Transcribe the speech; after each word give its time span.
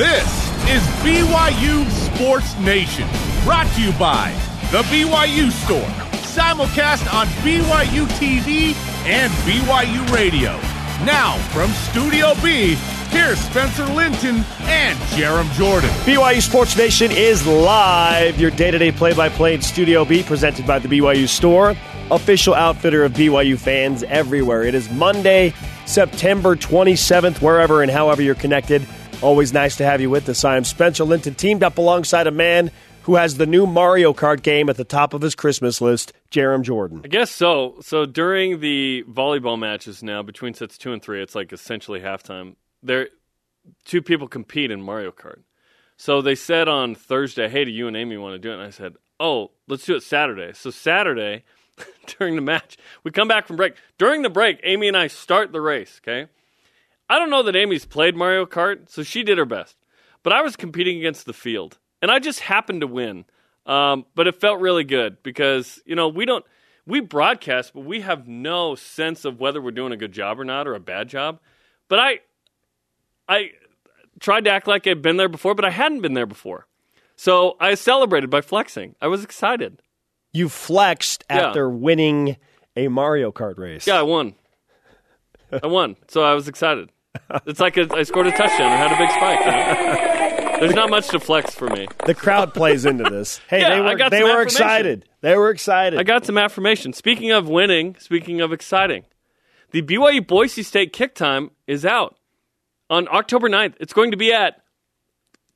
This 0.00 0.24
is 0.66 0.80
BYU 1.04 1.84
Sports 1.90 2.58
Nation, 2.60 3.06
brought 3.44 3.70
to 3.74 3.82
you 3.82 3.92
by 3.98 4.32
The 4.70 4.80
BYU 4.84 5.50
Store, 5.50 5.90
simulcast 6.22 7.12
on 7.12 7.26
BYU 7.44 8.06
TV 8.16 8.74
and 9.04 9.30
BYU 9.44 10.10
Radio. 10.10 10.52
Now, 11.04 11.36
from 11.52 11.70
Studio 11.72 12.32
B, 12.42 12.76
here's 13.10 13.38
Spencer 13.40 13.84
Linton 13.88 14.36
and 14.62 14.98
Jarom 15.10 15.52
Jordan. 15.52 15.90
BYU 16.06 16.40
Sports 16.40 16.78
Nation 16.78 17.10
is 17.10 17.46
live, 17.46 18.40
your 18.40 18.52
day 18.52 18.70
to 18.70 18.78
day 18.78 18.92
play 18.92 19.12
by 19.12 19.28
play 19.28 19.52
in 19.52 19.60
Studio 19.60 20.06
B, 20.06 20.22
presented 20.22 20.66
by 20.66 20.78
the 20.78 20.88
BYU 20.88 21.28
Store, 21.28 21.76
official 22.10 22.54
outfitter 22.54 23.04
of 23.04 23.12
BYU 23.12 23.58
fans 23.58 24.02
everywhere. 24.04 24.62
It 24.62 24.74
is 24.74 24.88
Monday, 24.88 25.52
September 25.84 26.56
27th, 26.56 27.42
wherever 27.42 27.82
and 27.82 27.90
however 27.90 28.22
you're 28.22 28.34
connected. 28.34 28.86
Always 29.22 29.52
nice 29.52 29.76
to 29.76 29.84
have 29.84 30.00
you 30.00 30.08
with 30.08 30.26
us. 30.30 30.44
I 30.44 30.56
am 30.56 30.64
Spencer 30.64 31.04
Linton, 31.04 31.34
teamed 31.34 31.62
up 31.62 31.76
alongside 31.76 32.26
a 32.26 32.30
man 32.30 32.70
who 33.02 33.16
has 33.16 33.36
the 33.36 33.44
new 33.44 33.66
Mario 33.66 34.14
Kart 34.14 34.42
game 34.42 34.70
at 34.70 34.78
the 34.78 34.84
top 34.84 35.12
of 35.12 35.20
his 35.20 35.34
Christmas 35.34 35.82
list, 35.82 36.14
Jarom 36.30 36.62
Jordan. 36.62 37.02
I 37.04 37.08
guess 37.08 37.30
so. 37.30 37.76
So 37.82 38.06
during 38.06 38.60
the 38.60 39.04
volleyball 39.06 39.58
matches 39.58 40.02
now, 40.02 40.22
between 40.22 40.54
sets 40.54 40.78
two 40.78 40.94
and 40.94 41.02
three, 41.02 41.22
it's 41.22 41.34
like 41.34 41.52
essentially 41.52 42.00
halftime. 42.00 42.56
There, 42.82 43.08
two 43.84 44.00
people 44.00 44.26
compete 44.26 44.70
in 44.70 44.80
Mario 44.80 45.10
Kart. 45.10 45.40
So 45.98 46.22
they 46.22 46.34
said 46.34 46.66
on 46.66 46.94
Thursday, 46.94 47.46
"Hey, 47.50 47.66
do 47.66 47.70
you 47.70 47.88
and 47.88 47.96
Amy 47.98 48.16
want 48.16 48.34
to 48.34 48.38
do 48.38 48.50
it?" 48.52 48.54
And 48.54 48.62
I 48.62 48.70
said, 48.70 48.94
"Oh, 49.18 49.50
let's 49.68 49.84
do 49.84 49.96
it 49.96 50.02
Saturday." 50.02 50.54
So 50.54 50.70
Saturday, 50.70 51.44
during 52.18 52.36
the 52.36 52.42
match, 52.42 52.78
we 53.04 53.10
come 53.10 53.28
back 53.28 53.46
from 53.46 53.56
break. 53.56 53.74
During 53.98 54.22
the 54.22 54.30
break, 54.30 54.60
Amy 54.62 54.88
and 54.88 54.96
I 54.96 55.08
start 55.08 55.52
the 55.52 55.60
race. 55.60 56.00
Okay, 56.02 56.30
I 57.10 57.18
don't 57.18 57.28
know 57.28 57.42
that 57.42 57.56
Amy's 57.56 57.84
played 57.84 58.14
Mario 58.16 58.46
Kart, 58.46 58.88
so 58.88 59.02
she 59.02 59.22
did 59.24 59.36
her 59.36 59.44
best. 59.44 59.76
But 60.22 60.32
I 60.32 60.42
was 60.42 60.54
competing 60.54 60.96
against 60.98 61.26
the 61.26 61.32
field, 61.32 61.78
and 62.00 62.10
I 62.10 62.20
just 62.20 62.40
happened 62.40 62.82
to 62.82 62.86
win. 62.86 63.24
Um, 63.66 64.06
but 64.14 64.26
it 64.26 64.40
felt 64.40 64.60
really 64.60 64.84
good 64.84 65.22
because 65.22 65.80
you 65.84 65.94
know 65.96 66.08
we 66.08 66.24
don't 66.24 66.44
we 66.86 67.00
broadcast, 67.00 67.72
but 67.74 67.80
we 67.84 68.00
have 68.00 68.26
no 68.28 68.74
sense 68.74 69.24
of 69.24 69.40
whether 69.40 69.60
we're 69.60 69.70
doing 69.72 69.92
a 69.92 69.96
good 69.96 70.12
job 70.12 70.38
or 70.40 70.44
not 70.44 70.66
or 70.68 70.74
a 70.74 70.80
bad 70.80 71.08
job. 71.08 71.40
But 71.88 71.98
I 71.98 72.20
I 73.28 73.50
tried 74.20 74.44
to 74.44 74.50
act 74.50 74.66
like 74.66 74.86
I'd 74.86 75.02
been 75.02 75.16
there 75.16 75.28
before, 75.28 75.54
but 75.54 75.64
I 75.64 75.70
hadn't 75.70 76.00
been 76.02 76.14
there 76.14 76.26
before. 76.26 76.66
So 77.16 77.56
I 77.60 77.74
celebrated 77.74 78.30
by 78.30 78.40
flexing. 78.40 78.94
I 79.00 79.08
was 79.08 79.22
excited. 79.24 79.82
You 80.32 80.48
flexed 80.48 81.24
Yeah. 81.28 81.48
after 81.48 81.68
winning 81.68 82.36
a 82.76 82.88
Mario 82.88 83.30
Kart 83.32 83.58
race. 83.58 83.86
Yeah, 83.86 83.98
I 83.98 84.02
won. 84.02 84.34
I 85.62 85.66
won. 85.66 85.96
So 86.08 86.22
I 86.22 86.34
was 86.34 86.46
excited. 86.48 86.90
It's 87.46 87.60
like 87.60 87.76
a, 87.76 87.88
I 87.92 88.02
scored 88.04 88.26
a 88.26 88.30
touchdown 88.30 88.72
or 88.72 88.76
had 88.76 88.92
a 88.92 88.98
big 88.98 89.10
spike. 89.10 89.40
you 89.40 89.50
know? 89.50 90.60
There's 90.60 90.74
not 90.74 90.90
much 90.90 91.08
to 91.08 91.20
flex 91.20 91.54
for 91.54 91.68
me. 91.68 91.88
The 92.06 92.14
crowd 92.14 92.52
plays 92.54 92.84
into 92.84 93.04
this. 93.04 93.40
Hey, 93.48 93.60
Yeah, 93.60 93.70
they 93.76 93.80
were, 93.80 94.10
they 94.10 94.22
were 94.22 94.42
excited. 94.42 95.08
They 95.22 95.36
were 95.36 95.50
excited. 95.50 95.98
I 95.98 96.02
got 96.02 96.26
some 96.26 96.36
affirmation. 96.38 96.92
Speaking 96.92 97.30
of 97.32 97.48
winning, 97.48 97.96
speaking 97.98 98.40
of 98.40 98.52
exciting, 98.52 99.04
the 99.70 99.82
BYU 99.82 100.26
Boise 100.26 100.62
State 100.62 100.92
kick 100.92 101.14
time 101.14 101.50
is 101.66 101.84
out 101.86 102.16
on 102.90 103.08
October 103.08 103.48
9th. 103.48 103.74
It's 103.80 103.92
going 103.92 104.10
to 104.10 104.16
be 104.16 104.32
at 104.32 104.60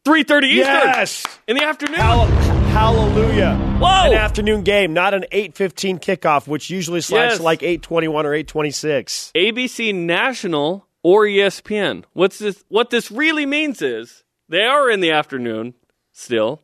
3:30 0.07 0.23
Eastern 0.45 0.55
yes! 0.55 1.25
in 1.47 1.57
the 1.57 1.65
afternoon. 1.65 2.01
Hall- 2.01 2.27
hallelujah. 2.27 3.57
Whoa! 3.79 4.11
An 4.11 4.15
afternoon 4.15 4.63
game, 4.63 4.93
not 4.93 5.15
an 5.15 5.25
8:15 5.33 5.99
kickoff, 6.01 6.47
which 6.47 6.71
usually 6.71 7.01
slides 7.01 7.35
Yes. 7.35 7.41
like 7.41 7.61
8:21 7.61 8.25
or 8.25 8.33
8:26. 8.33 9.33
ABC 9.35 9.95
National 9.95 10.87
or 11.05 11.23
ESPN. 11.25 12.03
What's 12.15 12.41
this? 12.41 12.65
What 12.69 12.91
this 12.91 13.13
really 13.13 13.47
means 13.47 13.81
is 13.81 14.25
they 14.49 14.65
are 14.65 14.91
in 14.91 14.99
the 14.99 15.13
afternoon 15.13 15.75
still. 16.11 16.63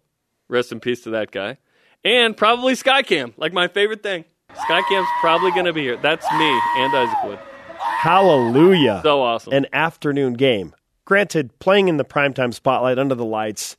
Rest 0.48 0.72
in 0.72 0.80
peace 0.80 1.02
to 1.02 1.10
that 1.10 1.30
guy, 1.30 1.58
and 2.04 2.36
probably 2.36 2.72
Skycam, 2.74 3.34
like 3.36 3.52
my 3.52 3.68
favorite 3.68 4.02
thing. 4.02 4.24
Skycam's 4.52 5.08
probably 5.20 5.52
going 5.52 5.66
to 5.66 5.72
be 5.72 5.82
here. 5.82 5.96
That's 5.96 6.26
me 6.32 6.60
and 6.78 6.92
Isaac 6.92 7.22
Wood. 7.22 7.38
Hallelujah. 7.78 9.00
So 9.04 9.22
awesome. 9.22 9.52
An 9.52 9.66
afternoon 9.72 10.32
game. 10.34 10.74
Granted, 11.04 11.56
playing 11.60 11.86
in 11.88 11.98
the 11.98 12.04
primetime 12.04 12.52
spotlight 12.52 12.98
under 12.98 13.14
the 13.14 13.24
lights, 13.24 13.76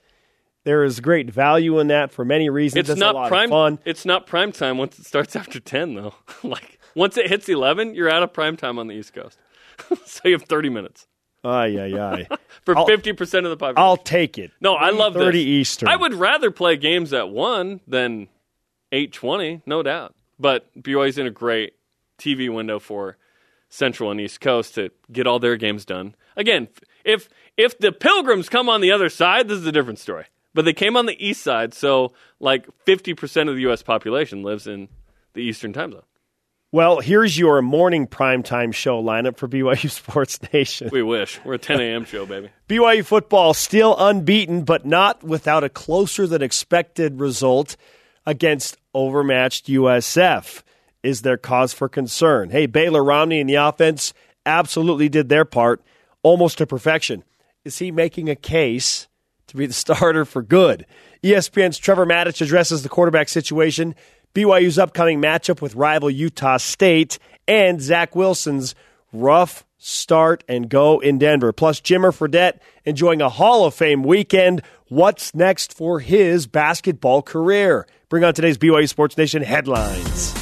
there 0.64 0.84
is 0.84 1.00
great 1.02 1.30
value 1.30 1.80
in 1.80 1.88
that 1.88 2.12
for 2.12 2.24
many 2.24 2.50
reasons. 2.50 2.80
it's 2.82 2.90
It's 2.92 3.00
not 3.00 3.16
a 3.16 3.18
lot 3.18 3.28
prime. 3.30 3.46
of 3.46 3.50
fun. 3.50 3.80
It's 3.84 4.06
not 4.06 4.28
prime 4.28 4.52
time 4.52 4.78
once 4.78 4.98
it 5.00 5.06
starts 5.06 5.36
after 5.42 5.60
ten, 5.60 5.96
though. 5.96 6.14
like 6.44 6.80
once 6.96 7.18
it 7.18 7.28
hits 7.28 7.50
eleven, 7.50 7.96
you're 7.96 8.10
out 8.10 8.24
of 8.24 8.32
prime 8.32 8.56
time 8.56 8.80
on 8.80 8.88
the 8.88 8.94
East 8.96 9.14
Coast. 9.14 9.38
so 10.06 10.22
you 10.26 10.34
have 10.34 10.44
thirty 10.44 10.70
minutes 10.70 11.08
Ay, 11.44 11.78
ay, 11.80 12.00
ay. 12.00 12.28
for 12.66 12.78
I'll- 12.78 12.86
fifty 12.86 13.14
percent 13.14 13.46
of 13.46 13.50
the 13.50 13.58
population. 13.58 13.84
I'll 13.84 13.98
take 13.98 14.38
it. 14.38 14.52
No, 14.62 14.76
I 14.76 14.92
love 14.92 15.14
this. 15.14 15.24
30 15.24 15.40
Eastern. 15.40 15.90
I 15.90 15.96
would 15.96 16.14
rather 16.14 16.52
play 16.52 16.78
games 16.78 17.14
at 17.14 17.30
one 17.30 17.80
than 17.88 18.28
eight 18.92 19.12
twenty, 19.14 19.62
no 19.66 19.82
doubt. 19.82 20.14
But 20.40 20.68
BYU's 20.80 21.18
in 21.18 21.28
a 21.28 21.32
great 21.32 21.74
TV 22.20 22.54
window 22.54 22.80
for 22.80 23.18
Central 23.70 24.12
and 24.12 24.20
East 24.22 24.42
Coast 24.42 24.76
to 24.76 24.92
get 25.12 25.26
all 25.28 25.40
their 25.40 25.56
games 25.56 25.86
done. 25.86 26.16
Again, 26.36 26.68
if 27.04 27.28
if 27.58 27.78
the 27.80 27.92
Pilgrims 27.92 28.50
come 28.50 28.70
on 28.70 28.82
the 28.82 28.92
other 28.92 29.10
side, 29.10 29.48
this 29.48 29.58
is 29.58 29.66
a 29.66 29.72
different 29.72 30.00
story. 30.00 30.26
But 30.54 30.66
they 30.66 30.74
came 30.74 30.98
on 30.98 31.06
the 31.06 31.26
east 31.26 31.42
side, 31.42 31.74
so 31.74 32.14
like 32.40 32.68
fifty 32.86 33.14
percent 33.14 33.50
of 33.50 33.56
the 33.56 33.62
U.S. 33.64 33.82
population 33.82 34.44
lives 34.44 34.68
in 34.68 34.90
the 35.34 35.42
Eastern 35.42 35.74
time 35.74 35.92
zone. 35.94 36.04
Well, 36.74 37.02
here's 37.02 37.38
your 37.38 37.62
morning 37.62 38.08
primetime 38.08 38.74
show 38.74 39.04
lineup 39.04 39.36
for 39.36 39.50
BYU 39.50 39.90
Sports 39.92 40.40
Nation. 40.54 40.90
We 40.90 41.04
wish 41.04 41.38
we're 41.44 41.56
a 41.56 41.58
ten 41.58 41.82
a.m. 41.82 42.06
show, 42.06 42.26
baby. 42.26 42.50
BYU 42.70 43.04
football 43.06 43.54
still 43.54 43.94
unbeaten, 43.98 44.64
but 44.64 44.86
not 44.86 45.22
without 45.22 45.66
a 45.66 45.70
closer 45.70 46.26
than 46.26 46.42
expected 46.42 47.20
result 47.20 47.76
against 48.26 48.78
overmatched 48.94 49.68
USF. 49.68 50.64
Is 51.04 51.24
there 51.24 51.36
cause 51.36 51.74
for 51.74 51.90
concern? 51.90 52.52
Hey, 52.52 52.68
Baylor 52.68 53.04
Romney 53.04 53.42
and 53.42 53.50
the 53.50 53.56
offense 53.56 54.14
absolutely 54.46 55.10
did 55.10 55.28
their 55.28 55.44
part 55.44 55.84
almost 56.24 56.60
to 56.60 56.68
perfection. 56.68 57.26
Is 57.66 57.80
he 57.80 57.92
making 57.92 58.30
a 58.30 58.36
case 58.36 59.10
to 59.48 59.58
be 59.58 59.66
the 59.66 59.74
starter 59.74 60.24
for 60.24 60.42
good? 60.42 60.86
ESPN's 61.22 61.78
Trevor 61.78 62.06
Matich 62.06 62.42
addresses 62.42 62.82
the 62.82 62.90
quarterback 62.90 63.28
situation, 63.28 63.94
BYU's 64.34 64.80
upcoming 64.80 65.22
matchup 65.22 65.62
with 65.62 65.76
rival 65.76 66.10
Utah 66.10 66.58
State, 66.58 67.20
and 67.48 67.82
Zach 67.82 68.16
Wilson's 68.16 68.76
rough 69.12 69.66
start 69.78 70.44
and 70.48 70.70
go 70.70 71.00
in 71.00 71.18
Denver. 71.18 71.52
Plus, 71.52 71.82
Jimmer 71.82 72.16
Fredette 72.16 72.60
enjoying 72.86 73.22
a 73.22 73.30
Hall 73.30 73.66
of 73.66 73.74
Fame 73.74 74.04
weekend. 74.04 74.62
What's 74.88 75.34
next 75.34 75.74
for 75.74 76.00
his 76.00 76.48
basketball 76.48 77.22
career? 77.22 77.88
Bring 78.10 78.24
on 78.24 78.34
today's 78.34 78.58
BYU 78.58 78.88
Sports 78.88 79.18
Nation 79.18 79.42
headlines. 79.42 80.34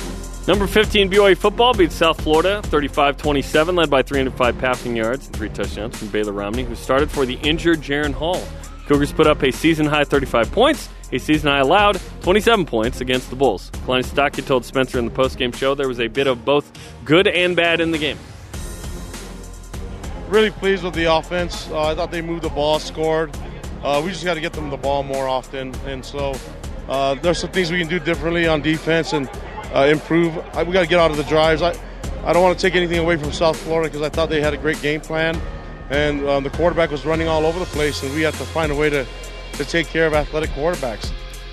Number 0.47 0.67
15 0.67 1.09
BYU 1.11 1.37
football 1.37 1.73
beats 1.73 1.95
South 1.95 2.19
Florida 2.21 2.61
35-27, 2.65 3.77
led 3.77 3.89
by 3.89 4.01
305 4.01 4.57
passing 4.57 4.95
yards 4.95 5.27
and 5.27 5.35
three 5.35 5.49
touchdowns 5.49 5.97
from 5.97 6.07
Baylor 6.07 6.33
Romney, 6.33 6.63
who 6.63 6.75
started 6.75 7.11
for 7.11 7.25
the 7.25 7.35
injured 7.35 7.81
Jaren 7.81 8.13
Hall. 8.13 8.43
Cougars 8.89 9.13
put 9.13 9.27
up 9.27 9.43
a 9.43 9.51
season-high 9.51 10.03
35 10.03 10.51
points, 10.51 10.89
a 11.11 11.19
season-high 11.19 11.59
allowed 11.59 12.01
27 12.21 12.65
points 12.65 13.01
against 13.01 13.29
the 13.29 13.35
Bulls. 13.35 13.69
Kalani 13.85 14.03
Sitake 14.03 14.43
told 14.47 14.65
Spencer 14.65 14.97
in 14.97 15.05
the 15.05 15.11
post-game 15.11 15.51
show 15.51 15.75
there 15.75 15.87
was 15.87 15.99
a 15.99 16.07
bit 16.07 16.25
of 16.25 16.43
both 16.43 16.71
good 17.05 17.27
and 17.27 17.55
bad 17.55 17.81
in 17.81 17.91
the 17.91 17.99
game. 17.99 18.17
really 20.27 20.49
pleased 20.49 20.83
with 20.83 20.95
the 20.95 21.03
offense. 21.05 21.69
Uh, 21.69 21.89
I 21.89 21.93
thought 21.93 22.09
they 22.09 22.21
moved 22.21 22.41
the 22.41 22.49
ball, 22.49 22.79
scored. 22.79 23.29
Uh, 23.83 24.01
we 24.03 24.09
just 24.09 24.25
got 24.25 24.33
to 24.33 24.41
get 24.41 24.53
them 24.53 24.71
the 24.71 24.77
ball 24.77 25.03
more 25.03 25.27
often, 25.27 25.75
and 25.85 26.03
so 26.03 26.33
uh, 26.87 27.13
there's 27.13 27.37
some 27.37 27.51
things 27.51 27.71
we 27.71 27.77
can 27.77 27.89
do 27.89 27.99
differently 27.99 28.47
on 28.47 28.59
defense 28.63 29.13
and 29.13 29.29
uh, 29.71 29.85
improve. 29.87 30.35
I, 30.55 30.63
we 30.63 30.73
got 30.73 30.81
to 30.81 30.87
get 30.87 30.99
out 30.99 31.11
of 31.11 31.17
the 31.17 31.25
drives. 31.25 31.61
I, 31.61 31.75
I 32.23 32.33
don't 32.33 32.41
want 32.41 32.57
to 32.57 32.67
take 32.67 32.73
anything 32.73 32.97
away 32.97 33.17
from 33.17 33.31
South 33.33 33.55
Florida 33.57 33.87
because 33.87 34.01
I 34.01 34.09
thought 34.09 34.29
they 34.29 34.41
had 34.41 34.55
a 34.55 34.57
great 34.57 34.81
game 34.81 34.99
plan, 34.99 35.39
and 35.89 36.27
um, 36.27 36.43
the 36.43 36.49
quarterback 36.49 36.91
was 36.91 37.05
running 37.05 37.27
all 37.27 37.45
over 37.45 37.59
the 37.59 37.65
place, 37.65 38.03
and 38.03 38.13
we 38.13 38.21
have 38.21 38.37
to 38.37 38.43
find 38.45 38.71
a 38.71 38.75
way 38.75 38.89
to, 38.89 39.05
to 39.53 39.65
take 39.65 39.87
care 39.87 40.05
of 40.07 40.13
athletic 40.13 40.49
quarterbacks. 40.51 41.11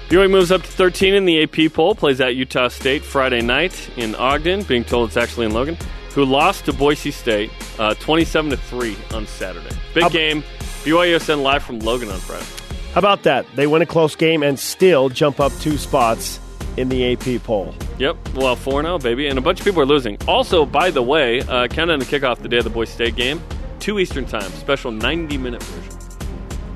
BYU 0.08 0.30
moves 0.30 0.52
up 0.52 0.62
to 0.62 0.68
13 0.68 1.14
in 1.14 1.24
the 1.24 1.42
AP 1.42 1.72
poll, 1.72 1.94
plays 1.94 2.20
at 2.20 2.36
Utah 2.36 2.68
State 2.68 3.02
Friday 3.02 3.40
night 3.40 3.90
in 3.96 4.14
Ogden, 4.14 4.62
being 4.62 4.84
told 4.84 5.08
it's 5.08 5.16
actually 5.16 5.46
in 5.46 5.52
Logan, 5.52 5.76
who 6.10 6.24
lost 6.24 6.64
to 6.66 6.72
Boise 6.72 7.10
State 7.10 7.50
uh, 7.78 7.94
27 7.94 8.50
to 8.52 8.56
3 8.56 8.96
on 9.14 9.26
Saturday. 9.26 9.74
Big 9.94 10.04
How- 10.04 10.08
game. 10.08 10.44
BYU 10.84 11.20
send 11.20 11.42
live 11.42 11.64
from 11.64 11.80
Logan 11.80 12.08
on 12.10 12.18
Friday. 12.20 12.46
How 12.92 13.00
about 13.00 13.24
that? 13.24 13.44
They 13.56 13.66
win 13.66 13.82
a 13.82 13.86
close 13.86 14.14
game 14.14 14.44
and 14.44 14.56
still 14.56 15.08
jump 15.08 15.40
up 15.40 15.52
two 15.60 15.76
spots 15.76 16.38
in 16.76 16.88
the 16.88 17.12
AP 17.12 17.42
poll. 17.42 17.74
Yep, 17.98 18.34
well, 18.34 18.54
4 18.54 18.82
0, 18.82 18.98
baby. 19.00 19.26
And 19.26 19.36
a 19.36 19.42
bunch 19.42 19.58
of 19.58 19.64
people 19.64 19.82
are 19.82 19.86
losing. 19.86 20.16
Also, 20.28 20.64
by 20.64 20.92
the 20.92 21.02
way, 21.02 21.40
uh, 21.40 21.66
countdown 21.66 21.98
to 21.98 22.06
kickoff 22.06 22.38
the 22.38 22.48
day 22.48 22.58
of 22.58 22.64
the 22.64 22.70
Boise 22.70 22.92
State 22.92 23.16
game, 23.16 23.42
2 23.80 23.98
Eastern 23.98 24.24
Time, 24.26 24.50
special 24.52 24.90
90 24.90 25.38
minute 25.38 25.62
version. 25.62 25.92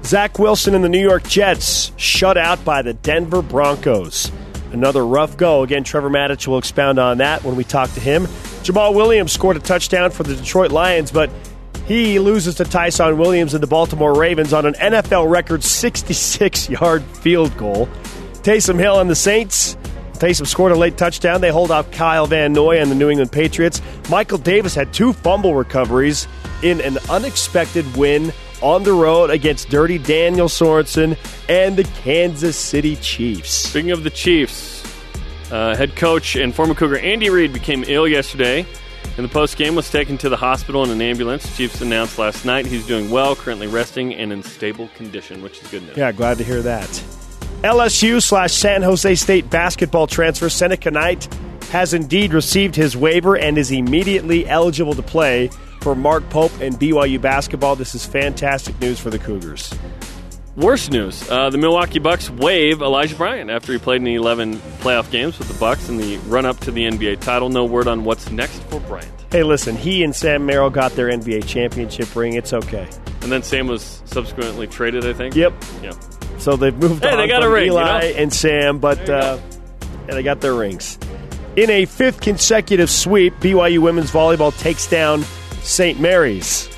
Zach 0.05 0.39
Wilson 0.39 0.75
and 0.75 0.83
the 0.83 0.89
New 0.89 1.01
York 1.01 1.23
Jets 1.25 1.93
shut 1.97 2.37
out 2.37 2.65
by 2.65 2.83
the 2.83 2.95
Denver 2.95 3.43
Broncos. 3.43 4.33
Another 4.73 5.05
rough 5.07 5.37
go. 5.37 5.63
Again, 5.63 5.85
Trevor 5.85 6.11
Matich 6.11 6.47
will 6.47 6.59
expound 6.59 6.99
on 6.99 7.19
that 7.19 7.45
when 7.45 7.57
we 7.57 7.65
talk 7.65 7.93
to 7.93 8.01
him. 8.01 8.25
Jamaal 8.63 8.95
Williams 8.95 9.33
scored 9.33 9.57
a 9.57 9.61
touchdown 9.61 10.11
for 10.11 10.23
the 10.23 10.35
Detroit 10.35 10.71
Lions, 10.73 11.11
but 11.11 11.31
He 11.87 12.21
loses 12.21 12.55
to 12.57 12.65
Tyson 12.65 13.19
Williams 13.19 13.53
and 13.53 13.61
the 13.61 13.67
Baltimore 13.67 14.15
Ravens 14.15 14.53
on 14.53 14.65
an 14.65 14.75
NFL 14.75 15.29
record 15.29 15.65
66 15.65 16.71
yard 16.71 17.03
field 17.03 17.57
goal. 17.57 17.89
Taysom 18.43 18.79
Hill 18.79 19.01
and 19.01 19.11
the 19.11 19.17
Saints. 19.17 19.77
Taysom 20.13 20.47
scored 20.47 20.71
a 20.71 20.77
late 20.77 20.97
touchdown. 20.97 21.41
They 21.41 21.51
hold 21.51 21.71
off 21.73 21.91
Kyle 21.91 22.27
Van 22.27 22.53
Noy 22.53 22.79
and 22.79 22.91
the 22.91 22.95
New 22.95 23.11
England 23.11 23.33
Patriots. 23.33 23.83
Michael 24.09 24.39
Davis 24.39 24.75
had 24.75 24.93
two 24.93 25.13
fumble 25.13 25.55
recoveries 25.55 26.29
in 26.63 26.81
an 26.81 26.99
unexpected 27.09 27.97
win 27.97 28.33
on 28.63 28.83
the 28.83 28.93
road 28.93 29.31
against 29.31 29.69
Dirty 29.71 29.99
Daniel 29.99 30.49
Sorensen 30.49 31.17
and 31.49 31.77
the 31.77 31.85
Kansas 32.03 32.57
City 32.57 32.97
Chiefs. 32.97 33.51
Speaking 33.51 33.91
of 33.91 34.05
the 34.05 34.11
Chiefs, 34.11 34.85
uh, 35.51 35.75
head 35.75 35.97
coach 35.97 36.37
and 36.37 36.55
former 36.55 36.75
Cougar 36.75 36.99
Andy 36.99 37.31
Reid 37.31 37.53
became 37.53 37.85
ill 37.87 38.07
yesterday. 38.07 38.67
In 39.17 39.25
the 39.25 39.29
post 39.29 39.57
game, 39.57 39.75
was 39.75 39.91
taken 39.91 40.17
to 40.19 40.29
the 40.29 40.37
hospital 40.37 40.85
in 40.85 40.91
an 40.91 41.03
ambulance. 41.03 41.57
Chiefs 41.57 41.81
announced 41.81 42.19
last 42.19 42.45
night 42.45 42.65
he's 42.67 42.87
doing 42.87 43.11
well, 43.11 43.35
currently 43.35 43.67
resting 43.67 44.15
and 44.15 44.33
in 44.33 44.43
stable 44.43 44.89
condition, 44.95 45.43
which 45.43 45.61
is 45.61 45.69
good 45.69 45.83
news. 45.83 45.97
Yeah, 45.97 46.13
glad 46.13 46.39
to 46.39 46.45
hear 46.45 46.63
that. 46.63 46.89
LSU 47.63 48.23
slash 48.23 48.53
San 48.55 48.83
Jose 48.83 49.15
State 49.17 49.51
basketball 49.51 50.07
transfer 50.07 50.49
Seneca 50.49 50.91
Knight 50.91 51.29
has 51.71 51.95
indeed 51.95 52.33
received 52.35 52.75
his 52.77 52.97
waiver 52.97 53.37
and 53.37 53.57
is 53.57 53.71
immediately 53.71 54.49
eligible 54.49 54.95
to 54.95 55.03
play 55.03 55.49
for 55.81 55.95
Mark 55.95 56.29
Pope 56.31 56.53
and 56.61 56.75
BYU 56.75 57.21
basketball. 57.21 57.77
This 57.77 57.95
is 57.95 58.05
fantastic 58.05 58.79
news 58.81 58.99
for 59.01 59.11
the 59.11 59.19
Cougars. 59.19 59.73
Worst 60.57 60.91
news: 60.91 61.31
uh, 61.31 61.49
the 61.49 61.57
Milwaukee 61.59 62.01
Bucks 62.01 62.29
waive 62.29 62.83
Elijah 62.83 63.15
Bryant 63.17 63.51
after 63.51 63.73
he 63.73 63.79
played 63.79 63.97
in 63.99 64.05
the 64.05 64.17
11 64.17 64.57
playoff 64.81 65.11
games 65.11 65.39
with 65.39 65.49
the 65.49 65.55
Bucks 65.55 65.89
in 65.89 65.97
the 65.97 66.17
run-up 66.27 66.59
to 66.61 66.71
the 66.73 66.85
NBA 66.85 67.21
title. 67.21 67.49
No 67.49 67.65
word 67.65 67.87
on 67.89 68.05
what's 68.05 68.31
next 68.31 68.59
for 68.65 68.81
Bryant. 68.81 69.09
Hey, 69.31 69.45
listen, 69.45 69.77
he 69.77 70.03
and 70.03 70.15
Sam 70.15 70.45
Merrill 70.45 70.69
got 70.69 70.93
their 70.97 71.09
NBA 71.09 71.47
championship 71.47 72.15
ring. 72.17 72.35
It's 72.35 72.53
okay. 72.53 72.89
And 73.23 73.31
then 73.31 73.45
Sam 73.45 73.69
was 73.69 74.03
subsequently 74.07 74.67
traded, 74.67 75.07
I 75.07 75.13
think. 75.13 75.37
Yep. 75.37 75.55
Yeah. 75.83 75.93
So 76.39 76.57
they've 76.57 76.77
moved 76.77 77.05
Hey, 77.05 77.13
on 77.13 77.19
they 77.19 77.29
got 77.29 77.43
from 77.43 77.53
a 77.53 77.55
ring, 77.55 77.67
you 77.67 77.73
Eli 77.73 78.01
know? 78.01 78.07
and 78.17 78.33
Sam, 78.33 78.81
but 78.81 79.09
uh, 79.09 79.39
yeah, 80.09 80.15
they 80.15 80.23
got 80.25 80.41
their 80.41 80.55
rings. 80.55 80.99
In 81.57 81.69
a 81.69 81.85
fifth 81.85 82.21
consecutive 82.21 82.89
sweep, 82.89 83.35
BYU 83.41 83.81
women's 83.81 84.11
volleyball 84.11 84.57
takes 84.59 84.89
down 84.89 85.23
St. 85.63 85.99
Mary's. 86.01 86.69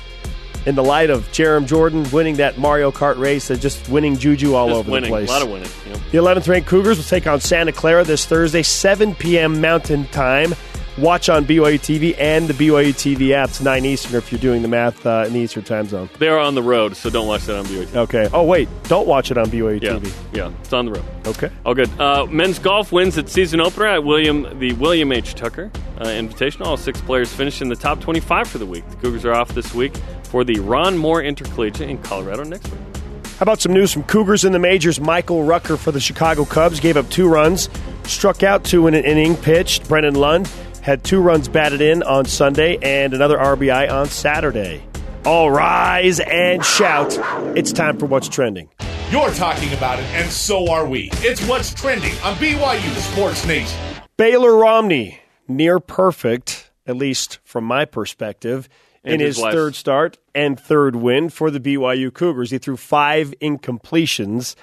In 0.65 0.75
the 0.75 0.83
light 0.83 1.09
of 1.09 1.23
Jarom 1.27 1.67
Jordan 1.67 2.09
winning 2.11 2.37
that 2.37 2.57
Mario 2.57 2.89
Kart 2.91 3.17
race, 3.17 3.49
and 3.49 3.59
just 3.61 3.87
winning 3.89 4.17
juju 4.17 4.55
all 4.55 4.69
Just 4.69 4.79
over 4.79 4.91
winning, 4.91 5.11
the 5.11 5.17
place. 5.17 5.29
a 5.29 5.31
lot 5.31 5.41
of 5.41 5.49
winning. 5.49 5.69
know. 5.89 5.95
The 6.11 6.17
11th 6.17 6.47
ranked 6.47 6.69
Cougars 6.69 6.97
will 6.97 7.03
take 7.03 7.27
on 7.27 7.39
Santa 7.41 7.71
Clara 7.73 8.03
this 8.03 8.25
Thursday, 8.25 8.63
7 8.63 9.13
p.m. 9.15 9.59
Mountain 9.61 10.05
Time. 10.07 10.53
Watch 10.99 11.27
on 11.27 11.43
BYU 11.45 11.79
TV 11.79 12.15
and 12.19 12.47
the 12.47 12.53
BYU 12.53 12.89
TV 12.93 13.31
app. 13.31 13.49
It's 13.49 13.61
9 13.61 13.83
Eastern 13.83 14.15
if 14.15 14.31
you're 14.31 14.39
doing 14.39 14.61
the 14.61 14.67
math 14.67 15.03
uh, 15.07 15.23
in 15.25 15.33
the 15.33 15.39
Eastern 15.39 15.63
time 15.63 15.87
zone. 15.87 16.07
They 16.19 16.27
are 16.27 16.37
on 16.37 16.53
the 16.53 16.61
road, 16.61 16.95
so 16.95 17.09
don't 17.09 17.27
watch 17.27 17.45
that 17.45 17.57
on 17.57 17.65
BYU. 17.65 17.95
Okay. 17.95 18.29
Oh, 18.31 18.43
wait. 18.43 18.69
Don't 18.83 19.07
watch 19.07 19.31
it 19.31 19.37
on 19.39 19.47
BYU 19.47 19.81
Yeah, 19.81 19.93
TV. 19.93 20.13
yeah, 20.33 20.51
it's 20.61 20.71
on 20.71 20.85
the 20.85 20.91
road. 20.91 21.03
Okay. 21.25 21.49
All 21.65 21.73
good. 21.73 21.89
Uh, 21.99 22.27
men's 22.27 22.59
golf 22.59 22.91
wins 22.91 23.17
its 23.17 23.31
season 23.31 23.59
opener 23.59 23.87
at 23.87 24.03
William 24.03 24.59
the 24.59 24.73
William 24.73 25.11
H. 25.11 25.33
Tucker 25.33 25.71
uh, 25.97 26.03
Invitational. 26.05 26.67
All 26.67 26.77
six 26.77 27.01
players 27.01 27.33
finished 27.33 27.63
in 27.63 27.69
the 27.69 27.75
top 27.75 27.99
25 27.99 28.47
for 28.47 28.59
the 28.59 28.65
week. 28.67 28.87
The 28.89 28.95
Cougars 28.97 29.25
are 29.25 29.33
off 29.33 29.49
this 29.55 29.73
week 29.73 29.97
for 30.25 30.43
the 30.43 30.59
Ron 30.59 30.95
Moore 30.95 31.23
Intercollegiate 31.23 31.89
in 31.89 31.97
Colorado 32.03 32.43
next 32.43 32.69
week. 32.69 32.79
How 33.39 33.43
about 33.45 33.61
some 33.61 33.73
news 33.73 33.91
from 33.91 34.03
Cougars 34.03 34.45
in 34.45 34.51
the 34.53 34.59
majors? 34.59 34.99
Michael 34.99 35.43
Rucker 35.43 35.75
for 35.75 35.91
the 35.91 35.99
Chicago 35.99 36.45
Cubs 36.45 36.79
gave 36.79 36.97
up 36.97 37.09
two 37.09 37.27
runs, 37.27 37.67
struck 38.03 38.43
out 38.43 38.63
two 38.63 38.85
in 38.85 38.93
an 38.93 39.03
inning 39.05 39.35
pitched. 39.35 39.87
Brennan 39.89 40.13
Lund 40.13 40.47
had 40.83 41.01
two 41.01 41.21
runs 41.21 41.47
batted 41.47 41.79
in 41.79 42.03
on 42.03 42.25
Sunday 42.25 42.77
and 42.81 43.13
another 43.13 43.37
RBI 43.37 43.89
on 43.89 44.07
Saturday. 44.07 44.83
All 45.25 45.49
rise 45.49 46.19
and 46.19 46.63
shout. 46.63 47.17
It's 47.57 47.71
time 47.71 47.97
for 47.97 48.05
what's 48.05 48.27
trending. 48.27 48.69
You're 49.09 49.31
talking 49.31 49.71
about 49.73 49.99
it, 49.99 50.05
and 50.07 50.29
so 50.29 50.69
are 50.69 50.85
we. 50.85 51.09
It's 51.13 51.45
what's 51.47 51.73
trending 51.73 52.11
on 52.23 52.35
BYU 52.35 52.95
Sports 53.13 53.45
Nation. 53.45 53.79
Baylor 54.17 54.57
Romney, 54.57 55.21
near 55.47 55.79
perfect, 55.79 56.69
at 56.85 56.97
least 56.97 57.39
from 57.45 57.63
my 57.63 57.85
perspective, 57.85 58.67
in 59.05 59.13
And 59.13 59.21
his 59.21 59.37
his 59.37 59.45
third 59.45 59.75
start 59.75 60.17
and 60.35 60.59
third 60.59 60.97
win 60.97 61.29
for 61.29 61.49
the 61.49 61.61
BYU 61.61 62.13
Cougars. 62.13 62.51
He 62.51 62.57
threw 62.57 62.75
five 62.75 63.33
incompletions 63.41 64.55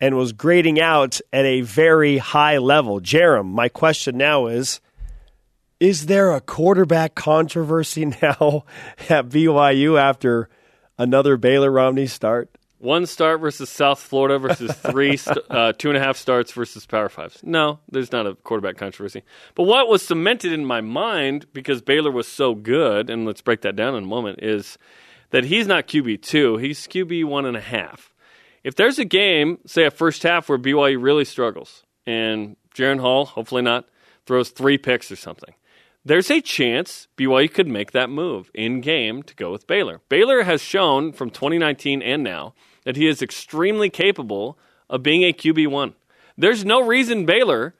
and 0.00 0.16
was 0.16 0.32
grading 0.32 0.80
out 0.80 1.20
at 1.32 1.44
a 1.44 1.60
very 1.60 2.18
high 2.18 2.58
level. 2.58 3.00
Jarom, 3.00 3.52
my 3.52 3.68
question 3.68 4.16
now 4.16 4.46
is 4.48 4.80
Is 5.80 6.04
there 6.04 6.32
a 6.32 6.42
quarterback 6.42 7.14
controversy 7.14 8.04
now 8.22 8.64
at 9.08 9.30
BYU 9.30 9.98
after 9.98 10.50
another 10.98 11.38
Baylor 11.38 11.70
Romney 11.70 12.06
start? 12.06 12.50
One 12.76 13.06
start 13.06 13.40
versus 13.40 13.70
South 13.70 13.98
Florida 13.98 14.38
versus 14.38 14.72
three, 14.76 15.16
st- 15.16 15.38
uh, 15.48 15.72
two 15.72 15.88
and 15.88 15.96
a 15.96 16.00
half 16.00 16.18
starts 16.18 16.52
versus 16.52 16.84
Power 16.84 17.08
Fives. 17.08 17.40
No, 17.42 17.78
there's 17.90 18.12
not 18.12 18.26
a 18.26 18.34
quarterback 18.34 18.76
controversy. 18.76 19.22
But 19.54 19.62
what 19.62 19.88
was 19.88 20.02
cemented 20.02 20.52
in 20.52 20.66
my 20.66 20.82
mind 20.82 21.46
because 21.54 21.80
Baylor 21.80 22.10
was 22.10 22.28
so 22.28 22.54
good, 22.54 23.08
and 23.08 23.24
let's 23.24 23.40
break 23.40 23.62
that 23.62 23.74
down 23.74 23.94
in 23.94 24.04
a 24.04 24.06
moment, 24.06 24.40
is 24.42 24.76
that 25.30 25.44
he's 25.44 25.66
not 25.66 25.88
QB 25.88 26.20
two, 26.20 26.58
he's 26.58 26.86
QB 26.86 27.24
one 27.24 27.46
and 27.46 27.56
a 27.56 27.60
half. 27.60 28.12
If 28.64 28.74
there's 28.74 28.98
a 28.98 29.06
game, 29.06 29.58
say 29.64 29.86
a 29.86 29.90
first 29.90 30.24
half 30.24 30.50
where 30.50 30.58
BYU 30.58 31.02
really 31.02 31.24
struggles, 31.24 31.84
and 32.06 32.56
Jaren 32.74 33.00
Hall, 33.00 33.24
hopefully 33.24 33.62
not, 33.62 33.86
throws 34.26 34.50
three 34.50 34.76
picks 34.76 35.10
or 35.10 35.16
something, 35.16 35.54
there's 36.04 36.30
a 36.30 36.40
chance 36.40 37.08
BYU 37.16 37.52
could 37.52 37.68
make 37.68 37.92
that 37.92 38.10
move 38.10 38.50
in 38.54 38.80
game 38.80 39.22
to 39.24 39.34
go 39.34 39.52
with 39.52 39.66
Baylor. 39.66 40.00
Baylor 40.08 40.42
has 40.42 40.62
shown 40.62 41.12
from 41.12 41.30
2019 41.30 42.02
and 42.02 42.22
now 42.22 42.54
that 42.84 42.96
he 42.96 43.06
is 43.06 43.20
extremely 43.20 43.90
capable 43.90 44.58
of 44.88 45.02
being 45.02 45.22
a 45.22 45.32
QB1. 45.32 45.94
There's 46.38 46.64
no 46.64 46.80
reason 46.80 47.26
Baylor 47.26 47.74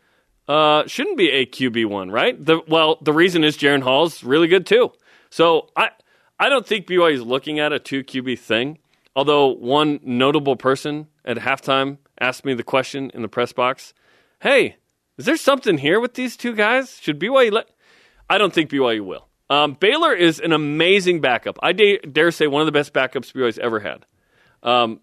uh, 0.46 0.86
shouldn't 0.86 1.16
be 1.16 1.30
a 1.30 1.46
QB1, 1.46 2.12
right? 2.12 2.44
The, 2.44 2.60
well, 2.68 2.98
the 3.00 3.12
reason 3.12 3.44
is 3.44 3.56
Jaren 3.56 3.82
Hall's 3.82 4.22
really 4.22 4.48
good 4.48 4.66
too. 4.66 4.92
So 5.30 5.70
I, 5.76 5.90
I 6.38 6.48
don't 6.48 6.66
think 6.66 6.86
BYU 6.86 7.14
is 7.14 7.22
looking 7.22 7.58
at 7.58 7.72
a 7.72 7.78
two 7.78 8.04
QB 8.04 8.38
thing. 8.38 8.78
Although 9.16 9.48
one 9.48 9.98
notable 10.02 10.56
person 10.56 11.08
at 11.24 11.38
halftime 11.38 11.98
asked 12.20 12.44
me 12.44 12.54
the 12.54 12.62
question 12.62 13.10
in 13.12 13.22
the 13.22 13.28
press 13.28 13.52
box, 13.52 13.92
"Hey, 14.40 14.76
is 15.18 15.24
there 15.24 15.36
something 15.36 15.78
here 15.78 15.98
with 15.98 16.14
these 16.14 16.36
two 16.36 16.54
guys? 16.54 16.98
Should 17.00 17.18
BYU 17.18 17.50
let?" 17.50 17.70
I 18.30 18.38
don't 18.38 18.54
think 18.54 18.70
BYU 18.70 19.04
will. 19.04 19.26
Um, 19.50 19.74
Baylor 19.74 20.14
is 20.14 20.38
an 20.38 20.52
amazing 20.52 21.20
backup. 21.20 21.58
I 21.62 21.72
da- 21.72 21.98
dare 21.98 22.30
say 22.30 22.46
one 22.46 22.62
of 22.62 22.66
the 22.66 22.72
best 22.72 22.94
backups 22.94 23.32
BYU's 23.32 23.58
ever 23.58 23.80
had. 23.80 24.06
Um, 24.62 25.00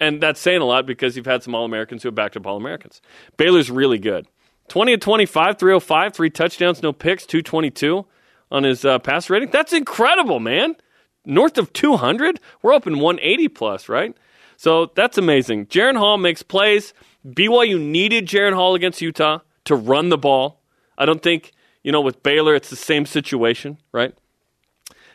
and 0.00 0.22
that's 0.22 0.40
saying 0.40 0.62
a 0.62 0.64
lot 0.64 0.86
because 0.86 1.16
you've 1.16 1.26
had 1.26 1.42
some 1.42 1.54
All 1.54 1.66
Americans 1.66 2.02
who 2.02 2.08
have 2.08 2.14
backed 2.14 2.36
up 2.36 2.46
All 2.46 2.56
Americans. 2.56 3.02
Baylor's 3.36 3.70
really 3.70 3.98
good. 3.98 4.26
20 4.68 4.92
to 4.92 4.98
25, 4.98 5.58
305, 5.58 6.12
three 6.14 6.30
touchdowns, 6.30 6.82
no 6.82 6.92
picks, 6.92 7.26
222 7.26 8.06
on 8.50 8.64
his 8.64 8.84
uh, 8.84 8.98
pass 8.98 9.28
rating. 9.28 9.50
That's 9.50 9.72
incredible, 9.72 10.40
man. 10.40 10.76
North 11.24 11.58
of 11.58 11.72
200? 11.72 12.40
We're 12.62 12.72
open 12.72 12.98
180 12.98 13.48
plus, 13.48 13.88
right? 13.88 14.16
So 14.56 14.90
that's 14.94 15.18
amazing. 15.18 15.66
Jaren 15.66 15.96
Hall 15.96 16.16
makes 16.16 16.42
plays. 16.42 16.94
BYU 17.26 17.80
needed 17.80 18.26
Jaren 18.26 18.54
Hall 18.54 18.74
against 18.74 19.02
Utah 19.02 19.40
to 19.64 19.74
run 19.74 20.08
the 20.08 20.18
ball. 20.18 20.62
I 20.96 21.04
don't 21.04 21.22
think, 21.22 21.52
you 21.86 21.92
know, 21.92 22.00
with 22.00 22.20
Baylor, 22.24 22.56
it's 22.56 22.68
the 22.68 22.74
same 22.74 23.06
situation, 23.06 23.78
right? 23.92 24.12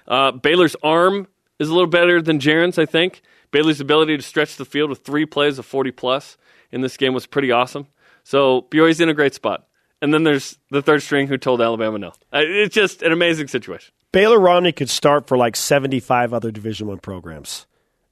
Uh, 0.07 0.31
Baylor's 0.31 0.77
arm 0.81 1.27
is 1.59 1.67
a 1.67 1.73
little 1.73 1.85
better 1.89 2.21
than 2.21 2.39
Jaren's, 2.39 2.79
I 2.79 2.85
think. 2.85 3.21
Baylor's 3.51 3.81
ability 3.81 4.15
to 4.15 4.23
stretch 4.23 4.55
the 4.55 4.63
field 4.63 4.89
with 4.89 4.99
three 4.99 5.25
plays 5.25 5.59
of 5.59 5.65
40 5.65 5.91
plus 5.91 6.37
in 6.71 6.79
this 6.79 6.95
game 6.95 7.13
was 7.13 7.25
pretty 7.27 7.51
awesome. 7.51 7.87
So 8.23 8.67
BYU's 8.71 9.01
in 9.01 9.09
a 9.09 9.13
great 9.13 9.33
spot. 9.33 9.67
And 10.01 10.13
then 10.13 10.23
there's 10.23 10.57
the 10.69 10.81
third 10.81 11.03
string 11.03 11.27
who 11.27 11.37
told 11.37 11.61
Alabama 11.61 11.99
no. 11.99 12.13
It's 12.31 12.73
just 12.73 13.01
an 13.01 13.11
amazing 13.11 13.49
situation. 13.49 13.93
Baylor 14.13 14.39
Romney 14.39 14.71
could 14.71 14.89
start 14.89 15.27
for 15.27 15.35
like 15.35 15.57
75 15.57 16.33
other 16.33 16.51
Division 16.51 16.87
One 16.87 16.99
programs. 16.99 17.67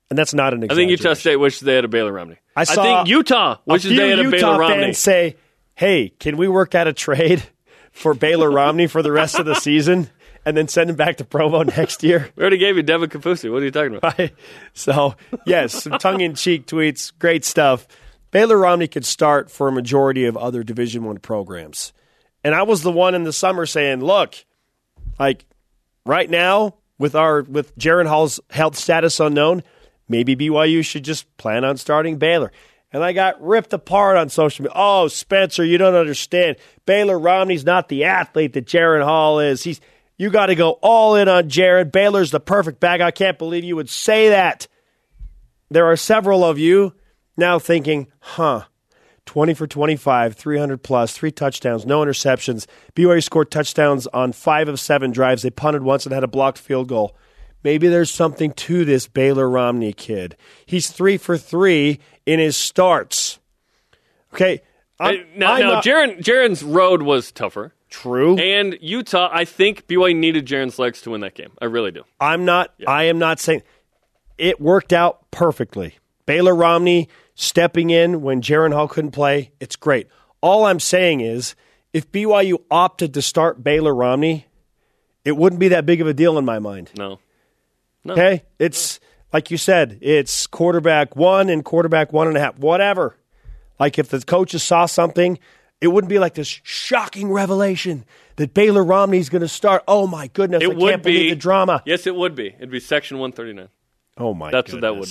And 0.09 0.19
that's 0.19 0.33
not 0.33 0.53
an 0.53 0.65
I 0.69 0.75
think 0.75 0.91
Utah 0.91 1.13
State 1.13 1.37
wishes 1.37 1.61
they 1.61 1.75
had 1.75 1.85
a 1.85 1.87
Baylor 1.87 2.11
Romney. 2.11 2.35
I 2.57 2.65
saw 2.65 2.83
think 2.83 3.07
Utah 3.07 3.59
wishes 3.65 3.95
they 3.95 4.09
had 4.09 4.19
a 4.19 4.23
Utah 4.23 4.37
Baylor 4.37 4.59
Romney. 4.59 4.93
say, 4.93 5.37
"Hey, 5.75 6.09
can 6.19 6.35
we 6.35 6.49
work 6.49 6.75
out 6.75 6.87
a 6.87 6.93
trade 6.93 7.41
for 7.91 8.13
Baylor 8.13 8.49
Romney 8.51 8.87
for 8.87 9.01
the 9.01 9.11
rest 9.11 9.39
of 9.39 9.45
the 9.45 9.55
season 9.55 10.09
and 10.45 10.55
then 10.55 10.67
send 10.67 10.89
him 10.89 10.95
back 10.95 11.17
to 11.17 11.25
Provo 11.25 11.63
next 11.77 12.03
year?" 12.03 12.29
We 12.35 12.41
already 12.41 12.57
gave 12.57 12.77
you 12.77 12.83
Devin 12.83 13.09
Kaufusi. 13.09 13.51
What 13.51 13.61
are 13.61 13.65
you 13.65 13.71
talking 13.71 13.95
about? 13.95 14.17
Right? 14.17 14.33
So, 14.73 15.15
yes, 15.45 15.83
some 15.83 15.99
tongue-in-cheek 15.99 16.65
tweets, 16.65 17.11
great 17.19 17.43
stuff. 17.43 17.87
Baylor 18.31 18.57
Romney 18.57 18.87
could 18.87 19.05
start 19.05 19.51
for 19.51 19.67
a 19.67 19.71
majority 19.71 20.25
of 20.25 20.37
other 20.37 20.63
Division 20.63 21.03
One 21.03 21.17
programs, 21.17 21.91
and 22.43 22.55
I 22.55 22.63
was 22.63 22.83
the 22.83 22.91
one 22.91 23.15
in 23.15 23.23
the 23.23 23.33
summer 23.33 23.65
saying, 23.65 24.01
"Look, 24.01 24.35
like 25.19 25.45
right 26.05 26.29
now 26.29 26.75
with 26.97 27.15
our 27.15 27.41
with 27.41 27.77
Jaren 27.77 28.07
Hall's 28.07 28.39
health 28.51 28.77
status 28.77 29.19
unknown, 29.19 29.63
maybe 30.07 30.35
BYU 30.35 30.85
should 30.85 31.03
just 31.03 31.25
plan 31.37 31.65
on 31.65 31.77
starting 31.77 32.17
Baylor." 32.17 32.51
And 32.91 33.03
I 33.03 33.13
got 33.13 33.41
ripped 33.41 33.73
apart 33.73 34.17
on 34.17 34.29
social 34.29 34.63
media. 34.63 34.73
Oh, 34.75 35.07
Spencer, 35.07 35.63
you 35.63 35.77
don't 35.77 35.95
understand. 35.95 36.57
Baylor 36.85 37.19
Romney's 37.19 37.65
not 37.65 37.87
the 37.87 38.05
athlete 38.05 38.53
that 38.53 38.65
Jaren 38.65 39.03
Hall 39.03 39.39
is. 39.39 39.63
He's 39.63 39.79
You 40.17 40.29
got 40.31 40.47
to 40.47 40.55
go 40.55 40.71
all 40.81 41.15
in 41.15 41.27
on 41.27 41.49
Jared. 41.49 41.91
Baylor's 41.91 42.31
the 42.31 42.39
perfect 42.39 42.79
bag. 42.79 43.01
I 43.01 43.11
can't 43.11 43.37
believe 43.37 43.63
you 43.63 43.75
would 43.75 43.89
say 43.89 44.29
that. 44.29 44.67
There 45.69 45.85
are 45.85 45.95
several 45.95 46.43
of 46.43 46.57
you 46.57 46.93
now 47.37 47.59
thinking, 47.59 48.07
huh, 48.19 48.63
20 49.27 49.53
for 49.53 49.67
25, 49.67 50.35
300 50.35 50.81
plus, 50.81 51.13
three 51.13 51.31
touchdowns, 51.31 51.85
no 51.85 52.01
interceptions. 52.01 52.65
BYU 52.95 53.21
scored 53.23 53.51
touchdowns 53.51 54.07
on 54.07 54.31
five 54.31 54.67
of 54.67 54.79
seven 54.79 55.11
drives. 55.11 55.43
They 55.43 55.51
punted 55.51 55.83
once 55.83 56.07
and 56.07 56.13
had 56.13 56.23
a 56.23 56.27
blocked 56.27 56.57
field 56.57 56.87
goal. 56.87 57.15
Maybe 57.63 57.87
there's 57.87 58.11
something 58.11 58.51
to 58.53 58.85
this 58.85 59.07
Baylor 59.07 59.49
Romney 59.49 59.93
kid. 59.93 60.37
He's 60.65 60.89
three 60.89 61.17
for 61.17 61.37
three 61.37 61.99
in 62.25 62.39
his 62.39 62.55
starts. 62.55 63.39
Okay. 64.33 64.61
Uh, 64.99 65.03
I'm, 65.03 65.15
Hey, 65.15 65.25
now, 65.35 65.53
I'm 65.53 65.59
now 65.61 65.69
not- 65.73 65.83
Jaren, 65.83 66.19
Jaren's 66.21 66.63
road 66.63 67.01
was 67.01 67.31
tougher. 67.31 67.73
true. 67.89 68.37
And 68.37 68.77
Utah, 68.81 69.29
I 69.31 69.45
think 69.45 69.87
BYU 69.87 70.15
needed 70.15 70.45
Jaren's 70.45 70.77
legs 70.79 71.01
to 71.01 71.09
win 71.11 71.21
that 71.21 71.33
game. 71.35 71.51
I 71.61 71.65
really 71.65 71.91
do. 71.91 72.03
I'm 72.19 72.45
not. 72.45 72.73
I 72.87 73.03
am 73.05 73.17
not 73.19 73.39
saying 73.39 73.63
it 74.37 74.61
worked 74.61 74.93
out 74.93 75.29
perfectly. 75.31 75.95
Baylor 76.25 76.53
Romney 76.55 77.09
stepping 77.33 77.89
in 77.89 78.21
when 78.21 78.41
Jaren 78.41 78.71
Hall 78.73 78.87
couldn't 78.87 79.11
play. 79.11 79.51
It's 79.59 79.75
great. 79.75 80.07
All 80.41 80.65
I'm 80.65 80.79
saying 80.79 81.21
is, 81.21 81.55
if 81.91 82.11
BYU 82.11 82.61
opted 82.69 83.13
to 83.15 83.21
start 83.23 83.63
Baylor 83.63 83.95
Romney, 83.95 84.45
it 85.25 85.35
wouldn't 85.35 85.59
be 85.59 85.69
that 85.69 85.85
big 85.87 85.99
of 86.01 86.07
a 86.07 86.13
deal 86.13 86.37
in 86.37 86.45
my 86.45 86.59
mind. 86.59 86.91
No. 86.95 87.19
Okay, 88.07 88.43
it's 88.57 88.99
like 89.33 89.51
you 89.51 89.57
said, 89.57 89.99
it's 90.01 90.47
quarterback 90.47 91.15
one 91.15 91.49
and 91.49 91.63
quarterback 91.63 92.11
one 92.13 92.27
and 92.27 92.37
a 92.37 92.39
half, 92.39 92.57
whatever. 92.59 93.15
Like 93.79 93.99
if 93.99 94.09
the 94.09 94.19
coaches 94.21 94.63
saw 94.63 94.85
something, 94.85 95.39
it 95.81 95.87
wouldn't 95.87 96.09
be 96.09 96.19
like 96.19 96.33
this 96.33 96.59
shocking 96.63 97.31
revelation 97.31 98.05
that 98.37 98.53
Baylor 98.53 98.83
Romney's 98.83 99.29
going 99.29 99.41
to 99.41 99.47
start. 99.47 99.83
Oh 99.87 100.07
my 100.07 100.27
goodness, 100.27 100.63
It 100.63 100.71
I 100.71 100.73
would 100.73 100.89
can't 100.91 101.03
be 101.03 101.13
believe 101.13 101.29
the 101.31 101.35
drama. 101.35 101.83
Yes, 101.85 102.07
it 102.07 102.15
would 102.15 102.35
be. 102.35 102.47
It'd 102.47 102.71
be 102.71 102.79
section 102.79 103.19
139. 103.19 103.69
Oh 104.17 104.33
my, 104.33 104.51
goodness. 104.51 104.63
That's 104.63 104.73
what 104.73 104.81
that 104.81 104.95
would. 104.95 105.09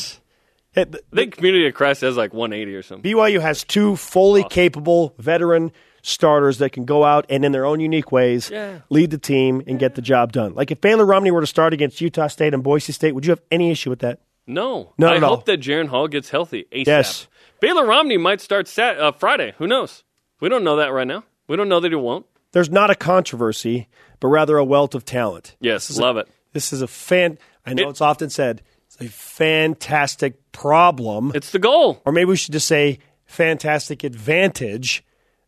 Hey, 0.73 0.85
the- 0.85 1.03
I 1.13 1.17
think 1.17 1.37
Community 1.37 1.67
of 1.67 1.75
Christ 1.75 2.03
has 2.03 2.17
like 2.17 2.35
180 2.35 2.75
or 2.75 2.83
something. 2.83 3.11
BYU 3.11 3.41
has 3.41 3.65
two 3.65 3.97
fully 3.97 4.45
capable 4.45 5.15
veteran 5.19 5.73
starters 6.03 6.59
that 6.59 6.71
can 6.73 6.85
go 6.85 7.05
out 7.05 7.27
and 7.29 7.45
in 7.45 7.53
their 7.53 7.65
own 7.67 7.81
unique 7.81 8.13
ways 8.13 8.51
Yeah. 8.51 8.79
lead 8.91 9.11
the 9.11 9.19
team 9.19 9.63
and 9.67 9.79
get 9.79 9.95
the 9.95 10.03
job 10.03 10.33
done. 10.33 10.55
Like 10.55 10.71
if 10.71 10.81
Baylor 10.81 11.05
Romney 11.05 11.31
were 11.31 11.41
to 11.41 11.47
start 11.47 11.73
against 11.73 12.01
Utah 12.01 12.29
State 12.29 12.55
and 12.55 12.63
Boise 12.63 12.93
State, 12.93 13.15
would 13.15 13.25
you 13.27 13.31
have 13.33 13.43
any 13.51 13.71
issue 13.71 13.91
with 13.91 13.99
that? 14.01 14.21
No. 14.47 14.93
Not 14.97 15.13
I 15.13 15.17
at 15.17 15.23
all. 15.23 15.37
hope 15.37 15.45
that 15.47 15.61
Jaren 15.61 15.89
Hall 15.89 16.09
gets 16.09 16.31
healthy 16.31 16.67
ASAP. 16.73 16.87
Yes. 16.87 17.27
Baylor 17.61 17.85
Romney 17.85 18.17
might 18.17 18.41
start 18.41 18.69
sat- 18.69 18.99
uh, 18.99 19.13
Friday. 19.13 19.53
Who 19.59 19.67
knows? 19.67 20.05
We 20.41 20.49
don't 20.49 20.65
know 20.65 20.77
that 20.77 20.93
right 20.93 21.07
now. 21.07 21.25
We 21.49 21.57
don't 21.57 21.69
know 21.69 21.81
that 21.81 21.91
he 21.91 21.97
won't. 21.97 22.25
There's 22.53 22.71
not 22.71 22.91
a 22.91 22.95
controversy, 22.95 23.89
but 24.21 24.29
rather 24.29 24.57
a 24.57 24.65
wealth 24.65 24.95
of 24.95 25.05
talent. 25.05 25.57
Yes, 25.61 25.99
love 25.99 26.17
it. 26.17 26.29
This 26.55 26.73
is 26.73 26.81
a 26.81 26.87
fan. 26.87 27.37
I 27.67 27.75
know 27.75 27.89
It- 27.89 27.91
it's 27.91 28.01
often 28.01 28.31
said 28.31 28.63
it's 28.87 28.97
a 29.01 29.09
fantastic 29.09 30.35
problem, 30.53 31.33
It's 31.35 31.51
the 31.51 31.59
goal. 31.59 32.01
or 32.07 32.13
maybe 32.13 32.27
we 32.31 32.37
should 32.37 32.53
just 32.53 32.67
say 32.69 32.99
fantastic 33.27 34.03
advantage 34.05 35.05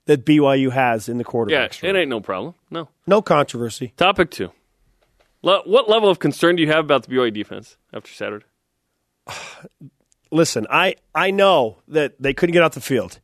that 0.06 0.24
BYU 0.24 0.70
has 0.72 1.08
in 1.08 1.18
the 1.18 1.24
quarterback. 1.24 1.82
Yeah, 1.82 1.90
it 1.90 1.96
ain't 1.96 2.08
no 2.08 2.20
problem. 2.20 2.54
No. 2.70 2.88
no 3.06 3.22
controversy. 3.22 3.92
Topic 3.96 4.30
two. 4.30 4.50
Le- 5.42 5.62
what 5.64 5.88
level 5.88 6.08
of 6.08 6.18
concern 6.18 6.56
do 6.56 6.62
you 6.62 6.68
have 6.68 6.84
about 6.84 7.04
the 7.04 7.14
BYU 7.14 7.32
defense 7.32 7.76
after 7.92 8.10
Saturday? 8.12 8.44
listen, 10.30 10.66
I, 10.70 10.96
I 11.14 11.30
know 11.30 11.78
that 11.88 12.20
they 12.20 12.34
couldn't 12.34 12.52
get 12.52 12.62
off 12.62 12.72
the 12.72 12.80
field. 12.80 13.20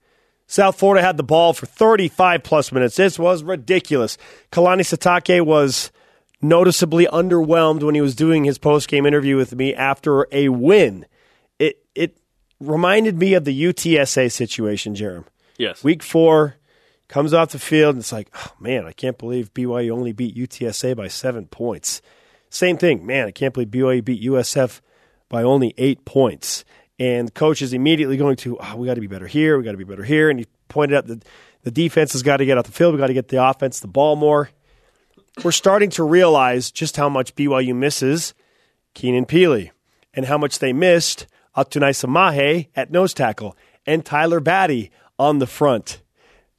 South 0.46 0.78
Florida 0.78 1.04
had 1.04 1.16
the 1.16 1.24
ball 1.24 1.52
for 1.52 1.66
35 1.66 2.42
plus 2.42 2.70
minutes. 2.70 2.96
This 2.96 3.18
was 3.18 3.42
ridiculous. 3.42 4.16
Kalani 4.52 4.82
Sitake 4.82 5.44
was 5.44 5.90
noticeably 6.40 7.06
underwhelmed 7.06 7.82
when 7.82 7.94
he 7.94 8.00
was 8.00 8.14
doing 8.14 8.44
his 8.44 8.58
post 8.58 8.88
game 8.88 9.06
interview 9.06 9.36
with 9.36 9.54
me 9.54 9.74
after 9.74 10.26
a 10.30 10.48
win. 10.48 11.06
It 11.58 11.84
it 11.94 12.18
reminded 12.60 13.18
me 13.18 13.34
of 13.34 13.44
the 13.44 13.64
UTSA 13.64 14.30
situation, 14.30 14.94
Jarom. 14.94 15.24
Yes. 15.58 15.82
Week 15.82 16.02
four 16.02 16.56
comes 17.08 17.32
off 17.32 17.50
the 17.50 17.58
field 17.58 17.94
and 17.94 18.02
it's 18.02 18.12
like, 18.12 18.28
oh 18.34 18.52
man, 18.58 18.86
I 18.86 18.92
can't 18.92 19.18
believe 19.18 19.54
BYU 19.54 19.90
only 19.90 20.12
beat 20.12 20.36
UTSA 20.36 20.96
by 20.96 21.08
seven 21.08 21.46
points. 21.46 22.02
Same 22.50 22.76
thing, 22.76 23.04
man, 23.04 23.26
I 23.26 23.30
can't 23.30 23.54
believe 23.54 23.68
BYU 23.68 24.04
beat 24.04 24.22
USF 24.22 24.80
by 25.28 25.42
only 25.42 25.74
eight 25.78 26.04
points. 26.04 26.64
And 26.98 27.28
the 27.28 27.32
coach 27.32 27.60
is 27.60 27.72
immediately 27.72 28.16
going 28.16 28.36
to, 28.36 28.58
oh, 28.58 28.76
we 28.76 28.86
got 28.86 28.94
to 28.94 29.00
be 29.00 29.06
better 29.06 29.26
here, 29.26 29.58
we 29.58 29.64
got 29.64 29.72
to 29.72 29.76
be 29.76 29.84
better 29.84 30.04
here. 30.04 30.30
And 30.30 30.38
he 30.38 30.46
pointed 30.68 30.96
out 30.96 31.06
that 31.06 31.24
the 31.62 31.70
defense 31.70 32.12
has 32.12 32.22
got 32.22 32.38
to 32.38 32.46
get 32.46 32.58
off 32.58 32.66
the 32.66 32.72
field, 32.72 32.94
we 32.94 32.98
got 32.98 33.08
to 33.08 33.14
get 33.14 33.28
the 33.28 33.44
offense 33.44 33.80
the 33.80 33.88
ball 33.88 34.16
more. 34.16 34.50
We're 35.44 35.52
starting 35.52 35.90
to 35.90 36.04
realize 36.04 36.70
just 36.70 36.96
how 36.96 37.10
much 37.10 37.34
BYU 37.34 37.76
misses 37.76 38.32
Keenan 38.94 39.26
Pili 39.26 39.70
and 40.14 40.24
how 40.24 40.38
much 40.38 40.60
they 40.60 40.72
missed 40.72 41.26
Atunaisa 41.54 42.08
Mahe 42.08 42.68
at 42.74 42.90
nose 42.90 43.12
tackle 43.12 43.54
and 43.84 44.04
Tyler 44.04 44.40
Batty 44.40 44.90
on 45.18 45.38
the 45.38 45.46
front. 45.46 46.00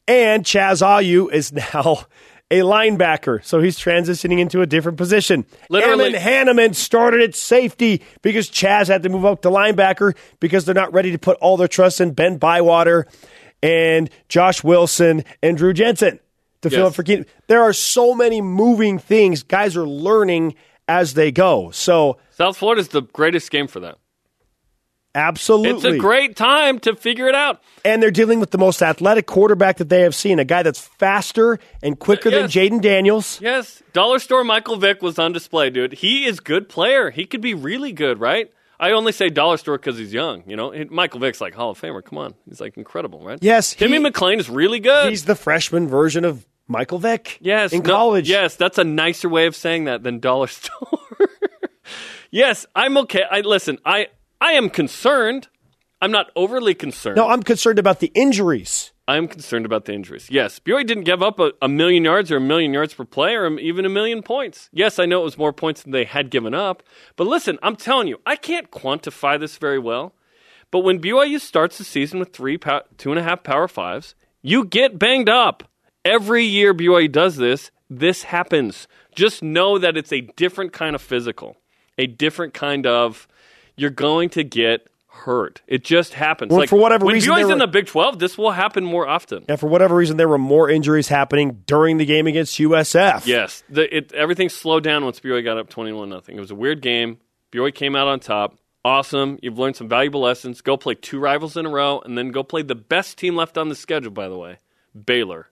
And 0.08 0.44
Chaz 0.44 0.82
Ayu 0.82 1.32
is 1.32 1.52
now 1.52 2.06
a 2.52 2.60
linebacker, 2.60 3.44
so 3.44 3.60
he's 3.60 3.78
transitioning 3.78 4.40
into 4.40 4.62
a 4.62 4.66
different 4.66 4.98
position. 4.98 5.46
Literally- 5.70 6.16
Ammon 6.16 6.22
Hannemann 6.22 6.76
started 6.76 7.22
at 7.22 7.36
safety 7.36 8.02
because 8.22 8.50
Chaz 8.50 8.88
had 8.88 9.04
to 9.04 9.10
move 9.10 9.26
up 9.26 9.42
to 9.42 9.50
linebacker 9.50 10.16
because 10.40 10.64
they're 10.64 10.74
not 10.76 10.94
ready 10.94 11.12
to 11.12 11.18
put 11.20 11.38
all 11.42 11.58
their 11.58 11.68
trust 11.68 12.00
in 12.00 12.12
Ben 12.14 12.38
Bywater 12.38 13.06
and 13.62 14.10
Josh 14.30 14.64
Wilson 14.64 15.24
and 15.44 15.58
Drew 15.58 15.74
Jensen 15.74 16.20
to 16.62 16.70
fill 16.70 16.80
Yes. 16.80 16.88
up 16.90 16.96
for 16.96 17.04
Keenan. 17.04 17.26
There 17.48 17.62
are 17.64 17.74
so 17.74 18.14
many 18.16 18.40
moving 18.42 18.98
things. 19.00 19.44
Guys 19.44 19.76
are 19.76 19.88
learning 19.88 20.56
as 20.88 21.16
they 21.16 21.32
go. 21.34 21.72
So 21.72 22.18
South 22.32 22.56
Florida 22.56 22.80
is 22.82 22.88
the 22.90 23.02
greatest 23.02 23.52
game 23.52 23.68
for 23.68 23.82
that. 23.82 23.98
Absolutely, 25.18 25.72
It's 25.72 25.84
a 25.84 25.98
great 25.98 26.36
time 26.36 26.78
to 26.82 26.96
figure 26.96 27.28
it 27.28 27.34
out. 27.36 27.62
and 27.84 28.04
they're 28.04 28.12
dealing 28.12 28.40
with 28.40 28.52
the 28.52 28.58
most 28.60 28.82
athletic 28.84 29.26
quarterback 29.26 29.78
that 29.78 29.90
they 29.90 30.02
have 30.02 30.14
seen, 30.14 30.38
a 30.38 30.46
guy 30.46 30.62
that's 30.64 30.80
faster 30.80 31.58
and 31.82 31.98
quicker 31.98 32.30
Yes. 32.30 32.54
than 32.54 32.70
Jayden 32.70 32.82
Daniels. 32.82 33.40
Yes, 33.42 33.82
Dollar 33.94 34.20
Store 34.20 34.44
Michael 34.44 34.76
Vick 34.78 35.02
was 35.02 35.18
on 35.18 35.32
display, 35.34 35.70
dude. 35.72 35.94
He 35.94 36.26
is 36.26 36.40
good 36.40 36.70
player. 36.70 37.10
He 37.10 37.26
could 37.26 37.42
be 37.42 37.54
really 37.56 37.92
good, 37.92 38.20
right? 38.20 38.52
I 38.80 38.92
only 38.92 39.12
say 39.12 39.30
Dollar 39.30 39.58
Store 39.58 39.78
because 39.80 39.98
he's 39.98 40.14
young. 40.14 40.44
You 40.46 40.56
know, 40.56 40.72
Michael 40.92 41.20
Vick's 41.20 41.42
like 41.42 41.56
Hall 41.56 41.72
of 41.72 41.82
Famer. 41.82 42.04
Come 42.06 42.20
on, 42.20 42.36
he's 42.48 42.62
like 42.62 42.78
incredible, 42.78 43.26
right? 43.26 43.40
Yes, 43.42 43.74
Timmy 43.74 43.98
he- 43.98 44.04
McClain 44.04 44.40
is 44.40 44.52
really 44.52 44.80
good. 44.80 45.10
He's 45.10 45.26
the 45.26 45.34
freshman 45.36 45.88
version 45.88 46.26
of 46.26 46.46
Michael 46.68 47.00
Vick. 47.00 47.40
Yes, 47.42 47.74
in 47.74 47.82
no- 47.82 47.90
college. 47.90 48.30
yes, 48.30 48.56
that's 48.56 48.78
a 48.78 48.84
nicer 48.84 49.30
way 49.30 49.48
of 49.48 49.56
saying 49.56 49.86
that 49.86 50.04
than 50.04 50.20
dollar 50.20 50.46
store. 50.48 51.00
yes, 52.30 52.66
I'm 52.76 52.98
okay. 53.00 53.24
I 53.30 53.42
listen. 53.42 53.80
I 53.86 54.08
I 54.40 54.54
am 54.54 54.70
concerned. 54.70 55.48
I'm 56.02 56.12
not 56.12 56.32
overly 56.36 56.76
concerned. 56.76 57.18
No, 57.18 57.28
I'm 57.28 57.44
concerned 57.44 57.80
about 57.80 58.00
the 58.00 58.12
injuries. 58.14 58.92
I'm 59.08 59.28
concerned 59.28 59.66
about 59.66 59.86
the 59.86 59.94
injuries. 59.94 60.28
Yes, 60.30 60.60
BYU 60.60 60.86
didn't 60.86 61.06
give 61.06 61.24
up 61.24 61.40
a, 61.40 61.54
a 61.62 61.70
million 61.70 62.04
yards 62.04 62.30
or 62.30 62.38
a 62.38 62.42
million 62.42 62.74
yards 62.74 62.94
per 62.94 63.06
play 63.06 63.36
or 63.36 63.58
even 63.58 63.86
a 63.86 63.90
million 63.90 64.22
points. 64.22 64.70
Yes, 64.74 65.00
I 65.00 65.06
know 65.06 65.22
it 65.22 65.24
was 65.24 65.38
more 65.38 65.54
points 65.54 65.82
than 65.82 65.92
they 65.94 66.04
had 66.04 66.30
given 66.30 66.54
up. 66.54 66.84
But 67.16 67.26
listen, 67.28 67.58
I'm 67.64 67.78
telling 67.78 68.10
you, 68.10 68.20
I 68.26 68.36
can't 68.36 68.70
quantify 68.70 69.40
this 69.40 69.58
very 69.58 69.80
well. 69.80 70.14
But 70.72 70.80
when 70.80 71.00
BYU 71.00 71.40
starts 71.40 71.78
the 71.78 71.86
season 71.86 72.20
with 72.20 72.34
three, 72.34 72.58
pow- 72.58 72.84
two 72.98 73.12
and 73.12 73.20
a 73.20 73.24
half 73.24 73.44
power 73.44 73.70
fives, 73.70 74.14
you 74.42 74.66
get 74.66 75.00
banged 75.00 75.30
up. 75.30 75.64
Every 76.04 76.44
year 76.44 76.74
BYU 76.74 77.10
does 77.10 77.38
this, 77.38 77.72
this 77.90 78.24
happens. 78.24 78.88
Just 79.16 79.42
know 79.42 79.78
that 79.78 79.96
it's 79.96 80.12
a 80.12 80.22
different 80.22 80.74
kind 80.74 80.96
of 80.96 81.02
physical, 81.02 81.56
a 81.98 82.08
different 82.08 82.54
kind 82.54 82.86
of. 82.86 83.28
You're 83.78 83.90
going 83.92 84.30
to 84.30 84.44
get 84.44 84.90
hurt. 85.08 85.62
It 85.68 85.84
just 85.84 86.14
happens. 86.14 86.52
Well, 86.52 86.66
for 86.68 86.78
whatever 86.78 87.06
when 87.06 87.16
reason, 87.16 87.34
BYU's 87.34 87.48
they 87.48 87.54
in 87.54 87.60
the 87.60 87.68
Big 87.68 87.88
12, 87.88 88.20
this 88.20 88.38
will 88.38 88.52
happen 88.52 88.84
more 88.84 89.08
often. 89.08 89.46
And 89.48 89.60
for 89.60 89.68
whatever 89.68 89.96
reason, 89.96 90.18
there 90.18 90.28
were 90.30 90.38
more 90.38 90.70
injuries 90.70 91.08
happening 91.08 91.64
during 91.66 91.98
the 91.98 92.06
game 92.06 92.28
against 92.28 92.58
USF. 92.60 93.26
Yes, 93.26 93.64
the, 93.70 93.96
it, 93.96 94.14
everything 94.14 94.50
slowed 94.50 94.84
down 94.84 95.04
once 95.06 95.20
BYU 95.20 95.44
got 95.44 95.58
up 95.58 95.70
twenty-one 95.70 96.10
nothing. 96.10 96.38
It 96.38 96.40
was 96.40 96.52
a 96.52 96.56
weird 96.56 96.82
game. 96.82 97.18
BYU 97.52 97.74
came 97.74 97.96
out 97.96 98.08
on 98.08 98.20
top. 98.20 98.58
Awesome. 98.86 99.38
You've 99.42 99.60
learned 99.60 99.76
some 99.76 99.90
valuable 99.90 100.22
lessons. 100.22 100.62
Go 100.62 100.78
play 100.78 100.96
two 100.96 101.20
rivals 101.20 101.58
in 101.58 101.66
a 101.66 101.70
row, 101.70 102.00
and 102.00 102.18
then 102.18 102.30
go 102.30 102.44
play 102.44 102.62
the 102.62 102.76
best 102.76 103.18
team 103.18 103.36
left 103.36 103.58
on 103.58 103.70
the 103.70 103.76
schedule. 103.76 104.12
By 104.12 104.30
the 104.30 104.38
way, 104.38 104.60
Baylor 105.06 105.48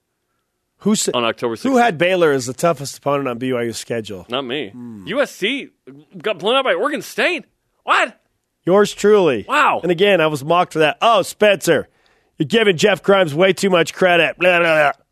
Who, 0.79 0.95
on 1.13 1.25
October 1.25 1.55
16th. 1.55 1.63
who 1.63 1.77
had 1.77 1.97
Baylor 1.97 2.31
as 2.31 2.45
the 2.45 2.53
toughest 2.53 2.97
opponent 2.97 3.27
on 3.27 3.39
BYU's 3.39 3.77
schedule? 3.77 4.25
Not 4.29 4.43
me. 4.45 4.69
Hmm. 4.69 5.05
USC 5.07 5.71
got 6.17 6.39
blown 6.39 6.55
out 6.55 6.63
by 6.63 6.73
Oregon 6.73 7.01
State. 7.01 7.45
What? 7.85 8.19
Yours 8.65 8.93
truly. 8.93 9.45
Wow. 9.47 9.79
And 9.81 9.91
again, 9.91 10.19
I 10.19 10.27
was 10.27 10.43
mocked 10.43 10.73
for 10.73 10.79
that. 10.79 10.97
Oh, 11.01 11.21
Spencer, 11.21 11.87
you're 12.37 12.47
giving 12.47 12.75
Jeff 12.77 13.01
Grimes 13.01 13.33
way 13.33 13.53
too 13.53 13.69
much 13.69 13.93
credit. 13.93 14.37
Blah, 14.37 14.59
blah, 14.59 14.91
blah. 14.91 15.03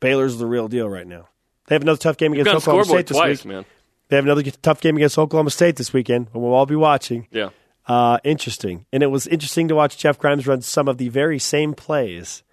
Baylor's 0.00 0.38
the 0.38 0.46
real 0.46 0.68
deal 0.68 0.88
right 0.88 1.06
now. 1.06 1.28
They 1.66 1.74
have 1.74 1.82
another 1.82 1.98
tough 1.98 2.16
game 2.16 2.32
You've 2.32 2.46
against 2.46 2.68
Oklahoma 2.68 2.84
State 2.84 3.06
this 3.08 3.16
twice, 3.16 3.44
week. 3.44 3.52
man. 3.52 3.64
They 4.08 4.16
have 4.16 4.24
another 4.24 4.42
tough 4.44 4.80
game 4.80 4.96
against 4.96 5.18
Oklahoma 5.18 5.50
State 5.50 5.76
this 5.76 5.92
weekend, 5.92 6.28
and 6.32 6.42
we'll 6.42 6.52
all 6.54 6.66
be 6.66 6.76
watching. 6.76 7.26
Yeah. 7.32 7.50
Uh, 7.88 8.18
interesting. 8.22 8.86
And 8.92 9.02
it 9.02 9.08
was 9.08 9.26
interesting 9.26 9.66
to 9.68 9.74
watch 9.74 9.98
Jeff 9.98 10.18
Grimes 10.18 10.46
run 10.46 10.62
some 10.62 10.86
of 10.86 10.98
the 10.98 11.08
very 11.08 11.40
same 11.40 11.74
plays 11.74 12.44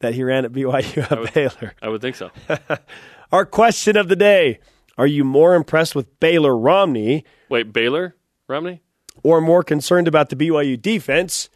that 0.00 0.14
he 0.14 0.22
ran 0.22 0.46
at 0.46 0.52
BYU 0.52 1.10
at 1.26 1.34
Baylor. 1.34 1.74
I 1.82 1.88
would 1.88 2.00
think 2.00 2.16
so. 2.16 2.30
Our 3.32 3.44
question 3.44 3.96
of 3.96 4.08
the 4.08 4.16
day 4.16 4.60
Are 4.96 5.06
you 5.06 5.24
more 5.24 5.54
impressed 5.54 5.94
with 5.94 6.20
Baylor 6.20 6.56
Romney 6.56 7.24
Wait, 7.50 7.72
Baylor 7.72 8.14
Romney? 8.48 8.80
Or 9.22 9.40
more 9.40 9.62
concerned 9.62 10.08
about 10.08 10.28
the 10.28 10.36
BYU 10.36 10.80
defense 10.80 11.48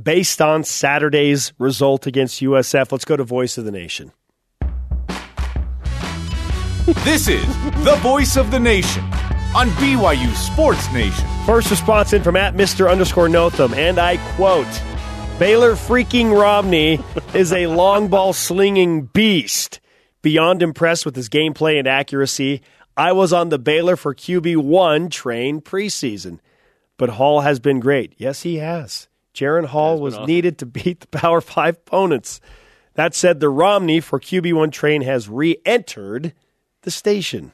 based 0.00 0.42
on 0.42 0.64
Saturday's 0.64 1.52
result 1.58 2.06
against 2.06 2.40
USF? 2.40 2.92
Let's 2.92 3.04
go 3.04 3.16
to 3.16 3.24
Voice 3.24 3.58
of 3.58 3.64
the 3.64 3.70
Nation. 3.70 4.12
This 7.04 7.26
is 7.26 7.46
the 7.84 7.98
voice 8.00 8.36
of 8.36 8.52
the 8.52 8.60
nation 8.60 9.02
on 9.56 9.68
BYU 9.70 10.32
Sports 10.34 10.92
Nation. 10.92 11.26
First 11.44 11.68
response 11.68 12.12
in 12.12 12.22
from 12.22 12.36
at 12.36 12.54
Mr. 12.54 12.88
underscore 12.88 13.28
Notham, 13.28 13.74
and 13.74 13.98
I 13.98 14.18
quote 14.36 14.68
Baylor 15.36 15.72
freaking 15.72 16.38
Romney 16.38 17.00
is 17.34 17.52
a 17.52 17.66
long 17.66 18.06
ball 18.06 18.32
slinging 18.32 19.06
beast. 19.06 19.80
Beyond 20.22 20.62
impressed 20.62 21.04
with 21.04 21.16
his 21.16 21.28
gameplay 21.28 21.76
and 21.76 21.88
accuracy, 21.88 22.62
I 22.96 23.10
was 23.12 23.32
on 23.32 23.48
the 23.48 23.58
Baylor 23.58 23.96
for 23.96 24.14
QB1 24.14 25.10
train 25.10 25.60
preseason. 25.60 26.38
But 26.96 27.10
Hall 27.10 27.40
has 27.42 27.60
been 27.60 27.80
great. 27.80 28.14
Yes, 28.16 28.42
he 28.42 28.56
has. 28.56 29.08
Jaren 29.34 29.66
Hall 29.66 30.00
was 30.00 30.14
awesome. 30.14 30.26
needed 30.26 30.58
to 30.58 30.66
beat 30.66 31.00
the 31.00 31.06
Power 31.18 31.40
5 31.40 31.74
opponents. 31.76 32.40
That 32.94 33.14
said, 33.14 33.40
the 33.40 33.50
Romney 33.50 34.00
for 34.00 34.18
QB1 34.18 34.72
train 34.72 35.02
has 35.02 35.28
re 35.28 35.56
entered 35.66 36.32
the 36.82 36.90
station. 36.90 37.52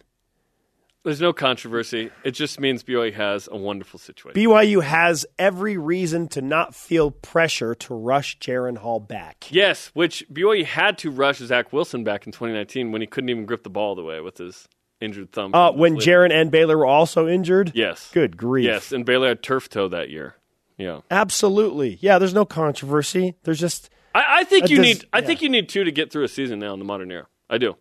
There's 1.04 1.20
no 1.20 1.32
controversy. 1.32 2.12
It 2.22 2.30
just 2.30 2.60
means 2.60 2.84
BYU 2.84 3.12
has 3.14 3.48
a 3.50 3.56
wonderful 3.56 3.98
situation. 3.98 4.40
BYU 4.40 4.84
has 4.84 5.26
every 5.36 5.76
reason 5.76 6.28
to 6.28 6.40
not 6.40 6.76
feel 6.76 7.10
pressure 7.10 7.74
to 7.74 7.94
rush 7.94 8.38
Jaren 8.38 8.78
Hall 8.78 9.00
back. 9.00 9.48
yes, 9.50 9.90
which 9.94 10.24
BYU 10.32 10.64
had 10.64 10.98
to 10.98 11.10
rush 11.10 11.38
Zach 11.38 11.72
Wilson 11.72 12.04
back 12.04 12.24
in 12.24 12.30
2019 12.30 12.92
when 12.92 13.00
he 13.00 13.08
couldn't 13.08 13.30
even 13.30 13.46
grip 13.46 13.64
the 13.64 13.70
ball 13.70 13.96
the 13.96 14.04
way 14.04 14.20
with 14.20 14.38
his 14.38 14.68
injured 15.02 15.32
thumb. 15.32 15.54
Uh, 15.54 15.72
when 15.72 15.96
Jaren 15.96 16.30
and 16.32 16.50
Baylor 16.50 16.78
were 16.78 16.86
also 16.86 17.26
injured? 17.28 17.72
Yes. 17.74 18.10
Good 18.12 18.36
grief. 18.36 18.64
Yes, 18.66 18.92
and 18.92 19.04
Baylor 19.04 19.28
had 19.28 19.42
turf 19.42 19.68
toe 19.68 19.88
that 19.88 20.08
year. 20.10 20.36
Yeah. 20.78 21.00
Absolutely. 21.10 21.98
Yeah, 22.00 22.18
there's 22.18 22.34
no 22.34 22.44
controversy. 22.44 23.34
There's 23.44 23.60
just 23.60 23.90
I, 24.14 24.40
I 24.40 24.44
think 24.44 24.68
you 24.70 24.76
does- 24.76 24.84
need. 24.86 25.04
I 25.12 25.18
yeah. 25.18 25.26
think 25.26 25.42
you 25.42 25.48
need 25.48 25.68
two 25.68 25.84
to 25.84 25.92
get 25.92 26.10
through 26.12 26.24
a 26.24 26.28
season 26.28 26.58
now 26.58 26.72
in 26.72 26.78
the 26.78 26.84
modern 26.84 27.10
era. 27.10 27.26
I 27.50 27.58
do, 27.58 27.76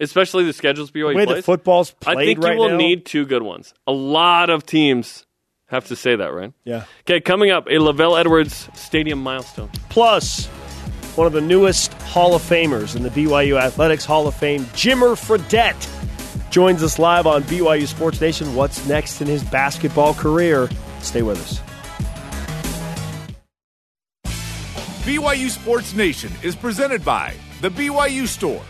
especially 0.00 0.44
the 0.44 0.52
schedules 0.52 0.90
BYU 0.90 1.10
the 1.12 1.14
way 1.14 1.24
plays. 1.26 1.36
the 1.38 1.42
football's 1.42 1.90
played 1.92 2.18
I 2.18 2.24
think 2.24 2.42
right 2.42 2.54
you 2.54 2.58
will 2.58 2.70
now. 2.70 2.76
need 2.76 3.06
two 3.06 3.24
good 3.26 3.42
ones. 3.42 3.72
A 3.86 3.92
lot 3.92 4.50
of 4.50 4.66
teams 4.66 5.24
have 5.66 5.86
to 5.86 5.96
say 5.96 6.16
that, 6.16 6.34
right? 6.34 6.52
yeah. 6.64 6.84
Okay, 7.02 7.20
coming 7.20 7.50
up, 7.50 7.66
a 7.66 7.70
LaVell 7.78 8.18
Edwards 8.18 8.68
Stadium 8.74 9.20
milestone. 9.22 9.70
Plus, 9.88 10.46
one 11.16 11.26
of 11.26 11.32
the 11.32 11.40
newest 11.40 11.92
Hall 12.02 12.34
of 12.34 12.42
Famers 12.42 12.94
in 12.96 13.02
the 13.02 13.08
BYU 13.10 13.58
Athletics 13.60 14.04
Hall 14.04 14.26
of 14.26 14.34
Fame, 14.34 14.64
Jimmer 14.74 15.14
Fredette, 15.16 15.88
joins 16.54 16.84
us 16.84 17.00
live 17.00 17.26
on 17.26 17.42
BYU 17.42 17.84
Sports 17.84 18.20
Nation. 18.20 18.54
What's 18.54 18.86
next 18.86 19.20
in 19.20 19.26
his 19.26 19.42
basketball 19.42 20.14
career? 20.14 20.70
Stay 21.00 21.22
with 21.22 21.36
us. 21.40 21.60
BYU 25.02 25.50
Sports 25.50 25.94
Nation 25.94 26.30
is 26.44 26.54
presented 26.54 27.04
by 27.04 27.34
The 27.60 27.70
BYU 27.70 28.28
Store, 28.28 28.62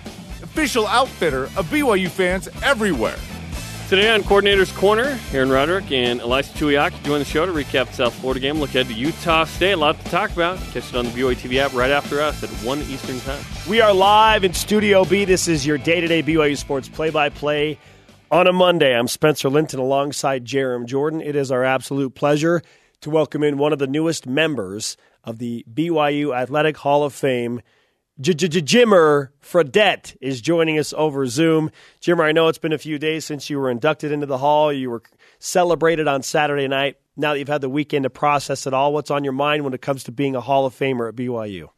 official 0.42 0.86
outfitter 0.86 1.44
of 1.58 1.66
BYU 1.66 2.08
fans 2.08 2.48
everywhere. 2.62 3.18
Today 3.94 4.10
on 4.10 4.24
Coordinator's 4.24 4.72
Corner, 4.72 5.20
Aaron 5.32 5.50
Roderick 5.50 5.92
and 5.92 6.18
Ilaisa 6.18 6.52
Tuiaki 6.54 7.00
join 7.04 7.20
the 7.20 7.24
show 7.24 7.46
to 7.46 7.52
recap 7.52 7.86
the 7.86 7.92
South 7.92 8.14
Florida 8.14 8.40
game, 8.40 8.58
look 8.58 8.70
ahead 8.70 8.88
to 8.88 8.92
Utah 8.92 9.44
State. 9.44 9.70
A 9.70 9.76
lot 9.76 9.96
to 10.00 10.10
talk 10.10 10.32
about. 10.32 10.58
Catch 10.72 10.88
it 10.88 10.96
on 10.96 11.04
the 11.04 11.12
BYU 11.12 11.36
TV 11.36 11.58
app 11.58 11.72
right 11.74 11.92
after 11.92 12.20
us 12.20 12.42
at 12.42 12.50
1 12.50 12.82
Eastern 12.82 13.20
Time. 13.20 13.40
We 13.68 13.80
are 13.80 13.94
live 13.94 14.42
in 14.42 14.52
Studio 14.52 15.04
B. 15.04 15.24
This 15.24 15.46
is 15.46 15.64
your 15.64 15.78
day 15.78 16.00
to 16.00 16.08
day 16.08 16.24
BYU 16.24 16.56
Sports 16.56 16.88
play 16.88 17.10
by 17.10 17.28
play 17.28 17.78
on 18.32 18.48
a 18.48 18.52
Monday. 18.52 18.98
I'm 18.98 19.06
Spencer 19.06 19.48
Linton 19.48 19.78
alongside 19.78 20.44
Jarom 20.44 20.86
Jordan. 20.86 21.20
It 21.20 21.36
is 21.36 21.52
our 21.52 21.62
absolute 21.62 22.16
pleasure 22.16 22.62
to 23.02 23.10
welcome 23.10 23.44
in 23.44 23.58
one 23.58 23.72
of 23.72 23.78
the 23.78 23.86
newest 23.86 24.26
members 24.26 24.96
of 25.22 25.38
the 25.38 25.64
BYU 25.72 26.36
Athletic 26.36 26.78
Hall 26.78 27.04
of 27.04 27.14
Fame. 27.14 27.60
Jimmer 28.20 29.30
Fredette 29.42 30.16
is 30.20 30.40
joining 30.40 30.78
us 30.78 30.92
over 30.96 31.26
Zoom. 31.26 31.70
Jimmer, 32.00 32.24
I 32.24 32.32
know 32.32 32.48
it's 32.48 32.58
been 32.58 32.72
a 32.72 32.78
few 32.78 32.98
days 32.98 33.24
since 33.24 33.50
you 33.50 33.58
were 33.58 33.70
inducted 33.70 34.12
into 34.12 34.26
the 34.26 34.38
Hall. 34.38 34.72
You 34.72 34.90
were 34.90 35.02
celebrated 35.40 36.06
on 36.06 36.22
Saturday 36.22 36.68
night. 36.68 36.96
Now 37.16 37.32
that 37.32 37.38
you've 37.40 37.48
had 37.48 37.60
the 37.60 37.68
weekend 37.68 38.04
to 38.04 38.10
process 38.10 38.66
it 38.66 38.74
all, 38.74 38.92
what's 38.92 39.10
on 39.10 39.24
your 39.24 39.32
mind 39.32 39.64
when 39.64 39.74
it 39.74 39.82
comes 39.82 40.04
to 40.04 40.12
being 40.12 40.36
a 40.36 40.40
Hall 40.40 40.66
of 40.66 40.74
Famer 40.74 41.08
at 41.08 41.16
BYU? 41.16 41.70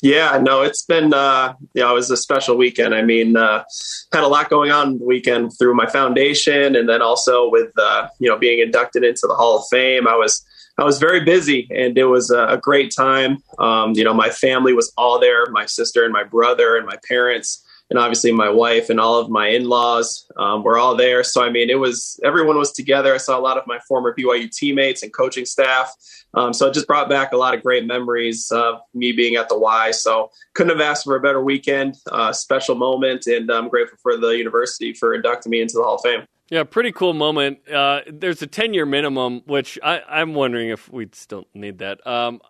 Yeah, 0.00 0.38
no, 0.42 0.62
it's 0.62 0.84
been 0.84 1.14
uh 1.14 1.54
know—it 1.74 1.94
was 1.94 2.10
a 2.10 2.16
special 2.16 2.56
weekend. 2.56 2.94
I 2.94 3.02
mean, 3.02 3.36
uh 3.36 3.64
had 4.12 4.22
a 4.22 4.28
lot 4.28 4.50
going 4.50 4.70
on 4.70 4.98
the 4.98 5.04
weekend 5.04 5.52
through 5.58 5.74
my 5.74 5.86
foundation 5.86 6.76
and 6.76 6.88
then 6.88 7.00
also 7.00 7.48
with 7.48 7.72
uh, 7.78 8.08
you 8.18 8.28
know, 8.28 8.38
being 8.38 8.58
inducted 8.60 9.02
into 9.02 9.26
the 9.26 9.34
Hall 9.34 9.58
of 9.58 9.64
Fame. 9.70 10.06
I 10.06 10.14
was 10.14 10.44
I 10.76 10.84
was 10.84 10.98
very 10.98 11.24
busy 11.24 11.68
and 11.70 11.96
it 11.96 12.04
was 12.04 12.30
a, 12.30 12.58
great 12.60 12.92
time. 12.96 13.38
Um, 13.58 13.92
you 13.94 14.02
know, 14.02 14.14
my 14.14 14.30
family 14.30 14.72
was 14.72 14.92
all 14.96 15.20
there, 15.20 15.46
my 15.50 15.66
sister 15.66 16.04
and 16.04 16.12
my 16.12 16.24
brother 16.24 16.76
and 16.76 16.86
my 16.86 16.98
parents 17.08 17.64
and 17.90 17.98
obviously 17.98 18.32
my 18.32 18.48
wife 18.48 18.88
and 18.90 18.98
all 18.98 19.18
of 19.18 19.28
my 19.28 19.48
in-laws 19.48 20.26
um, 20.36 20.62
were 20.62 20.78
all 20.78 20.96
there. 20.96 21.22
So 21.22 21.42
I 21.42 21.50
mean, 21.50 21.70
it 21.70 21.78
was 21.78 22.18
everyone 22.24 22.56
was 22.56 22.72
together. 22.72 23.14
I 23.14 23.18
saw 23.18 23.38
a 23.38 23.40
lot 23.40 23.58
of 23.58 23.66
my 23.66 23.78
former 23.80 24.14
BYU 24.14 24.50
teammates 24.50 25.02
and 25.02 25.12
coaching 25.12 25.44
staff. 25.44 25.94
Um, 26.32 26.52
so 26.52 26.66
it 26.66 26.74
just 26.74 26.86
brought 26.86 27.08
back 27.08 27.32
a 27.32 27.36
lot 27.36 27.54
of 27.54 27.62
great 27.62 27.86
memories 27.86 28.50
of 28.50 28.80
me 28.94 29.12
being 29.12 29.36
at 29.36 29.48
the 29.48 29.58
Y. 29.58 29.90
So 29.92 30.30
couldn't 30.54 30.76
have 30.76 30.80
asked 30.80 31.04
for 31.04 31.14
a 31.14 31.20
better 31.20 31.42
weekend, 31.42 31.96
uh, 32.10 32.32
special 32.32 32.74
moment, 32.74 33.26
and 33.26 33.50
I'm 33.50 33.68
grateful 33.68 33.98
for 34.02 34.16
the 34.16 34.30
university 34.30 34.92
for 34.92 35.14
inducting 35.14 35.50
me 35.50 35.60
into 35.60 35.74
the 35.76 35.84
Hall 35.84 35.96
of 35.96 36.00
Fame. 36.02 36.26
Yeah, 36.50 36.64
pretty 36.64 36.92
cool 36.92 37.14
moment. 37.14 37.68
Uh, 37.68 38.00
there's 38.06 38.42
a 38.42 38.46
10 38.46 38.74
year 38.74 38.86
minimum, 38.86 39.42
which 39.46 39.78
I, 39.82 40.00
I'm 40.08 40.34
wondering 40.34 40.68
if 40.68 40.90
we'd 40.92 41.14
still 41.14 41.46
need 41.54 41.78
that. 41.78 42.06
Um, 42.06 42.40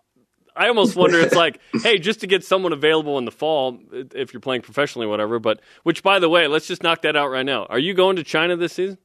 I 0.55 0.67
almost 0.67 0.95
wonder 0.95 1.19
it's 1.19 1.35
like, 1.35 1.59
hey, 1.83 1.99
just 1.99 2.21
to 2.21 2.27
get 2.27 2.43
someone 2.43 2.73
available 2.73 3.17
in 3.17 3.25
the 3.25 3.31
fall, 3.31 3.79
if 3.91 4.33
you're 4.33 4.41
playing 4.41 4.61
professionally, 4.61 5.07
whatever. 5.07 5.39
But 5.39 5.61
which, 5.83 6.03
by 6.03 6.19
the 6.19 6.29
way, 6.29 6.47
let's 6.47 6.67
just 6.67 6.83
knock 6.83 7.01
that 7.03 7.15
out 7.15 7.29
right 7.29 7.45
now. 7.45 7.65
Are 7.65 7.79
you 7.79 7.93
going 7.93 8.15
to 8.17 8.23
China 8.23 8.55
this 8.55 8.73
season? 8.73 8.97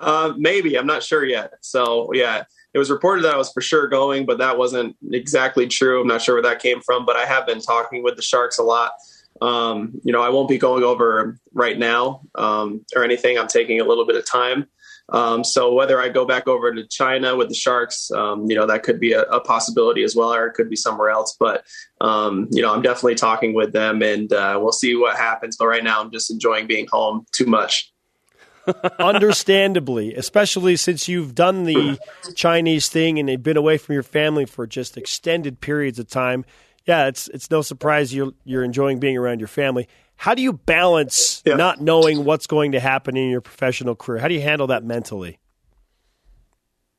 Uh, 0.00 0.32
maybe 0.36 0.78
I'm 0.78 0.86
not 0.86 1.02
sure 1.02 1.24
yet. 1.24 1.54
So 1.60 2.12
yeah, 2.12 2.44
it 2.72 2.78
was 2.78 2.90
reported 2.90 3.24
that 3.24 3.34
I 3.34 3.36
was 3.36 3.50
for 3.52 3.60
sure 3.60 3.88
going, 3.88 4.26
but 4.26 4.38
that 4.38 4.56
wasn't 4.56 4.96
exactly 5.10 5.66
true. 5.66 6.00
I'm 6.00 6.06
not 6.06 6.22
sure 6.22 6.36
where 6.36 6.42
that 6.42 6.60
came 6.60 6.80
from, 6.82 7.04
but 7.04 7.16
I 7.16 7.24
have 7.24 7.46
been 7.46 7.60
talking 7.60 8.02
with 8.02 8.16
the 8.16 8.22
Sharks 8.22 8.58
a 8.58 8.62
lot. 8.62 8.92
Um, 9.40 10.00
you 10.04 10.12
know, 10.12 10.22
I 10.22 10.30
won't 10.30 10.48
be 10.48 10.58
going 10.58 10.82
over 10.82 11.38
right 11.52 11.78
now 11.78 12.22
um, 12.34 12.84
or 12.94 13.04
anything. 13.04 13.38
I'm 13.38 13.48
taking 13.48 13.80
a 13.80 13.84
little 13.84 14.06
bit 14.06 14.16
of 14.16 14.26
time. 14.26 14.66
Um, 15.10 15.42
so 15.42 15.72
whether 15.72 16.00
I 16.00 16.10
go 16.10 16.26
back 16.26 16.48
over 16.48 16.72
to 16.74 16.86
China 16.86 17.34
with 17.34 17.48
the 17.48 17.54
Sharks, 17.54 18.10
um, 18.10 18.44
you 18.48 18.54
know, 18.54 18.66
that 18.66 18.82
could 18.82 19.00
be 19.00 19.12
a, 19.12 19.22
a 19.22 19.40
possibility 19.40 20.02
as 20.02 20.14
well, 20.14 20.34
or 20.34 20.46
it 20.46 20.54
could 20.54 20.68
be 20.68 20.76
somewhere 20.76 21.10
else. 21.10 21.34
But 21.38 21.64
um, 22.00 22.48
you 22.50 22.60
know, 22.60 22.74
I'm 22.74 22.82
definitely 22.82 23.14
talking 23.14 23.54
with 23.54 23.72
them, 23.72 24.02
and 24.02 24.30
uh, 24.32 24.58
we'll 24.60 24.72
see 24.72 24.94
what 24.96 25.16
happens. 25.16 25.56
But 25.56 25.68
right 25.68 25.82
now, 25.82 26.00
I'm 26.00 26.10
just 26.10 26.30
enjoying 26.30 26.66
being 26.66 26.86
home 26.90 27.24
too 27.32 27.46
much. 27.46 27.90
Understandably, 28.98 30.14
especially 30.14 30.76
since 30.76 31.08
you've 31.08 31.34
done 31.34 31.64
the 31.64 31.98
Chinese 32.34 32.90
thing 32.90 33.18
and 33.18 33.30
you've 33.30 33.42
been 33.42 33.56
away 33.56 33.78
from 33.78 33.94
your 33.94 34.02
family 34.02 34.44
for 34.44 34.66
just 34.66 34.98
extended 34.98 35.60
periods 35.60 35.98
of 35.98 36.08
time. 36.08 36.44
Yeah, 36.88 37.06
it's 37.08 37.28
it's 37.28 37.50
no 37.50 37.60
surprise 37.60 38.14
you're 38.14 38.32
you're 38.44 38.64
enjoying 38.64 38.98
being 38.98 39.16
around 39.18 39.40
your 39.40 39.48
family. 39.48 39.86
How 40.16 40.34
do 40.34 40.40
you 40.42 40.54
balance 40.54 41.42
Yeah. 41.44 41.54
not 41.54 41.80
knowing 41.80 42.24
what's 42.24 42.46
going 42.48 42.72
to 42.72 42.80
happen 42.80 43.16
in 43.16 43.28
your 43.30 43.42
professional 43.42 43.94
career? 43.94 44.20
How 44.20 44.26
do 44.26 44.34
you 44.34 44.40
handle 44.40 44.66
that 44.68 44.82
mentally? 44.82 45.38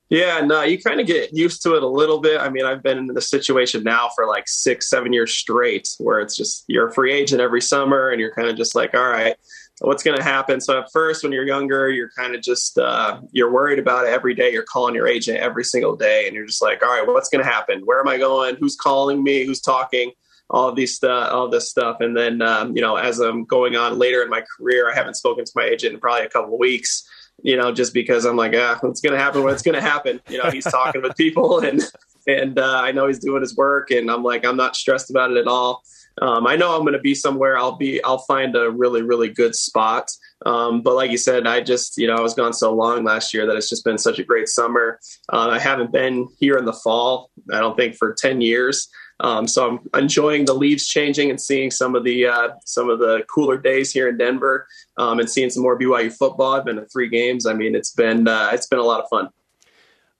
Yeah, 0.09 0.41
no, 0.41 0.63
you 0.63 0.81
kind 0.81 0.99
of 0.99 1.05
get 1.05 1.33
used 1.33 1.61
to 1.63 1.75
it 1.75 1.83
a 1.83 1.87
little 1.87 2.19
bit. 2.19 2.41
I 2.41 2.49
mean, 2.49 2.65
I've 2.65 2.81
been 2.81 2.97
in 2.97 3.07
this 3.13 3.29
situation 3.29 3.83
now 3.83 4.09
for 4.15 4.25
like 4.25 4.47
six, 4.47 4.89
seven 4.89 5.13
years 5.13 5.31
straight, 5.31 5.87
where 5.99 6.19
it's 6.19 6.35
just 6.35 6.65
you're 6.67 6.87
a 6.87 6.93
free 6.93 7.13
agent 7.13 7.41
every 7.41 7.61
summer, 7.61 8.09
and 8.09 8.19
you're 8.19 8.33
kind 8.33 8.47
of 8.47 8.55
just 8.57 8.73
like, 8.73 8.95
all 8.95 9.07
right, 9.07 9.35
what's 9.79 10.03
going 10.03 10.17
to 10.17 10.23
happen? 10.23 10.59
So 10.61 10.79
at 10.79 10.91
first, 10.91 11.23
when 11.23 11.31
you're 11.31 11.45
younger, 11.45 11.89
you're 11.89 12.11
kind 12.11 12.35
of 12.35 12.41
just 12.41 12.77
uh, 12.77 13.21
you're 13.31 13.51
worried 13.51 13.79
about 13.79 14.05
it 14.05 14.09
every 14.09 14.33
day. 14.33 14.51
You're 14.51 14.63
calling 14.63 14.95
your 14.95 15.07
agent 15.07 15.39
every 15.39 15.63
single 15.63 15.95
day, 15.95 16.27
and 16.27 16.35
you're 16.35 16.45
just 16.45 16.61
like, 16.61 16.83
all 16.83 16.89
right, 16.89 17.07
what's 17.07 17.29
going 17.29 17.43
to 17.43 17.49
happen? 17.49 17.81
Where 17.85 17.99
am 17.99 18.07
I 18.07 18.17
going? 18.17 18.55
Who's 18.59 18.75
calling 18.75 19.23
me? 19.23 19.45
Who's 19.45 19.61
talking? 19.61 20.11
All 20.51 20.67
of 20.67 20.75
these 20.75 20.95
stuff, 20.95 21.31
all 21.31 21.47
this 21.47 21.69
stuff, 21.69 21.97
and 22.01 22.17
then 22.17 22.41
um, 22.41 22.75
you 22.75 22.81
know, 22.81 22.95
as 22.95 23.19
I'm 23.19 23.45
going 23.45 23.75
on 23.75 23.99
later 23.99 24.23
in 24.23 24.29
my 24.29 24.43
career, 24.57 24.91
I 24.91 24.95
haven't 24.95 25.15
spoken 25.15 25.45
to 25.45 25.51
my 25.55 25.65
agent 25.65 25.93
in 25.93 25.99
probably 25.99 26.25
a 26.25 26.29
couple 26.29 26.53
of 26.53 26.59
weeks 26.59 27.07
you 27.43 27.55
know, 27.55 27.71
just 27.71 27.93
because 27.93 28.25
I'm 28.25 28.35
like, 28.35 28.53
ah, 28.55 28.77
what's 28.81 29.01
going 29.01 29.13
to 29.13 29.19
happen? 29.19 29.43
What's 29.43 29.61
going 29.61 29.75
to 29.75 29.81
happen? 29.81 30.19
You 30.29 30.43
know, 30.43 30.49
he's 30.49 30.65
talking 30.65 31.01
with 31.01 31.15
people 31.15 31.59
and, 31.65 31.81
and 32.27 32.59
uh, 32.59 32.81
I 32.81 32.91
know 32.91 33.07
he's 33.07 33.19
doing 33.19 33.41
his 33.41 33.55
work 33.55 33.91
and 33.91 34.09
I'm 34.09 34.23
like, 34.23 34.45
I'm 34.45 34.57
not 34.57 34.75
stressed 34.75 35.09
about 35.09 35.31
it 35.31 35.37
at 35.37 35.47
all. 35.47 35.83
Um, 36.21 36.47
I 36.47 36.55
know 36.55 36.75
I'm 36.75 36.81
going 36.81 36.93
to 36.93 36.99
be 36.99 37.15
somewhere. 37.15 37.57
I'll 37.57 37.77
be. 37.77 38.03
I'll 38.03 38.19
find 38.19 38.55
a 38.55 38.69
really 38.69 39.01
really 39.01 39.29
good 39.29 39.55
spot. 39.55 40.09
Um, 40.45 40.81
but 40.81 40.95
like 40.95 41.11
you 41.11 41.17
said, 41.17 41.47
I 41.47 41.61
just 41.61 41.97
you 41.97 42.07
know 42.07 42.15
I 42.15 42.21
was 42.21 42.33
gone 42.33 42.53
so 42.53 42.73
long 42.73 43.03
last 43.03 43.33
year 43.33 43.45
that 43.45 43.55
it's 43.55 43.69
just 43.69 43.85
been 43.85 43.97
such 43.97 44.19
a 44.19 44.23
great 44.23 44.47
summer. 44.47 44.99
Uh, 45.31 45.49
I 45.49 45.59
haven't 45.59 45.91
been 45.91 46.27
here 46.39 46.57
in 46.57 46.65
the 46.65 46.73
fall. 46.73 47.31
I 47.53 47.59
don't 47.59 47.77
think 47.77 47.95
for 47.95 48.13
ten 48.13 48.41
years. 48.41 48.89
Um, 49.21 49.47
so 49.47 49.67
I'm 49.93 50.01
enjoying 50.01 50.45
the 50.45 50.53
leaves 50.53 50.87
changing 50.87 51.29
and 51.29 51.41
seeing 51.41 51.71
some 51.71 51.95
of 51.95 52.03
the 52.03 52.25
uh, 52.25 52.49
some 52.65 52.89
of 52.89 52.99
the 52.99 53.23
cooler 53.33 53.57
days 53.57 53.91
here 53.91 54.07
in 54.07 54.17
Denver, 54.17 54.67
um, 54.97 55.19
and 55.19 55.29
seeing 55.29 55.49
some 55.49 55.63
more 55.63 55.77
BYU 55.77 56.11
football. 56.13 56.53
I've 56.53 56.65
been 56.65 56.77
to 56.77 56.85
three 56.85 57.09
games. 57.09 57.45
I 57.45 57.53
mean, 57.53 57.75
it's 57.75 57.91
been 57.91 58.27
uh, 58.27 58.49
it's 58.53 58.67
been 58.67 58.79
a 58.79 58.83
lot 58.83 59.01
of 59.01 59.09
fun. 59.09 59.29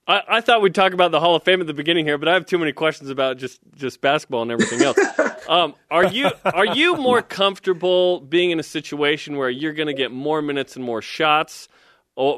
I, 0.06 0.22
I, 0.28 0.40
thought 0.40 0.62
we'd 0.62 0.74
talk 0.74 0.92
about 0.92 1.12
the 1.12 1.20
Hall 1.20 1.36
of 1.36 1.42
Fame 1.42 1.60
at 1.60 1.66
the 1.66 1.74
beginning 1.74 2.04
here, 2.04 2.18
but 2.18 2.28
I 2.28 2.34
have 2.34 2.46
too 2.46 2.58
many 2.58 2.72
questions 2.72 3.10
about 3.10 3.38
just, 3.38 3.60
just 3.76 4.00
basketball 4.00 4.42
and 4.42 4.50
everything 4.50 4.82
else. 4.82 4.98
um, 5.48 5.74
are 5.90 6.06
you 6.06 6.30
are 6.44 6.66
you 6.66 6.96
more 6.96 7.22
comfortable 7.22 8.20
being 8.20 8.50
in 8.50 8.58
a 8.58 8.64
situation 8.64 9.36
where 9.36 9.50
you're 9.50 9.72
going 9.72 9.88
to 9.88 9.94
get 9.94 10.10
more 10.10 10.42
minutes 10.42 10.76
and 10.76 10.84
more 10.84 11.02
shots? 11.02 11.68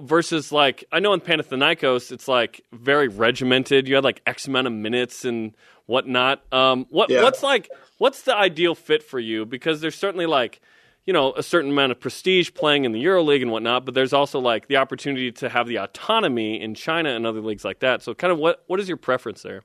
versus 0.03 0.53
like 0.53 0.85
I 0.92 1.01
know 1.01 1.12
in 1.12 1.20
Panathinaikos 1.20 2.12
it's 2.12 2.29
like 2.29 2.62
very 2.72 3.09
regimented. 3.09 3.88
You 3.88 3.96
had 3.96 4.05
like 4.05 4.22
X 4.27 4.46
amount 4.46 4.66
of 4.66 4.72
minutes 4.72 5.25
and 5.25 5.55
whatnot. 5.87 6.42
Um, 6.53 6.87
what 6.90 7.11
yeah. 7.11 7.22
what's 7.22 7.42
like 7.42 7.68
what's 7.98 8.22
the 8.22 8.37
ideal 8.37 8.75
fit 8.75 9.03
for 9.03 9.18
you? 9.18 9.44
Because 9.44 9.81
there's 9.81 9.96
certainly 9.96 10.27
like 10.27 10.61
you 11.06 11.12
know 11.12 11.32
a 11.34 11.42
certain 11.42 11.70
amount 11.70 11.92
of 11.92 12.00
prestige 12.00 12.50
playing 12.54 12.84
in 12.84 12.92
the 12.92 13.04
EuroLeague 13.04 13.42
and 13.42 13.50
whatnot, 13.50 13.84
but 13.84 13.94
there's 13.94 14.12
also 14.12 14.38
like 14.38 14.68
the 14.68 14.76
opportunity 14.76 15.32
to 15.32 15.48
have 15.48 15.66
the 15.66 15.76
autonomy 15.76 16.60
in 16.60 16.74
China 16.74 17.10
and 17.10 17.26
other 17.26 17.40
leagues 17.40 17.64
like 17.64 17.80
that. 17.80 18.02
So 18.02 18.14
kind 18.14 18.32
of 18.32 18.38
what 18.38 18.62
what 18.66 18.80
is 18.80 18.88
your 18.88 18.96
preference 18.96 19.42
there? 19.42 19.62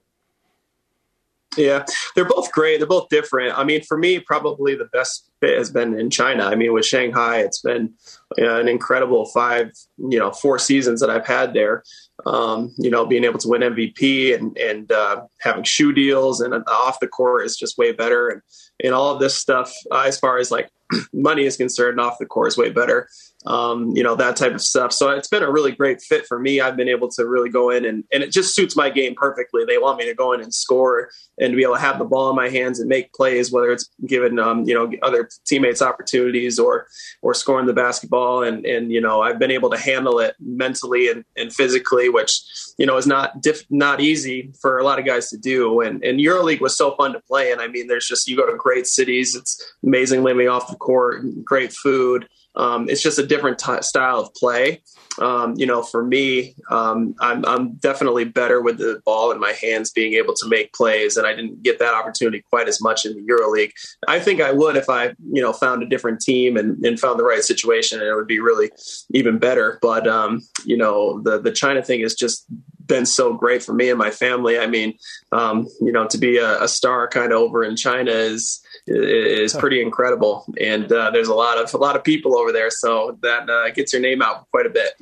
Yeah, 1.56 1.86
they're 2.16 2.26
both 2.26 2.52
great. 2.52 2.78
They're 2.78 2.88
both 2.88 3.10
different. 3.10 3.58
I 3.58 3.64
mean, 3.64 3.82
for 3.82 3.98
me, 3.98 4.20
probably 4.20 4.76
the 4.76 4.86
best 4.86 5.32
fit 5.40 5.58
has 5.58 5.72
been 5.72 6.00
in 6.00 6.10
China. 6.10 6.46
I 6.46 6.56
mean, 6.56 6.74
with 6.74 6.86
Shanghai, 6.86 7.40
it's 7.40 7.62
been 7.62 7.94
you 8.38 8.44
know, 8.44 8.60
an 8.60 8.68
incredible 8.68 9.26
five, 9.26 9.72
you 9.98 10.20
know, 10.20 10.32
four 10.32 10.60
seasons 10.60 11.02
that 11.02 11.10
I've 11.10 11.26
had 11.26 11.54
there. 11.54 11.84
Um, 12.26 12.74
you 12.78 12.90
know, 12.90 13.06
being 13.06 13.24
able 13.24 13.40
to 13.40 13.48
win 13.48 13.62
MVP 13.62 14.36
and 14.36 14.58
and 14.58 14.92
uh, 14.92 15.24
having 15.40 15.64
shoe 15.64 15.94
deals 15.94 16.42
and 16.42 16.54
off 16.68 17.00
the 17.00 17.08
court 17.08 17.46
is 17.46 17.58
just 17.58 17.78
way 17.78 17.92
better. 17.92 18.30
And 18.30 18.42
and 18.84 18.94
all 18.94 19.14
of 19.14 19.20
this 19.20 19.36
stuff, 19.36 19.74
uh, 19.92 20.04
as 20.06 20.20
far 20.20 20.38
as 20.38 20.52
like 20.52 20.70
money 21.14 21.46
is 21.46 21.58
concerned, 21.58 22.00
off 22.00 22.18
the 22.20 22.26
court 22.26 22.50
is 22.50 22.58
way 22.58 22.70
better 22.70 23.10
um, 23.46 23.92
you 23.96 24.04
know, 24.04 24.16
that 24.16 24.36
type 24.36 24.54
of 24.54 24.62
stuff. 24.62 24.92
So 24.92 25.10
it's 25.12 25.28
been 25.28 25.44
a 25.44 25.52
really 25.52 25.72
great 25.72 26.02
fit 26.02 26.26
for 26.26 26.40
me. 26.40 26.60
I've 26.60 26.76
been 26.76 26.90
able 26.90 27.10
to 27.12 27.26
really 27.26 27.50
go 27.50 27.70
in 27.70 27.86
and, 27.86 28.04
and 28.12 28.24
it 28.24 28.32
just 28.32 28.56
suits 28.56 28.76
my 28.76 28.90
game 28.90 29.16
perfectly. 29.16 29.64
They 29.64 29.78
want 29.78 30.00
me 30.00 30.06
to 30.06 30.14
go 30.14 30.34
in 30.34 30.42
and 30.42 30.54
score 30.54 31.10
and 31.40 31.52
to 31.52 31.56
be 31.56 31.64
able 31.64 31.76
to 31.76 31.82
have 31.82 32.00
the 32.00 32.06
ball 32.06 32.30
in 32.30 32.36
my 32.36 32.50
hands 32.50 32.80
and 32.80 32.90
make 32.90 33.14
plays, 33.14 33.52
whether 33.52 33.72
it's 33.72 33.90
giving, 34.06 34.40
um, 34.40 34.64
you 34.66 34.74
know, 34.74 34.92
other 35.04 35.30
teammates 35.46 35.82
opportunities 35.82 36.58
or, 36.58 36.88
or 37.22 37.34
scoring 37.34 37.68
the 37.68 37.74
basketball. 37.74 38.44
And, 38.44 38.66
and, 38.66 38.92
you 38.92 39.00
know, 39.00 39.22
I've 39.22 39.40
been 39.40 39.52
able 39.52 39.70
to 39.70 39.78
handle 39.78 40.20
it 40.20 40.36
mentally 40.40 41.10
and, 41.10 41.24
and 41.38 41.54
physically, 41.54 42.10
which, 42.10 42.42
you 42.78 42.86
know, 42.86 42.98
is 42.98 43.08
not 43.08 43.42
diff- 43.42 43.70
not 43.70 44.02
easy 44.02 44.52
for 44.62 44.80
a 44.80 44.84
lot 44.84 45.00
of 45.00 45.06
guys 45.06 45.30
to 45.30 45.38
do. 45.38 45.82
And, 45.82 46.04
and 46.04 46.20
EuroLeague 46.20 46.62
was 46.62 46.76
so 46.76 46.96
fun 46.96 47.14
to 47.14 47.20
play. 47.22 47.52
And 47.52 47.62
I 47.62 47.68
mean, 47.68 47.88
there's 47.88 48.08
just, 48.08 48.28
you 48.28 48.36
go 48.36 48.50
to 48.50 48.58
great 48.58 48.88
cities. 48.88 49.36
It's 49.36 49.64
amazing 49.84 50.24
living 50.24 50.50
off 50.50 50.70
the 50.70 50.76
court, 50.76 51.24
great 51.46 51.72
food 51.72 52.28
um, 52.58 52.90
it's 52.90 53.02
just 53.02 53.20
a 53.20 53.26
different 53.26 53.60
t- 53.60 53.82
style 53.82 54.20
of 54.20 54.34
play. 54.34 54.82
Um, 55.20 55.56
you 55.58 55.66
know, 55.66 55.82
for 55.82 56.04
me, 56.04 56.56
um, 56.70 57.16
I'm, 57.20 57.44
I'm, 57.46 57.74
definitely 57.78 58.26
better 58.26 58.62
with 58.62 58.78
the 58.78 59.02
ball 59.04 59.32
in 59.32 59.40
my 59.40 59.52
hands, 59.54 59.92
being 59.92 60.14
able 60.14 60.36
to 60.36 60.48
make 60.48 60.74
plays, 60.74 61.18
and 61.18 61.26
I 61.26 61.34
didn't 61.34 61.64
get 61.64 61.80
that 61.80 61.96
opportunity 61.96 62.44
quite 62.52 62.68
as 62.68 62.80
much 62.82 63.04
in 63.04 63.14
the 63.14 63.22
EuroLeague. 63.22 63.72
I 64.08 64.20
think 64.20 64.42
I 64.42 64.52
would 64.52 64.76
if 64.76 64.90
I, 64.90 65.16
you 65.32 65.42
know, 65.42 65.54
found 65.54 65.82
a 65.82 65.88
different 65.88 66.22
team 66.22 66.56
and, 66.56 66.84
and 66.86 67.00
found 67.00 67.20
the 67.20 67.24
right 67.24 67.42
situation, 67.42 68.00
and 68.00 68.08
it 68.08 68.14
would 68.14 68.28
be 68.28 68.40
really 68.40 68.70
even 69.12 69.40
better. 69.40 69.80
But 69.82 70.08
um, 70.08 70.42
you 70.66 70.78
know, 70.78 71.20
the 71.22 71.40
the 71.40 71.52
China 71.52 71.82
thing 71.82 72.02
has 72.02 72.14
just 72.14 72.46
been 72.86 73.06
so 73.06 73.34
great 73.34 73.64
for 73.64 73.74
me 73.74 73.90
and 73.90 74.00
my 74.00 74.12
family. 74.12 74.60
I 74.60 74.68
mean, 74.68 74.98
um, 75.32 75.68
you 75.82 75.92
know, 75.92 76.08
to 76.08 76.18
be 76.18 76.38
a, 76.38 76.64
a 76.64 76.68
star 76.68 77.08
kind 77.08 77.32
of 77.32 77.40
over 77.40 77.64
in 77.64 77.76
China 77.76 78.12
is 78.12 78.62
is 78.88 79.54
pretty 79.54 79.82
incredible. 79.82 80.46
And 80.60 80.92
uh, 80.92 81.12
there's 81.12 81.28
a 81.28 81.34
lot 81.34 81.58
of 81.58 81.74
a 81.74 81.78
lot 81.78 81.96
of 81.96 82.04
people 82.04 82.38
over 82.38 82.52
there, 82.52 82.70
so 82.70 83.18
that 83.22 83.50
uh, 83.50 83.70
gets 83.72 83.94
your 83.94 84.02
name 84.02 84.22
out 84.22 84.48
quite 84.52 84.66
a 84.66 84.70
bit. 84.70 84.94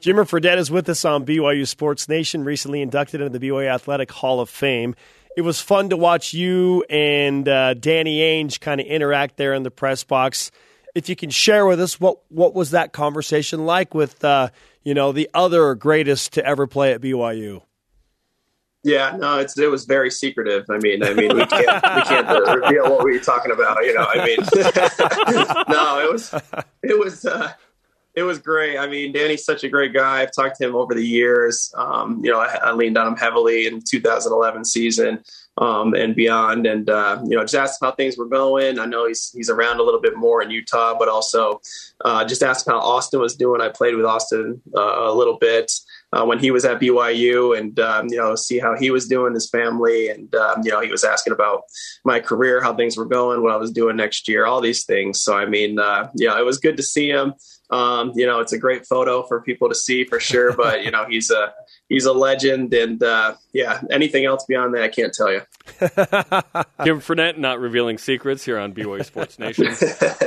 Jimmer 0.00 0.28
Fredette 0.28 0.58
is 0.58 0.70
with 0.70 0.88
us 0.88 1.04
on 1.04 1.26
BYU 1.26 1.66
Sports 1.66 2.08
Nation, 2.08 2.44
recently 2.44 2.82
inducted 2.82 3.20
into 3.20 3.38
the 3.38 3.48
BYU 3.48 3.68
Athletic 3.68 4.10
Hall 4.10 4.40
of 4.40 4.48
Fame. 4.48 4.94
It 5.36 5.42
was 5.42 5.60
fun 5.60 5.90
to 5.90 5.96
watch 5.96 6.34
you 6.34 6.84
and 6.90 7.48
uh, 7.48 7.74
Danny 7.74 8.18
Ainge 8.20 8.60
kind 8.60 8.80
of 8.80 8.86
interact 8.86 9.36
there 9.36 9.54
in 9.54 9.62
the 9.62 9.70
press 9.70 10.02
box. 10.02 10.50
If 10.94 11.08
you 11.08 11.14
can 11.14 11.30
share 11.30 11.66
with 11.66 11.80
us 11.80 12.00
what 12.00 12.18
what 12.28 12.54
was 12.54 12.72
that 12.72 12.92
conversation 12.92 13.64
like 13.64 13.94
with 13.94 14.24
uh, 14.24 14.48
you 14.82 14.94
know 14.94 15.12
the 15.12 15.30
other 15.34 15.74
greatest 15.74 16.34
to 16.34 16.44
ever 16.44 16.66
play 16.66 16.92
at 16.92 17.00
BYU? 17.00 17.62
Yeah, 18.82 19.16
no, 19.18 19.38
it's 19.38 19.58
it 19.58 19.70
was 19.70 19.84
very 19.84 20.10
secretive. 20.10 20.64
I 20.70 20.78
mean, 20.78 21.02
I 21.02 21.12
mean, 21.12 21.36
we 21.36 21.44
can't 21.44 21.96
we 21.96 22.02
can't 22.02 22.28
reveal 22.28 22.90
what 22.90 23.04
we 23.04 23.12
were 23.12 23.24
talking 23.24 23.52
about. 23.52 23.84
You 23.84 23.94
know, 23.94 24.06
I 24.08 24.24
mean, 24.24 24.38
no, 25.68 26.00
it 26.00 26.10
was 26.10 26.34
it 26.82 26.98
was 26.98 27.26
uh, 27.26 27.52
it 28.14 28.22
was 28.22 28.38
great. 28.38 28.78
I 28.78 28.86
mean, 28.86 29.12
Danny's 29.12 29.44
such 29.44 29.64
a 29.64 29.68
great 29.68 29.92
guy. 29.92 30.22
I've 30.22 30.32
talked 30.32 30.56
to 30.56 30.66
him 30.66 30.74
over 30.74 30.94
the 30.94 31.06
years. 31.06 31.72
Um, 31.76 32.20
you 32.24 32.30
know, 32.30 32.40
I, 32.40 32.58
I, 32.62 32.72
leaned 32.72 32.98
on 32.98 33.06
him 33.06 33.16
heavily 33.16 33.66
in 33.66 33.82
2011 33.88 34.64
season 34.64 35.22
um, 35.58 35.94
and 35.94 36.16
beyond, 36.16 36.66
and 36.66 36.88
uh, 36.90 37.20
you 37.24 37.36
know, 37.36 37.42
just 37.42 37.54
asked 37.54 37.78
how 37.82 37.92
things 37.92 38.16
were 38.16 38.26
going. 38.26 38.78
I 38.78 38.86
know 38.86 39.06
he's 39.06 39.30
he's 39.34 39.50
around 39.50 39.78
a 39.78 39.82
little 39.82 40.00
bit 40.00 40.16
more 40.16 40.42
in 40.42 40.50
Utah, 40.50 40.96
but 40.98 41.08
also 41.08 41.60
uh, 42.04 42.24
just 42.24 42.42
asked 42.42 42.66
how 42.66 42.78
Austin 42.78 43.20
was 43.20 43.36
doing. 43.36 43.60
I 43.60 43.68
played 43.68 43.94
with 43.94 44.06
Austin 44.06 44.60
uh, 44.76 45.10
a 45.10 45.14
little 45.14 45.36
bit 45.38 45.70
uh, 46.12 46.24
when 46.24 46.38
he 46.38 46.50
was 46.50 46.64
at 46.64 46.80
BYU 46.80 47.56
and, 47.56 47.78
um, 47.78 48.08
you 48.08 48.16
know, 48.16 48.34
see 48.34 48.58
how 48.58 48.76
he 48.76 48.90
was 48.90 49.06
doing, 49.06 49.34
his 49.34 49.48
family. 49.48 50.08
And, 50.08 50.34
um, 50.34 50.62
you 50.64 50.70
know, 50.70 50.80
he 50.80 50.90
was 50.90 51.04
asking 51.04 51.32
about 51.32 51.62
my 52.04 52.20
career, 52.20 52.60
how 52.62 52.74
things 52.74 52.96
were 52.96 53.06
going, 53.06 53.42
what 53.42 53.52
I 53.52 53.56
was 53.56 53.70
doing 53.70 53.96
next 53.96 54.28
year, 54.28 54.46
all 54.46 54.60
these 54.60 54.84
things. 54.84 55.22
So, 55.22 55.36
I 55.36 55.46
mean, 55.46 55.78
uh, 55.78 56.10
yeah, 56.14 56.38
it 56.38 56.44
was 56.44 56.58
good 56.58 56.76
to 56.78 56.82
see 56.82 57.08
him. 57.08 57.34
Um, 57.70 58.12
you 58.14 58.26
know, 58.26 58.40
it's 58.40 58.52
a 58.52 58.58
great 58.58 58.86
photo 58.86 59.22
for 59.22 59.40
people 59.40 59.68
to 59.68 59.74
see 59.74 60.04
for 60.04 60.18
sure, 60.18 60.52
but, 60.56 60.84
you 60.84 60.90
know, 60.90 61.06
he's 61.08 61.30
a, 61.30 61.52
he's 61.88 62.04
a 62.04 62.12
legend. 62.12 62.74
And, 62.74 63.02
uh, 63.02 63.36
yeah, 63.52 63.80
anything 63.90 64.24
else 64.24 64.44
beyond 64.46 64.74
that, 64.74 64.82
I 64.82 64.88
can't 64.88 65.12
tell 65.12 65.32
you. 65.32 65.42
Jim 66.84 67.00
Fredette 67.00 67.38
not 67.38 67.60
revealing 67.60 67.98
secrets 67.98 68.44
here 68.44 68.58
on 68.58 68.72
BYU 68.72 69.04
Sports 69.04 69.38
Nation. 69.38 69.68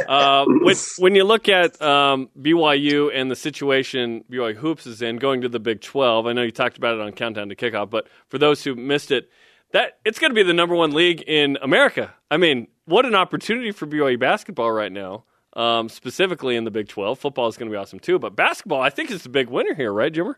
Uh, 0.03 0.45
when, 0.45 0.75
when, 0.99 1.15
you 1.15 1.23
look 1.23 1.47
at 1.49 1.81
um, 1.81 2.29
BYU 2.39 3.09
and 3.13 3.31
the 3.31 3.35
situation 3.35 4.23
BYU 4.29 4.55
Hoops 4.55 4.85
is 4.85 5.01
in 5.01 5.15
going 5.15 5.41
to 5.41 5.49
the 5.49 5.59
Big 5.59 5.81
12, 5.81 6.27
I 6.27 6.33
know 6.33 6.43
you 6.43 6.51
talked 6.51 6.77
about 6.77 6.95
it 6.95 7.01
on 7.01 7.13
Countdown 7.13 7.49
to 7.49 7.55
Kickoff, 7.55 7.89
but 7.89 8.07
for 8.27 8.37
those 8.37 8.63
who 8.63 8.75
missed 8.75 9.11
it, 9.11 9.29
that 9.73 9.97
it's 10.05 10.19
going 10.19 10.31
to 10.31 10.35
be 10.35 10.43
the 10.43 10.53
number 10.53 10.75
one 10.75 10.91
league 10.91 11.23
in 11.25 11.57
America. 11.61 12.13
I 12.31 12.37
mean, 12.37 12.67
what 12.85 13.05
an 13.05 13.15
opportunity 13.15 13.71
for 13.71 13.87
BYU 13.87 14.19
basketball 14.19 14.71
right 14.71 14.91
now, 14.91 15.25
um, 15.55 15.89
specifically 15.89 16.55
in 16.55 16.63
the 16.63 16.71
Big 16.71 16.87
12. 16.87 17.19
Football 17.19 17.47
is 17.47 17.57
going 17.57 17.69
to 17.69 17.73
be 17.73 17.77
awesome 17.77 17.99
too, 17.99 18.19
but 18.19 18.35
basketball, 18.35 18.81
I 18.81 18.89
think, 18.89 19.11
is 19.11 19.23
the 19.23 19.29
big 19.29 19.49
winner 19.49 19.73
here, 19.73 19.91
right, 19.91 20.13
Jimmer? 20.13 20.35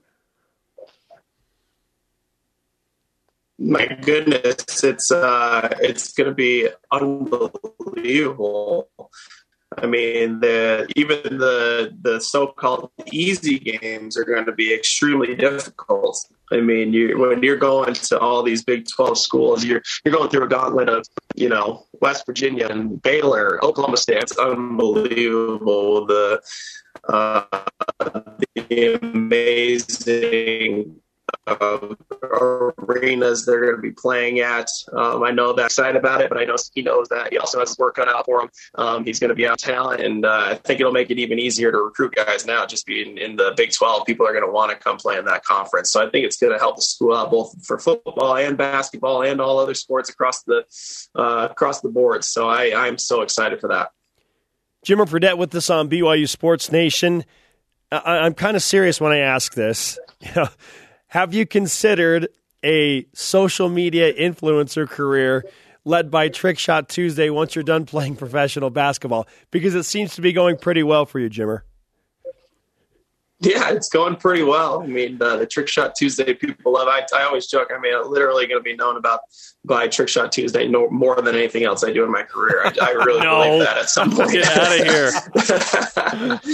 my 3.57 3.85
goodness, 3.85 4.83
it's 4.83 5.11
uh, 5.11 5.69
it's 5.81 6.13
going 6.13 6.29
to 6.29 6.35
be 6.35 6.69
unbelievable. 6.91 8.89
I 9.77 9.87
mean, 9.87 10.39
the 10.39 10.87
even 10.95 11.37
the 11.37 11.95
the 12.01 12.19
so-called 12.19 12.91
easy 13.11 13.59
games 13.59 14.17
are 14.17 14.23
going 14.23 14.45
to 14.45 14.51
be 14.51 14.73
extremely 14.73 15.35
difficult. 15.35 16.17
I 16.51 16.57
mean, 16.57 16.93
you 16.93 17.17
when 17.17 17.43
you're 17.43 17.57
going 17.57 17.93
to 17.93 18.19
all 18.19 18.43
these 18.43 18.63
Big 18.63 18.87
12 18.93 19.17
schools, 19.17 19.65
you're 19.65 19.81
you're 20.03 20.13
going 20.13 20.29
through 20.29 20.43
a 20.43 20.49
gauntlet 20.49 20.89
of 20.89 21.07
you 21.35 21.49
know 21.49 21.85
West 22.01 22.25
Virginia 22.25 22.67
and 22.67 23.01
Baylor, 23.01 23.63
Oklahoma 23.63 23.97
State. 23.97 24.23
It's 24.23 24.37
unbelievable 24.37 26.05
the 26.05 26.41
uh, 27.07 27.45
the 27.99 28.99
amazing 29.01 30.95
uh, 31.47 31.95
arenas 32.21 33.45
they're 33.45 33.61
going 33.61 33.75
to 33.75 33.81
be 33.81 33.91
playing 33.91 34.39
at. 34.39 34.67
Um, 34.93 35.23
I 35.23 35.31
know 35.31 35.53
that 35.53 35.65
excited 35.65 35.97
about 35.97 36.21
it, 36.21 36.29
but 36.29 36.37
I 36.37 36.45
know 36.45 36.55
he 36.73 36.81
knows 36.81 37.07
that 37.09 37.31
he 37.31 37.37
also 37.37 37.59
has 37.59 37.69
his 37.69 37.77
work 37.77 37.95
cut 37.95 38.07
out 38.07 38.25
for 38.25 38.41
him. 38.41 38.49
Um, 38.75 39.05
he's 39.05 39.19
going 39.19 39.29
to 39.29 39.35
be 39.35 39.47
out 39.47 39.59
talent, 39.59 40.01
and 40.01 40.25
uh, 40.25 40.47
I 40.49 40.55
think 40.55 40.79
it'll 40.79 40.91
make 40.91 41.11
it 41.11 41.19
even 41.19 41.39
easier 41.39 41.71
to 41.71 41.77
recruit 41.77 42.15
guys 42.15 42.45
now. 42.45 42.65
Just 42.65 42.85
being 42.85 43.17
in 43.17 43.35
the 43.35 43.53
Big 43.55 43.71
12, 43.71 44.05
people 44.05 44.27
are 44.27 44.31
going 44.31 44.45
to 44.45 44.51
want 44.51 44.71
to 44.71 44.77
come 44.77 44.97
play 44.97 45.17
in 45.17 45.25
that 45.25 45.43
conference. 45.43 45.91
So 45.91 46.05
I 46.05 46.09
think 46.09 46.25
it's 46.25 46.37
going 46.37 46.53
to 46.53 46.59
help 46.59 46.75
the 46.75 46.81
school 46.81 47.15
out 47.15 47.31
both 47.31 47.65
for 47.65 47.79
football 47.79 48.35
and 48.35 48.57
basketball 48.57 49.23
and 49.23 49.41
all 49.41 49.59
other 49.59 49.73
sports 49.73 50.09
across 50.09 50.43
the 50.43 50.65
uh, 51.15 51.47
across 51.51 51.81
the 51.81 51.89
board. 51.89 52.23
So 52.23 52.49
I, 52.49 52.87
I'm 52.87 52.97
so 52.97 53.21
excited 53.21 53.59
for 53.59 53.69
that. 53.69 53.91
Jimmer 54.85 55.07
Fredette 55.07 55.37
with 55.37 55.53
us 55.55 55.69
on 55.69 55.89
BYU 55.89 56.29
Sports 56.29 56.71
Nation. 56.71 57.25
I, 57.91 58.25
am 58.25 58.33
kind 58.33 58.55
of 58.55 58.63
serious 58.63 59.01
when 59.01 59.11
I 59.11 59.19
ask 59.19 59.53
this. 59.53 59.97
Have 61.07 61.33
you 61.33 61.45
considered 61.45 62.27
a 62.63 63.05
social 63.13 63.69
media 63.69 64.13
influencer 64.13 64.87
career 64.89 65.45
led 65.83 66.09
by 66.09 66.29
Trick 66.29 66.57
Shot 66.57 66.89
Tuesday 66.89 67.29
once 67.29 67.55
you're 67.55 67.63
done 67.63 67.85
playing 67.85 68.15
professional 68.17 68.69
basketball? 68.69 69.27
Because 69.51 69.75
it 69.75 69.83
seems 69.83 70.15
to 70.15 70.21
be 70.21 70.33
going 70.33 70.57
pretty 70.57 70.83
well 70.83 71.05
for 71.05 71.19
you, 71.19 71.29
Jimmer. 71.29 71.61
Yeah, 73.41 73.71
it's 73.71 73.89
going 73.89 74.15
pretty 74.15 74.43
well. 74.43 74.81
I 74.81 74.87
mean, 74.87 75.21
uh, 75.21 75.35
the 75.37 75.45
Trick 75.45 75.67
Shot 75.67 75.93
Tuesday 75.95 76.33
people 76.33 76.73
love. 76.73 76.87
I, 76.87 77.05
I 77.15 77.23
always 77.23 77.47
joke. 77.47 77.69
I 77.75 77.79
mean, 77.79 77.93
I'm 77.93 78.09
literally 78.09 78.47
going 78.47 78.59
to 78.59 78.63
be 78.63 78.75
known 78.75 78.95
about 78.95 79.19
by 79.65 79.87
Trick 79.87 80.07
Shot 80.07 80.31
Tuesday 80.31 80.67
no, 80.67 80.89
more 80.89 81.21
than 81.21 81.35
anything 81.35 81.65
else 81.65 81.83
I 81.83 81.91
do 81.91 82.03
in 82.05 82.11
my 82.11 82.23
career. 82.23 82.61
I, 82.65 82.73
I 82.81 82.91
really 82.91 83.19
no. 83.23 83.43
believe 83.43 83.63
that 83.63 83.77
at 83.77 83.89
some 83.89 84.11
point. 84.11 84.31
Get 84.31 84.47
out 84.57 84.79
of 84.79 84.87
here. 84.87 85.11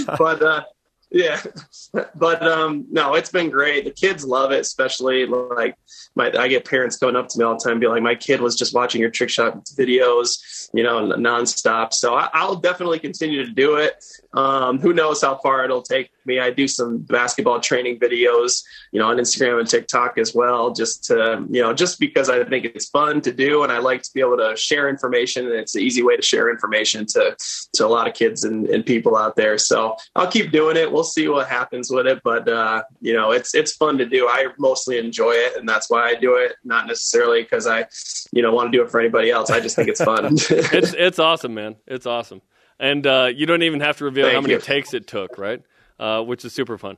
but 0.17 0.41
uh, 0.41 0.63
yeah, 1.11 1.41
but 2.15 2.41
um, 2.41 2.85
no, 2.89 3.15
it's 3.15 3.31
been 3.31 3.49
great. 3.49 3.83
The 3.83 3.91
kids 3.91 4.25
love 4.25 4.51
it, 4.51 4.61
especially 4.61 5.25
like 5.25 5.75
my. 6.15 6.31
I 6.31 6.47
get 6.47 6.63
parents 6.65 6.97
coming 6.97 7.17
up 7.17 7.27
to 7.29 7.39
me 7.39 7.43
all 7.43 7.57
the 7.57 7.63
time, 7.63 7.79
be 7.79 7.87
like, 7.87 8.01
"My 8.01 8.15
kid 8.15 8.39
was 8.39 8.55
just 8.55 8.73
watching 8.73 9.01
your 9.01 9.09
trick 9.09 9.29
shot 9.29 9.65
videos, 9.77 10.69
you 10.73 10.83
know, 10.83 11.01
nonstop." 11.01 11.93
So 11.93 12.15
I, 12.15 12.45
will 12.45 12.55
definitely 12.55 12.99
continue 12.99 13.45
to 13.45 13.51
do 13.51 13.75
it. 13.75 14.03
Um, 14.33 14.79
who 14.79 14.93
knows 14.93 15.21
how 15.21 15.35
far 15.35 15.65
it'll 15.65 15.81
take 15.81 16.11
me? 16.25 16.39
I 16.39 16.51
do 16.51 16.67
some 16.67 16.99
basketball 16.99 17.59
training 17.59 17.99
videos, 17.99 18.63
you 18.91 18.99
know, 18.99 19.07
on 19.07 19.17
Instagram 19.17 19.59
and 19.59 19.69
TikTok 19.69 20.17
as 20.17 20.33
well, 20.33 20.71
just 20.71 21.03
to 21.05 21.45
you 21.49 21.61
know, 21.61 21.73
just 21.73 21.99
because 21.99 22.29
I 22.29 22.43
think 22.43 22.65
it's 22.65 22.89
fun 22.89 23.21
to 23.21 23.31
do, 23.31 23.63
and 23.63 23.71
I 23.71 23.79
like 23.79 24.01
to 24.03 24.09
be 24.13 24.21
able 24.21 24.37
to 24.37 24.55
share 24.55 24.89
information, 24.89 25.45
and 25.45 25.55
it's 25.55 25.75
an 25.75 25.81
easy 25.81 26.03
way 26.03 26.15
to 26.15 26.21
share 26.21 26.49
information 26.49 27.05
to 27.07 27.35
to 27.73 27.85
a 27.85 27.89
lot 27.89 28.07
of 28.07 28.13
kids 28.13 28.43
and, 28.43 28.67
and 28.67 28.85
people 28.85 29.15
out 29.15 29.35
there. 29.35 29.57
So 29.57 29.95
I'll 30.15 30.29
keep 30.29 30.51
doing 30.51 30.77
it. 30.77 30.91
We'll 30.91 31.03
see 31.03 31.27
what 31.27 31.47
happens 31.47 31.89
with 31.91 32.07
it. 32.07 32.21
But 32.23 32.47
uh, 32.47 32.83
you 32.99 33.13
know, 33.13 33.31
it's 33.31 33.55
it's 33.55 33.73
fun 33.73 33.97
to 33.97 34.05
do. 34.05 34.27
I 34.27 34.47
mostly 34.59 34.97
enjoy 34.97 35.31
it, 35.31 35.57
and 35.57 35.67
that's 35.67 35.89
why 35.89 36.07
I 36.07 36.15
do 36.15 36.35
it. 36.35 36.55
Not 36.63 36.87
necessarily 36.87 37.43
because 37.43 37.67
I, 37.67 37.85
you 38.31 38.41
know, 38.41 38.53
want 38.53 38.71
to 38.71 38.77
do 38.77 38.83
it 38.83 38.91
for 38.91 38.99
anybody 38.99 39.31
else. 39.31 39.49
I 39.49 39.59
just 39.59 39.75
think 39.75 39.89
it's 39.89 40.03
fun. 40.03 40.25
it's 40.49 40.93
it's 40.93 41.19
awesome, 41.19 41.53
man. 41.53 41.75
It's 41.87 42.05
awesome, 42.05 42.41
and 42.79 43.05
uh, 43.05 43.29
you 43.33 43.45
don't 43.45 43.63
even 43.63 43.81
have 43.81 43.97
to 43.97 44.05
reveal 44.05 44.25
Thank 44.25 44.35
how 44.35 44.41
many 44.41 44.53
you. 44.53 44.59
takes 44.59 44.93
it 44.93 45.07
took, 45.07 45.37
right? 45.37 45.61
Uh, 46.01 46.23
which 46.23 46.43
is 46.43 46.51
super 46.51 46.79
fun. 46.79 46.97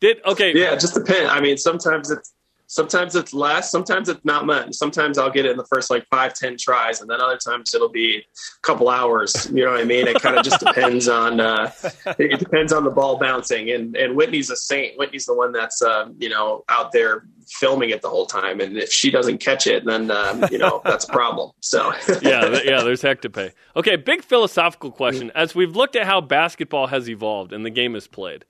Did 0.00 0.20
okay? 0.26 0.52
Yeah, 0.52 0.74
just 0.74 0.94
depend. 0.94 1.28
I 1.28 1.40
mean, 1.40 1.56
sometimes 1.56 2.10
it's 2.10 2.34
sometimes 2.70 3.16
it's 3.16 3.34
less 3.34 3.68
sometimes 3.68 4.08
it's 4.08 4.24
not 4.24 4.46
much. 4.46 4.72
Sometimes 4.74 5.18
i'll 5.18 5.30
get 5.30 5.44
it 5.44 5.50
in 5.50 5.56
the 5.56 5.66
first 5.66 5.90
like 5.90 6.06
five 6.08 6.34
ten 6.34 6.56
tries 6.56 7.00
and 7.00 7.10
then 7.10 7.20
other 7.20 7.36
times 7.36 7.74
it'll 7.74 7.88
be 7.88 8.18
a 8.18 8.22
couple 8.62 8.88
hours 8.88 9.50
you 9.52 9.64
know 9.64 9.72
what 9.72 9.80
i 9.80 9.84
mean? 9.84 10.06
It 10.06 10.22
kind 10.22 10.38
of 10.38 10.44
just 10.44 10.60
depends 10.60 11.08
on 11.08 11.40
uh 11.40 11.72
it 12.18 12.38
depends 12.38 12.72
on 12.72 12.84
the 12.84 12.90
ball 12.90 13.18
bouncing 13.18 13.70
and 13.70 13.96
and 13.96 14.16
whitney's 14.16 14.50
a 14.50 14.56
saint. 14.56 14.96
Whitney's 14.98 15.26
the 15.26 15.34
one 15.34 15.52
that's 15.52 15.82
uh, 15.82 16.08
you 16.18 16.28
know 16.28 16.64
out 16.68 16.92
there 16.92 17.24
filming 17.48 17.90
it 17.90 18.00
the 18.02 18.08
whole 18.08 18.26
time 18.26 18.60
and 18.60 18.76
if 18.78 18.92
she 18.92 19.10
doesn't 19.10 19.38
catch 19.38 19.66
it 19.66 19.84
then 19.84 20.10
um, 20.12 20.44
you 20.52 20.58
know 20.58 20.80
that's 20.84 21.04
a 21.04 21.12
problem 21.12 21.50
so. 21.60 21.92
Yeah 22.22 22.60
yeah 22.64 22.82
there's 22.82 23.02
heck 23.02 23.20
to 23.22 23.30
pay. 23.30 23.52
Okay 23.74 23.96
big 23.96 24.22
philosophical 24.22 24.92
question. 24.92 25.32
As 25.34 25.56
we've 25.56 25.74
looked 25.74 25.96
at 25.96 26.06
how 26.06 26.20
basketball 26.20 26.86
has 26.86 27.10
evolved 27.10 27.52
and 27.52 27.66
the 27.66 27.70
game 27.70 27.96
is 27.96 28.06
played 28.06 28.44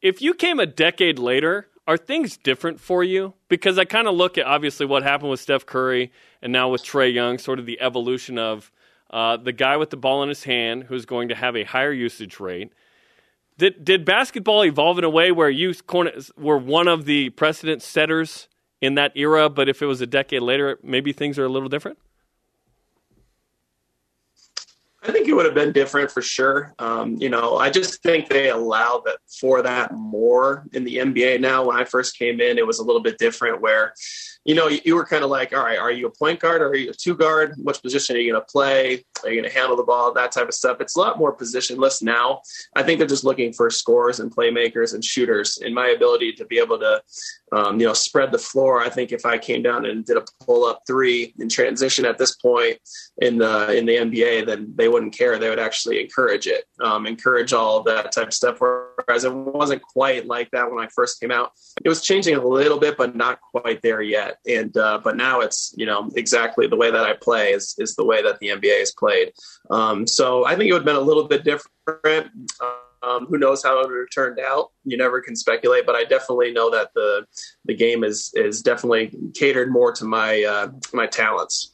if 0.00 0.22
you 0.22 0.34
came 0.34 0.60
a 0.60 0.66
decade 0.66 1.18
later 1.18 1.68
are 1.86 1.96
things 1.96 2.36
different 2.36 2.80
for 2.80 3.04
you? 3.04 3.34
Because 3.48 3.78
I 3.78 3.84
kind 3.84 4.08
of 4.08 4.14
look 4.14 4.38
at 4.38 4.46
obviously 4.46 4.86
what 4.86 5.02
happened 5.02 5.30
with 5.30 5.40
Steph 5.40 5.66
Curry 5.66 6.12
and 6.40 6.52
now 6.52 6.68
with 6.68 6.82
Trae 6.82 7.12
Young, 7.12 7.38
sort 7.38 7.58
of 7.58 7.66
the 7.66 7.80
evolution 7.80 8.38
of 8.38 8.70
uh, 9.10 9.36
the 9.36 9.52
guy 9.52 9.76
with 9.76 9.90
the 9.90 9.96
ball 9.96 10.22
in 10.22 10.28
his 10.28 10.44
hand 10.44 10.84
who's 10.84 11.04
going 11.04 11.28
to 11.28 11.34
have 11.34 11.56
a 11.56 11.64
higher 11.64 11.92
usage 11.92 12.40
rate. 12.40 12.72
Did 13.56 13.84
did 13.84 14.04
basketball 14.04 14.64
evolve 14.64 14.98
in 14.98 15.04
a 15.04 15.10
way 15.10 15.30
where 15.30 15.50
you 15.50 15.74
were 16.36 16.58
one 16.58 16.88
of 16.88 17.04
the 17.04 17.30
precedent 17.30 17.82
setters 17.82 18.48
in 18.80 18.96
that 18.96 19.12
era, 19.14 19.48
but 19.48 19.68
if 19.68 19.80
it 19.80 19.86
was 19.86 20.00
a 20.00 20.06
decade 20.06 20.42
later, 20.42 20.78
maybe 20.82 21.12
things 21.12 21.38
are 21.38 21.44
a 21.44 21.48
little 21.48 21.68
different? 21.68 21.98
I 25.06 25.12
think 25.12 25.28
it 25.28 25.34
would 25.34 25.44
have 25.44 25.54
been 25.54 25.72
different 25.72 26.10
for 26.10 26.22
sure. 26.22 26.74
Um, 26.78 27.16
you 27.16 27.28
know, 27.28 27.56
I 27.56 27.68
just 27.68 28.02
think 28.02 28.28
they 28.28 28.48
allow 28.48 29.02
that 29.04 29.18
for 29.38 29.60
that 29.60 29.92
more 29.92 30.64
in 30.72 30.84
the 30.84 30.96
NBA 30.96 31.40
now. 31.40 31.66
When 31.66 31.76
I 31.76 31.84
first 31.84 32.18
came 32.18 32.40
in, 32.40 32.56
it 32.56 32.66
was 32.66 32.78
a 32.78 32.84
little 32.84 33.02
bit 33.02 33.18
different 33.18 33.60
where 33.60 33.92
you 34.44 34.54
know, 34.54 34.68
you, 34.68 34.94
were 34.94 35.06
kind 35.06 35.24
of 35.24 35.30
like, 35.30 35.54
all 35.56 35.64
right, 35.64 35.78
are 35.78 35.90
you 35.90 36.06
a 36.06 36.10
point 36.10 36.38
guard 36.38 36.60
or 36.60 36.68
are 36.68 36.76
you 36.76 36.90
a 36.90 36.94
two 36.94 37.16
guard? 37.16 37.54
Which 37.56 37.80
position 37.80 38.14
are 38.14 38.18
you 38.18 38.32
going 38.32 38.42
to 38.42 38.46
play? 38.52 39.04
Are 39.22 39.30
you 39.30 39.40
going 39.40 39.50
to 39.50 39.58
handle 39.58 39.76
the 39.76 39.82
ball? 39.82 40.12
That 40.12 40.32
type 40.32 40.48
of 40.48 40.54
stuff. 40.54 40.80
It's 40.80 40.96
a 40.96 41.00
lot 41.00 41.18
more 41.18 41.34
positionless 41.34 42.02
now. 42.02 42.42
I 42.76 42.82
think 42.82 42.98
they're 42.98 43.08
just 43.08 43.24
looking 43.24 43.54
for 43.54 43.70
scores 43.70 44.20
and 44.20 44.34
playmakers 44.34 44.92
and 44.92 45.02
shooters. 45.02 45.58
In 45.58 45.72
my 45.72 45.88
ability 45.88 46.32
to 46.34 46.44
be 46.44 46.58
able 46.58 46.78
to, 46.78 47.02
um, 47.52 47.80
you 47.80 47.86
know, 47.86 47.94
spread 47.94 48.32
the 48.32 48.38
floor. 48.38 48.82
I 48.82 48.90
think 48.90 49.12
if 49.12 49.24
I 49.24 49.38
came 49.38 49.62
down 49.62 49.86
and 49.86 50.04
did 50.04 50.18
a 50.18 50.24
pull 50.44 50.66
up 50.66 50.82
three 50.86 51.32
in 51.38 51.48
transition 51.48 52.04
at 52.04 52.18
this 52.18 52.36
point 52.36 52.76
in 53.22 53.38
the 53.38 53.74
in 53.74 53.86
the 53.86 53.96
NBA, 53.96 54.44
then 54.44 54.74
they 54.74 54.88
wouldn't 54.88 55.16
care. 55.16 55.38
They 55.38 55.48
would 55.48 55.58
actually 55.58 56.02
encourage 56.02 56.46
it, 56.46 56.64
um, 56.82 57.06
encourage 57.06 57.54
all 57.54 57.82
that 57.84 58.12
type 58.12 58.28
of 58.28 58.34
stuff. 58.34 58.60
Whereas 58.60 59.24
it 59.24 59.32
wasn't 59.32 59.80
quite 59.80 60.26
like 60.26 60.50
that 60.50 60.70
when 60.70 60.84
I 60.84 60.88
first 60.94 61.18
came 61.20 61.30
out. 61.30 61.52
It 61.82 61.88
was 61.88 62.02
changing 62.02 62.36
a 62.36 62.46
little 62.46 62.78
bit, 62.78 62.98
but 62.98 63.16
not 63.16 63.40
quite 63.40 63.80
there 63.80 64.02
yet. 64.02 64.33
And 64.46 64.76
uh, 64.76 65.00
but 65.02 65.16
now 65.16 65.40
it's 65.40 65.74
you 65.76 65.86
know 65.86 66.10
exactly 66.16 66.66
the 66.66 66.76
way 66.76 66.90
that 66.90 67.04
I 67.04 67.14
play 67.14 67.52
is 67.52 67.74
is 67.78 67.94
the 67.96 68.04
way 68.04 68.22
that 68.22 68.38
the 68.40 68.48
NBA 68.48 68.82
is 68.82 68.92
played. 68.92 69.32
Um, 69.70 70.06
so 70.06 70.44
I 70.46 70.56
think 70.56 70.70
it 70.70 70.72
would 70.72 70.80
have 70.80 70.86
been 70.86 70.96
a 70.96 71.00
little 71.00 71.28
bit 71.28 71.44
different. 71.44 72.30
Um, 73.02 73.26
who 73.26 73.36
knows 73.36 73.62
how 73.62 73.80
it 73.80 73.88
would 73.88 73.98
have 73.98 74.10
turned 74.14 74.38
out? 74.38 74.70
You 74.84 74.96
never 74.96 75.20
can 75.20 75.36
speculate, 75.36 75.84
but 75.84 75.94
I 75.94 76.04
definitely 76.04 76.52
know 76.52 76.70
that 76.70 76.90
the 76.94 77.26
the 77.64 77.74
game 77.74 78.04
is 78.04 78.32
is 78.34 78.62
definitely 78.62 79.12
catered 79.34 79.70
more 79.70 79.92
to 79.92 80.04
my 80.04 80.42
uh, 80.42 80.68
my 80.92 81.06
talents. 81.06 81.72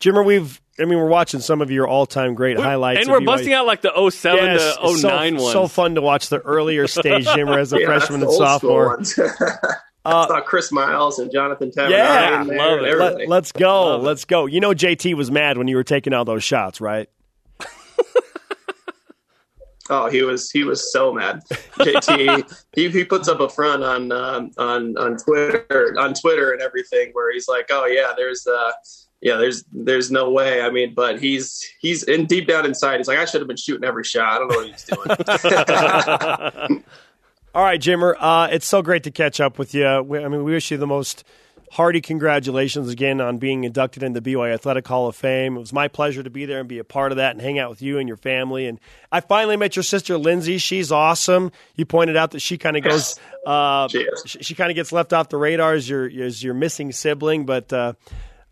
Jimmer, 0.00 0.24
we've 0.24 0.60
I 0.80 0.86
mean, 0.86 0.98
we're 0.98 1.08
watching 1.08 1.40
some 1.40 1.60
of 1.60 1.70
your 1.70 1.86
all-time 1.86 2.34
great 2.34 2.56
we're, 2.56 2.64
highlights, 2.64 3.02
and 3.02 3.10
we're 3.10 3.20
busting 3.20 3.52
out 3.52 3.66
like 3.66 3.82
the 3.82 3.92
07 4.10 4.38
yes, 4.38 4.76
to 4.76 4.82
09 4.82 4.98
so, 4.98 5.42
ones. 5.42 5.52
So 5.52 5.68
fun 5.68 5.96
to 5.96 6.00
watch 6.00 6.28
the 6.30 6.38
earlier 6.38 6.86
stage 6.86 7.26
Jimmer 7.26 7.58
as 7.58 7.72
a 7.72 7.80
yeah, 7.80 7.86
freshman 7.86 8.22
and 8.22 8.32
sophomore. 8.32 9.02
Uh, 10.04 10.26
saw 10.26 10.40
Chris 10.40 10.72
Miles 10.72 11.18
and 11.18 11.30
Jonathan 11.30 11.70
Tavernari. 11.70 11.90
Yeah, 11.90 12.42
love 12.46 12.80
it. 12.80 13.28
Let, 13.28 13.44
us 13.44 13.52
go. 13.52 13.84
Love 13.84 14.02
let's 14.02 14.24
go. 14.24 14.46
You 14.46 14.60
know, 14.60 14.70
JT 14.70 15.14
was 15.14 15.30
mad 15.30 15.58
when 15.58 15.68
you 15.68 15.76
were 15.76 15.84
taking 15.84 16.14
all 16.14 16.24
those 16.24 16.42
shots, 16.42 16.80
right? 16.80 17.08
oh, 19.90 20.08
he 20.08 20.22
was 20.22 20.50
he 20.50 20.64
was 20.64 20.90
so 20.90 21.12
mad. 21.12 21.42
JT 21.78 22.50
he, 22.74 22.88
he 22.88 23.04
puts 23.04 23.28
up 23.28 23.40
a 23.40 23.48
front 23.48 23.84
on 23.84 24.10
um, 24.10 24.50
on 24.56 24.96
on 24.96 25.18
Twitter 25.18 25.94
on 25.98 26.14
Twitter 26.14 26.52
and 26.52 26.62
everything 26.62 27.10
where 27.12 27.30
he's 27.32 27.46
like, 27.46 27.66
oh 27.70 27.84
yeah, 27.84 28.12
there's 28.16 28.46
uh 28.46 28.72
yeah, 29.20 29.36
there's 29.36 29.64
there's 29.70 30.10
no 30.10 30.30
way. 30.30 30.62
I 30.62 30.70
mean, 30.70 30.94
but 30.94 31.20
he's 31.20 31.62
he's 31.80 32.04
in 32.04 32.24
deep 32.24 32.48
down 32.48 32.64
inside. 32.64 32.96
He's 32.96 33.08
like, 33.08 33.18
I 33.18 33.26
should 33.26 33.42
have 33.42 33.48
been 33.48 33.58
shooting 33.58 33.84
every 33.84 34.04
shot. 34.04 34.32
I 34.32 34.38
don't 34.38 34.48
know 34.48 34.56
what 34.56 34.68
he's 34.68 34.84
doing. 36.68 36.84
All 37.52 37.64
right, 37.64 37.80
Jimmer, 37.80 38.14
uh, 38.16 38.48
it's 38.52 38.66
so 38.66 38.80
great 38.80 39.02
to 39.04 39.10
catch 39.10 39.40
up 39.40 39.58
with 39.58 39.74
you. 39.74 40.02
We, 40.02 40.24
I 40.24 40.28
mean, 40.28 40.44
we 40.44 40.52
wish 40.52 40.70
you 40.70 40.76
the 40.76 40.86
most 40.86 41.24
hearty 41.72 42.00
congratulations 42.00 42.88
again 42.88 43.20
on 43.20 43.38
being 43.38 43.64
inducted 43.64 44.04
into 44.04 44.20
the 44.20 44.34
BYU 44.34 44.54
Athletic 44.54 44.86
Hall 44.86 45.08
of 45.08 45.16
Fame. 45.16 45.56
It 45.56 45.60
was 45.60 45.72
my 45.72 45.88
pleasure 45.88 46.22
to 46.22 46.30
be 46.30 46.44
there 46.46 46.60
and 46.60 46.68
be 46.68 46.78
a 46.78 46.84
part 46.84 47.10
of 47.10 47.16
that 47.16 47.32
and 47.32 47.40
hang 47.40 47.58
out 47.58 47.68
with 47.68 47.82
you 47.82 47.98
and 47.98 48.06
your 48.06 48.16
family. 48.16 48.66
And 48.66 48.78
I 49.10 49.18
finally 49.18 49.56
met 49.56 49.74
your 49.74 49.82
sister 49.82 50.16
Lindsay. 50.16 50.58
She's 50.58 50.92
awesome. 50.92 51.50
You 51.74 51.86
pointed 51.86 52.16
out 52.16 52.30
that 52.32 52.40
she 52.40 52.56
kind 52.56 52.76
of 52.76 52.84
goes, 52.84 53.18
uh, 53.46 53.88
she, 53.88 54.42
she 54.42 54.54
kind 54.54 54.70
of 54.70 54.76
gets 54.76 54.92
left 54.92 55.12
off 55.12 55.28
the 55.28 55.36
radar 55.36 55.72
as 55.72 55.88
your 55.88 56.08
as 56.08 56.42
your 56.42 56.54
missing 56.54 56.92
sibling, 56.92 57.46
but. 57.46 57.72
Uh, 57.72 57.94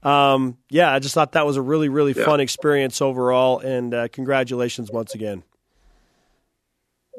um, 0.01 0.57
yeah, 0.71 0.93
I 0.93 1.01
just 1.01 1.13
thought 1.13 1.33
that 1.33 1.45
was 1.45 1.57
a 1.57 1.61
really, 1.61 1.89
really 1.89 2.13
yeah. 2.13 2.25
fun 2.25 2.39
experience 2.39 3.03
overall, 3.03 3.59
and 3.59 3.93
uh, 3.93 4.07
congratulations 4.07 4.93
once 4.93 5.13
again. 5.13 5.43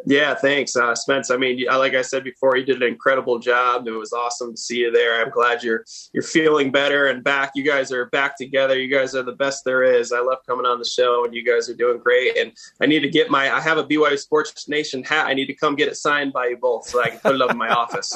Yeah, 0.06 0.36
thanks, 0.36 0.76
uh, 0.76 0.96
Spence. 0.96 1.32
I 1.32 1.38
mean, 1.38 1.66
like 1.68 1.94
I 1.94 2.02
said 2.02 2.24
before, 2.24 2.58
you 2.58 2.66
did 2.66 2.82
an 2.82 2.88
incredible 2.88 3.40
job. 3.40 3.88
It 3.88 3.92
was 3.92 4.14
awesome 4.14 4.54
to 4.54 4.58
see 4.58 4.78
you 4.78 4.92
there. 4.92 5.22
I'm 5.22 5.30
glad 5.30 5.64
you're 5.64 5.86
you're 6.14 6.24
feeling 6.24 6.72
better 6.72 7.08
and 7.08 7.24
back. 7.24 7.52
You 7.56 7.64
guys 7.64 7.92
are 7.92 8.06
back 8.08 8.38
together. 8.38 8.80
You 8.80 8.94
guys 8.94 9.16
are 9.16 9.24
the 9.24 9.34
best 9.34 9.66
there 9.66 9.84
is. 9.84 10.12
I 10.12 10.20
love 10.20 10.40
coming 10.48 10.66
on 10.66 10.80
the 10.80 10.86
show, 10.86 11.26
and 11.26 11.34
you 11.34 11.46
guys 11.46 11.70
are 11.70 11.76
doing 11.76 12.00
great. 12.00 12.38
And 12.38 12.52
I 12.82 12.86
need 12.86 13.02
to 13.02 13.10
get 13.10 13.30
my 13.30 13.54
I 13.54 13.60
have 13.60 13.78
a 13.78 13.84
BYU 13.84 14.18
Sports 14.18 14.68
Nation 14.68 15.04
hat. 15.04 15.28
I 15.28 15.34
need 15.34 15.48
to 15.48 15.56
come 15.56 15.76
get 15.76 15.88
it 15.88 15.96
signed 15.96 16.34
by 16.34 16.48
you 16.48 16.58
both 16.58 16.88
so 16.88 17.02
I 17.04 17.10
can 17.10 17.20
put 17.20 17.36
it 17.36 17.42
up 17.42 17.52
in 17.52 17.58
my 17.58 17.70
office. 17.70 18.16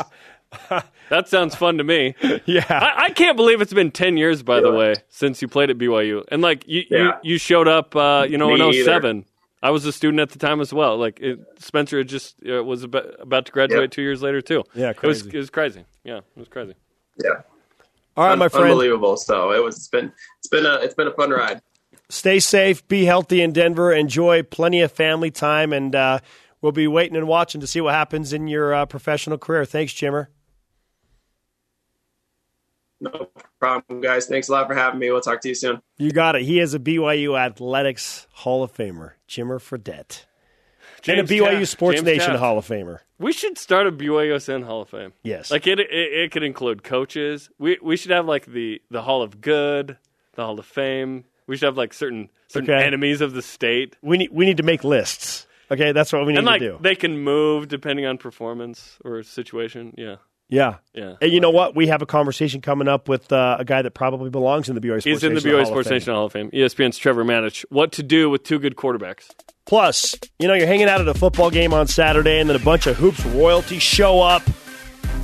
that 1.09 1.27
sounds 1.27 1.55
fun 1.55 1.77
to 1.77 1.83
me. 1.83 2.15
Yeah, 2.45 2.65
I, 2.69 3.05
I, 3.05 3.09
can't 3.09 3.35
believe 3.35 3.61
it's 3.61 3.73
been 3.73 3.91
ten 3.91 4.17
years, 4.17 4.43
by 4.43 4.55
yeah. 4.55 4.61
the 4.61 4.71
way, 4.71 4.95
since 5.09 5.41
you 5.41 5.47
played 5.47 5.69
at 5.69 5.77
BYU, 5.77 6.23
and 6.29 6.41
like 6.41 6.67
you, 6.67 6.83
yeah. 6.89 7.19
you, 7.23 7.33
you, 7.33 7.37
showed 7.37 7.67
up, 7.67 7.95
uh, 7.95 8.25
you 8.29 8.37
know, 8.37 8.55
me 8.55 8.79
in 8.79 8.85
07. 8.85 9.25
I 9.63 9.71
was 9.71 9.85
a 9.85 9.93
student 9.93 10.19
at 10.19 10.29
the 10.29 10.39
time 10.39 10.59
as 10.59 10.73
well. 10.73 10.97
Like 10.97 11.21
it, 11.21 11.39
Spencer 11.57 11.97
had 11.97 12.09
just 12.09 12.35
uh, 12.45 12.61
was 12.61 12.83
about, 12.83 13.15
about, 13.19 13.45
to 13.45 13.51
graduate 13.53 13.83
yep. 13.83 13.91
two 13.91 14.01
years 14.01 14.21
later 14.21 14.41
too. 14.41 14.65
Yeah, 14.75 14.91
crazy. 14.91 15.21
it 15.21 15.25
was 15.25 15.33
it 15.33 15.37
was 15.37 15.49
crazy. 15.49 15.85
Yeah, 16.03 16.17
it 16.17 16.23
was 16.35 16.49
crazy. 16.49 16.75
Yeah. 17.17 17.29
All 18.17 18.25
right, 18.25 18.33
Un- 18.33 18.39
my 18.39 18.49
friend. 18.49 18.65
Unbelievable. 18.65 19.15
So 19.15 19.53
it 19.53 19.63
was. 19.63 19.77
It's 19.77 19.87
been. 19.87 20.11
It's 20.39 20.49
been 20.49 20.65
a. 20.65 20.75
It's 20.75 20.93
been 20.93 21.07
a 21.07 21.13
fun 21.13 21.29
ride. 21.29 21.61
Stay 22.09 22.39
safe. 22.39 22.85
Be 22.89 23.05
healthy 23.05 23.41
in 23.41 23.53
Denver. 23.53 23.93
Enjoy 23.93 24.43
plenty 24.43 24.81
of 24.81 24.91
family 24.91 25.31
time, 25.31 25.71
and 25.71 25.95
uh, 25.95 26.19
we'll 26.61 26.73
be 26.73 26.85
waiting 26.85 27.15
and 27.15 27.27
watching 27.27 27.61
to 27.61 27.67
see 27.67 27.79
what 27.79 27.93
happens 27.93 28.33
in 28.33 28.49
your 28.49 28.73
uh, 28.73 28.85
professional 28.85 29.37
career. 29.37 29.63
Thanks, 29.63 29.93
Jimmer. 29.93 30.27
No 32.99 33.29
problem, 33.63 34.01
guys. 34.01 34.25
Thanks 34.27 34.49
a 34.49 34.51
lot 34.51 34.67
for 34.67 34.73
having 34.75 34.99
me. 34.99 35.09
We'll 35.11 35.21
talk 35.21 35.41
to 35.41 35.49
you 35.49 35.55
soon. 35.55 35.81
You 35.97 36.11
got 36.11 36.35
it. 36.35 36.41
He 36.43 36.59
is 36.59 36.73
a 36.73 36.79
BYU 36.79 37.39
Athletics 37.39 38.27
Hall 38.33 38.63
of 38.63 38.73
Famer, 38.73 39.11
Jimmer 39.29 39.59
Fredette. 39.59 40.25
and 41.07 41.19
a 41.19 41.23
BYU 41.23 41.59
Taft. 41.59 41.67
Sports 41.69 41.95
James 41.97 42.05
Nation 42.05 42.27
Taft. 42.31 42.39
Hall 42.39 42.57
of 42.57 42.67
Famer. 42.67 42.99
We 43.19 43.31
should 43.31 43.57
start 43.57 43.87
a 43.87 43.91
BYUSN 43.91 44.65
Hall 44.65 44.81
of 44.81 44.89
Fame. 44.89 45.13
Yes. 45.23 45.49
Like 45.49 45.65
it, 45.67 45.79
it, 45.79 45.89
it 45.89 46.31
could 46.31 46.43
include 46.43 46.83
coaches. 46.83 47.49
We 47.57 47.77
we 47.81 47.95
should 47.95 48.11
have 48.11 48.25
like 48.25 48.45
the 48.47 48.81
the 48.91 49.01
Hall 49.01 49.21
of 49.21 49.39
Good, 49.39 49.97
the 50.33 50.43
Hall 50.43 50.59
of 50.59 50.65
Fame. 50.65 51.23
We 51.47 51.55
should 51.55 51.67
have 51.67 51.77
like 51.77 51.93
certain 51.93 52.29
certain 52.49 52.69
Okay. 52.69 52.83
enemies 52.85 53.21
of 53.21 53.33
the 53.33 53.41
state, 53.41 53.95
We 54.01 54.17
need 54.17 54.29
we 54.33 54.45
need 54.45 54.57
to 54.57 54.63
make 54.63 54.83
lists. 54.83 55.47
Okay, 55.71 55.91
that's 55.93 56.11
what 56.11 56.25
we 56.25 56.33
need 56.33 56.39
and 56.39 56.45
like 56.45 56.59
to 56.59 56.71
do. 56.71 56.77
they 56.81 56.95
can 56.95 57.17
move 57.19 57.67
depending 57.69 58.05
on 58.05 58.17
performance 58.17 58.97
or 59.05 59.23
situation. 59.23 59.93
Yeah, 59.97 60.17
yeah. 60.53 60.75
yeah. 60.93 61.15
And 61.19 61.31
you 61.31 61.39
know 61.39 61.49
what? 61.49 61.75
We 61.75 61.87
have 61.87 62.03
a 62.03 62.05
conversation 62.05 62.61
coming 62.61 62.87
up 62.87 63.09
with 63.09 63.31
uh, 63.33 63.57
a 63.59 63.65
guy 63.65 63.81
that 63.81 63.91
probably 63.91 64.29
belongs 64.29 64.69
in 64.69 64.75
the 64.75 64.81
BYU 64.81 65.01
Sports 65.01 65.05
Nation. 65.05 65.11
He's 65.11 65.23
in 65.23 65.29
the 65.33 65.35
Nation 65.35 65.49
BYU 65.49 65.53
Hall 65.53 65.61
of 65.61 65.67
Sports 65.67 65.87
Fame. 65.87 65.95
Nation 65.95 66.13
Hall 66.13 66.25
of 66.25 66.31
Fame. 66.31 66.51
ESPN's 66.51 66.97
Trevor 66.99 67.25
Matich. 67.25 67.65
What 67.69 67.91
to 67.93 68.03
do 68.03 68.29
with 68.29 68.43
two 68.43 68.59
good 68.59 68.75
quarterbacks? 68.75 69.29
Plus, 69.65 70.15
you 70.37 70.47
know, 70.47 70.53
you're 70.53 70.67
hanging 70.67 70.87
out 70.87 71.01
at 71.01 71.07
a 71.07 71.13
football 71.15 71.49
game 71.49 71.73
on 71.73 71.87
Saturday, 71.87 72.39
and 72.39 72.49
then 72.49 72.55
a 72.55 72.63
bunch 72.63 72.85
of 72.85 72.97
hoops 72.97 73.25
royalty 73.27 73.79
show 73.79 74.21
up. 74.21 74.43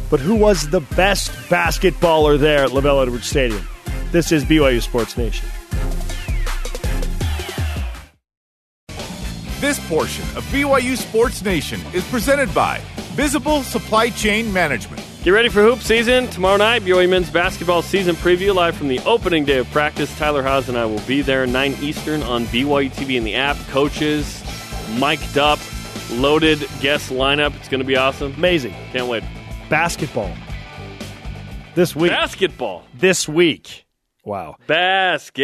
But 0.09 0.19
who 0.19 0.33
was 0.35 0.67
the 0.69 0.79
best 0.79 1.29
basketballer 1.49 2.39
there 2.39 2.63
at 2.63 2.71
LaVell 2.71 3.03
Edwards 3.03 3.27
Stadium? 3.27 3.67
This 4.11 4.31
is 4.31 4.43
BYU 4.43 4.81
Sports 4.81 5.15
Nation. 5.15 5.47
This 9.59 9.79
portion 9.87 10.23
of 10.35 10.43
BYU 10.45 10.97
Sports 10.97 11.43
Nation 11.43 11.81
is 11.93 12.03
presented 12.07 12.51
by 12.55 12.81
Visible 13.13 13.61
Supply 13.61 14.09
Chain 14.09 14.51
Management. 14.51 15.03
Get 15.21 15.31
ready 15.31 15.49
for 15.49 15.61
hoop 15.61 15.81
season 15.81 16.27
tomorrow 16.27 16.55
night. 16.55 16.83
BYU 16.83 17.09
men's 17.09 17.29
basketball 17.29 17.81
season 17.81 18.15
preview 18.15 18.55
live 18.55 18.77
from 18.77 18.87
the 18.87 18.99
opening 19.01 19.43
day 19.43 19.57
of 19.57 19.69
practice. 19.69 20.17
Tyler 20.17 20.41
Haas 20.41 20.69
and 20.69 20.77
I 20.77 20.85
will 20.85 21.01
be 21.01 21.21
there 21.21 21.45
9 21.45 21.75
Eastern 21.81 22.23
on 22.23 22.45
BYU 22.45 22.89
TV 22.89 23.17
in 23.17 23.25
the 23.25 23.35
app. 23.35 23.57
Coaches 23.67 24.41
mic'd 24.97 25.37
up, 25.37 25.59
loaded 26.11 26.59
guest 26.79 27.09
lineup. 27.11 27.53
It's 27.57 27.67
going 27.67 27.81
to 27.81 27.85
be 27.85 27.97
awesome. 27.97 28.33
Amazing. 28.35 28.73
Can't 28.93 29.07
wait. 29.07 29.25
Basketball. 29.69 30.33
This 31.75 31.93
week. 31.93 32.11
Basketball. 32.11 32.85
this 32.93 33.27
week. 33.27 33.85
Wow. 34.23 34.55
Basketball. 34.67 35.43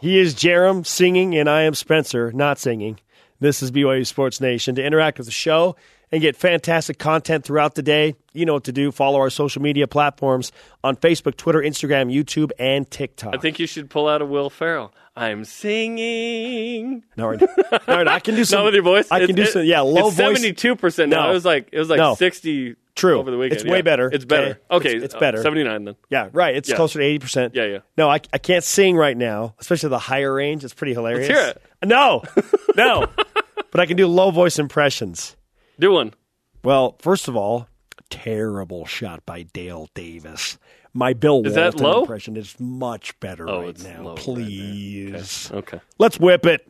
He 0.00 0.18
is 0.18 0.34
Jarom 0.34 0.84
singing, 0.84 1.36
and 1.36 1.48
I 1.48 1.62
am 1.62 1.74
Spencer 1.74 2.32
not 2.32 2.58
singing. 2.58 2.98
This 3.38 3.62
is 3.62 3.70
BYU 3.70 4.04
Sports 4.04 4.40
Nation. 4.40 4.74
To 4.74 4.82
interact 4.82 5.18
with 5.18 5.28
the 5.28 5.32
show 5.32 5.76
and 6.14 6.22
get 6.22 6.36
fantastic 6.36 6.96
content 6.96 7.44
throughout 7.44 7.74
the 7.74 7.82
day, 7.82 8.14
you 8.32 8.46
know 8.46 8.54
what 8.54 8.62
to 8.64 8.72
do. 8.72 8.92
Follow 8.92 9.18
our 9.18 9.30
social 9.30 9.60
media 9.60 9.88
platforms 9.88 10.52
on 10.84 10.94
Facebook, 10.94 11.36
Twitter, 11.36 11.58
Instagram, 11.58 12.14
YouTube, 12.14 12.52
and 12.56 12.88
TikTok. 12.88 13.34
I 13.34 13.38
think 13.38 13.58
you 13.58 13.66
should 13.66 13.90
pull 13.90 14.06
out 14.06 14.22
a 14.22 14.24
Will 14.24 14.48
Ferrell. 14.48 14.94
I'm 15.16 15.44
singing. 15.44 17.02
no, 17.16 17.26
right. 17.28 17.42
All 17.42 17.78
right, 17.96 18.06
I 18.08 18.20
can 18.20 18.36
do 18.36 18.44
some. 18.44 18.58
Not 18.60 18.64
with 18.66 18.74
your 18.74 18.82
voice. 18.84 19.08
I 19.10 19.26
can 19.26 19.34
do 19.34 19.42
it- 19.42 19.48
some. 19.52 19.64
Yeah, 19.64 19.80
low 19.80 20.06
it's 20.08 20.16
voice. 20.16 20.36
Seventy-two 20.36 20.76
percent. 20.76 21.10
No. 21.10 21.30
It 21.30 21.32
was 21.32 21.44
like 21.44 21.68
it 21.72 21.78
was 21.78 21.90
like 21.90 21.98
No. 21.98 22.14
sixty. 22.14 22.76
True. 22.96 23.18
over 23.18 23.32
the 23.32 23.36
weekend. 23.38 23.60
It's 23.60 23.68
way 23.68 23.78
yeah. 23.78 23.82
better. 23.82 24.08
It's 24.12 24.24
better. 24.24 24.60
Okay. 24.70 24.76
Okay, 24.76 24.88
It's- 24.90 25.02
it's 25.06 25.14
uh, 25.16 25.18
better. 25.18 25.42
Seventy-nine 25.42 25.84
then. 25.84 25.96
Yeah, 26.10 26.28
right. 26.32 26.54
It's 26.54 26.68
Yeah. 26.68 26.76
closer 26.76 27.00
to 27.00 27.04
eighty 27.04 27.18
percent. 27.18 27.52
Yeah, 27.56 27.64
yeah. 27.64 27.78
No, 27.98 28.08
I, 28.08 28.20
I 28.32 28.38
can't 28.38 28.62
sing 28.62 28.96
right 28.96 29.16
now, 29.16 29.56
especially 29.58 29.88
the 29.88 29.98
higher 29.98 30.32
range. 30.32 30.62
It's 30.62 30.74
pretty 30.74 30.94
hilarious. 30.94 31.26
hear 31.26 31.40
it. 31.40 31.62
No, 31.84 32.22
no, 32.76 33.06
but 33.72 33.80
I 33.80 33.86
can 33.86 33.96
do 33.96 34.06
low 34.06 34.30
voice 34.30 34.60
impressions. 34.60 35.36
Do 35.78 35.92
one. 35.92 36.14
Well, 36.62 36.96
first 37.00 37.28
of 37.28 37.36
all, 37.36 37.68
terrible 38.10 38.86
shot 38.86 39.24
by 39.26 39.42
Dale 39.42 39.88
Davis. 39.94 40.58
My 40.92 41.12
Bill 41.12 41.44
Is 41.44 41.54
that 41.54 41.74
Walton 41.74 41.82
low? 41.84 42.00
impression 42.02 42.36
is 42.36 42.54
much 42.60 43.18
better 43.20 43.48
Oh, 43.48 43.62
right 43.66 43.82
now. 43.82 44.02
low 44.02 44.10
right 44.14 44.18
Please. 44.18 45.50
Okay. 45.52 45.80
Let's 45.98 46.18
whip 46.20 46.46
it. 46.46 46.68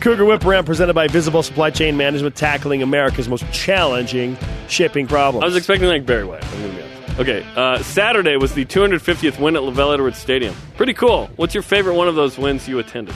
Cougar 0.00 0.24
Whip 0.24 0.44
Around 0.44 0.64
presented 0.64 0.94
by 0.94 1.06
Visible 1.06 1.44
Supply 1.44 1.70
Chain 1.70 1.96
Management, 1.96 2.34
tackling 2.34 2.82
America's 2.82 3.28
most 3.28 3.44
challenging 3.52 4.36
shipping 4.68 5.06
problems. 5.06 5.44
I 5.44 5.46
was 5.46 5.54
expecting 5.54 5.86
like 5.88 6.04
Barry 6.04 6.24
White. 6.24 6.44
I'm 6.44 6.60
gonna 6.62 6.74
be 6.74 6.82
honest. 6.82 7.20
Okay. 7.20 7.46
Uh, 7.54 7.78
Saturday 7.84 8.36
was 8.36 8.52
the 8.54 8.64
250th 8.64 9.38
win 9.38 9.54
at 9.54 9.62
LaVell 9.62 9.94
Edwards 9.94 10.18
Stadium. 10.18 10.56
Pretty 10.76 10.94
cool. 10.94 11.30
What's 11.36 11.54
your 11.54 11.62
favorite 11.62 11.94
one 11.94 12.08
of 12.08 12.16
those 12.16 12.36
wins 12.36 12.66
you 12.66 12.80
attended? 12.80 13.14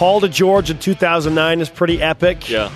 Hall 0.00 0.18
to 0.22 0.28
George 0.30 0.70
in 0.70 0.78
2009 0.78 1.60
is 1.60 1.68
pretty 1.68 2.00
epic. 2.00 2.48
Yeah. 2.48 2.72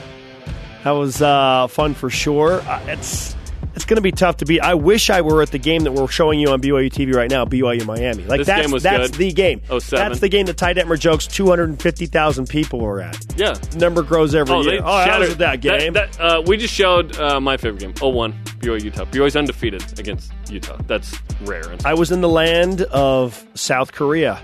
That 0.85 0.91
was 0.91 1.23
uh, 1.23 1.69
fun 1.69 1.95
for 1.95 2.11
sure. 2.11 2.61
Uh, 2.61 2.81
it's 2.89 3.35
it's 3.75 3.87
going 3.87 3.97
to 3.97 4.03
be 4.03 4.13
tough 4.13 4.37
to 4.37 4.45
beat. 4.45 4.61
I 4.61 4.75
wish 4.75 5.09
I 5.09 5.23
were 5.23 5.41
at 5.41 5.51
the 5.51 5.59
game 5.59 5.85
that 5.85 5.93
we're 5.93 6.07
showing 6.07 6.39
you 6.39 6.51
on 6.51 6.61
BYU 6.61 6.91
TV 6.93 7.15
right 7.15 7.31
now, 7.31 7.47
BYU 7.47 7.87
Miami. 7.87 8.25
Like 8.25 8.39
This 8.41 8.47
that's 8.47 8.63
game 8.67 8.71
was 8.73 8.83
that's 8.83 9.11
good. 9.13 9.19
the 9.19 9.33
game. 9.33 9.63
07. 9.67 9.89
That's 9.91 10.21
the 10.21 10.29
game 10.29 10.45
that 10.47 10.59
Ty 10.59 10.75
Detmer 10.75 10.99
jokes 11.01 11.27
250,000 11.27 12.47
people 12.49 12.79
were 12.81 13.01
at. 13.01 13.19
Yeah. 13.39 13.55
Number 13.75 14.03
grows 14.03 14.35
every 14.35 14.55
Oh, 14.55 14.61
year. 14.61 14.81
oh, 14.85 15.05
shattered- 15.07 15.29
was 15.29 15.37
that 15.39 15.63
game? 15.63 15.95
That, 15.95 16.21
uh, 16.21 16.43
we 16.47 16.57
just 16.59 16.75
showed 16.75 17.19
uh, 17.19 17.41
my 17.41 17.57
favorite 17.57 17.81
game. 17.81 17.95
0-1, 17.95 18.35
BYU 18.61 18.85
Utah. 18.85 19.07
BYU's 19.07 19.35
undefeated 19.35 19.83
against 19.99 20.31
Utah. 20.51 20.77
That's 20.87 21.19
rare. 21.41 21.65
I 21.87 21.95
was 21.95 22.13
in 22.13 22.21
the 22.21 22.29
land 22.29 22.83
of 22.83 23.45
South 23.55 23.93
Korea. 23.93 24.41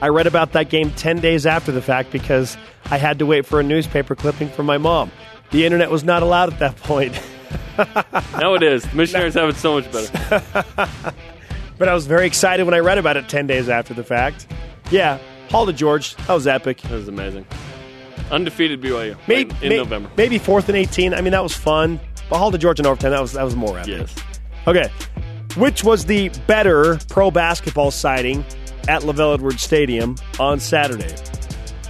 I 0.00 0.08
read 0.08 0.26
about 0.26 0.52
that 0.52 0.70
game 0.70 0.90
10 0.92 1.20
days 1.20 1.44
after 1.46 1.72
the 1.72 1.82
fact 1.82 2.10
because 2.12 2.56
I 2.86 2.98
had 2.98 3.18
to 3.18 3.26
wait 3.26 3.46
for 3.46 3.58
a 3.60 3.62
newspaper 3.62 4.14
clipping 4.14 4.48
from 4.48 4.66
my 4.66 4.78
mom. 4.78 5.10
The 5.50 5.64
internet 5.64 5.90
was 5.90 6.04
not 6.04 6.22
allowed 6.22 6.52
at 6.52 6.58
that 6.60 6.76
point. 6.76 7.20
now 8.38 8.54
it 8.54 8.62
is. 8.62 8.84
The 8.84 8.96
missionaries 8.96 9.34
have 9.34 9.48
it 9.48 9.56
so 9.56 9.80
much 9.80 9.90
better. 9.90 11.14
But 11.78 11.88
I 11.88 11.94
was 11.94 12.08
very 12.08 12.26
excited 12.26 12.64
when 12.64 12.74
I 12.74 12.80
read 12.80 12.98
about 12.98 13.16
it 13.16 13.28
10 13.28 13.46
days 13.46 13.68
after 13.68 13.94
the 13.94 14.02
fact. 14.02 14.48
Yeah, 14.90 15.18
Hall 15.48 15.64
to 15.64 15.72
George. 15.72 16.16
That 16.16 16.34
was 16.34 16.46
epic. 16.48 16.80
That 16.82 16.90
was 16.90 17.06
amazing. 17.06 17.46
Undefeated 18.32 18.82
BYU 18.82 19.16
Maybe, 19.28 19.50
in, 19.58 19.62
in 19.62 19.68
may- 19.68 19.76
November. 19.76 20.10
Maybe 20.16 20.38
fourth 20.38 20.68
and 20.68 20.76
18. 20.76 21.14
I 21.14 21.20
mean, 21.20 21.30
that 21.30 21.42
was 21.42 21.54
fun. 21.56 22.00
But 22.28 22.38
Hall 22.38 22.50
to 22.50 22.58
George 22.58 22.80
in 22.80 22.86
overtime, 22.86 23.12
that 23.12 23.20
was, 23.22 23.32
that 23.32 23.44
was 23.44 23.54
more 23.54 23.78
epic. 23.78 23.96
Yes. 23.96 24.14
Okay. 24.66 24.90
Which 25.56 25.84
was 25.84 26.04
the 26.04 26.30
better 26.48 26.98
pro 27.08 27.30
basketball 27.30 27.92
sighting 27.92 28.44
at 28.88 29.02
LaVell 29.02 29.34
Edwards 29.34 29.62
Stadium 29.62 30.16
on 30.40 30.58
Saturday? 30.58 31.14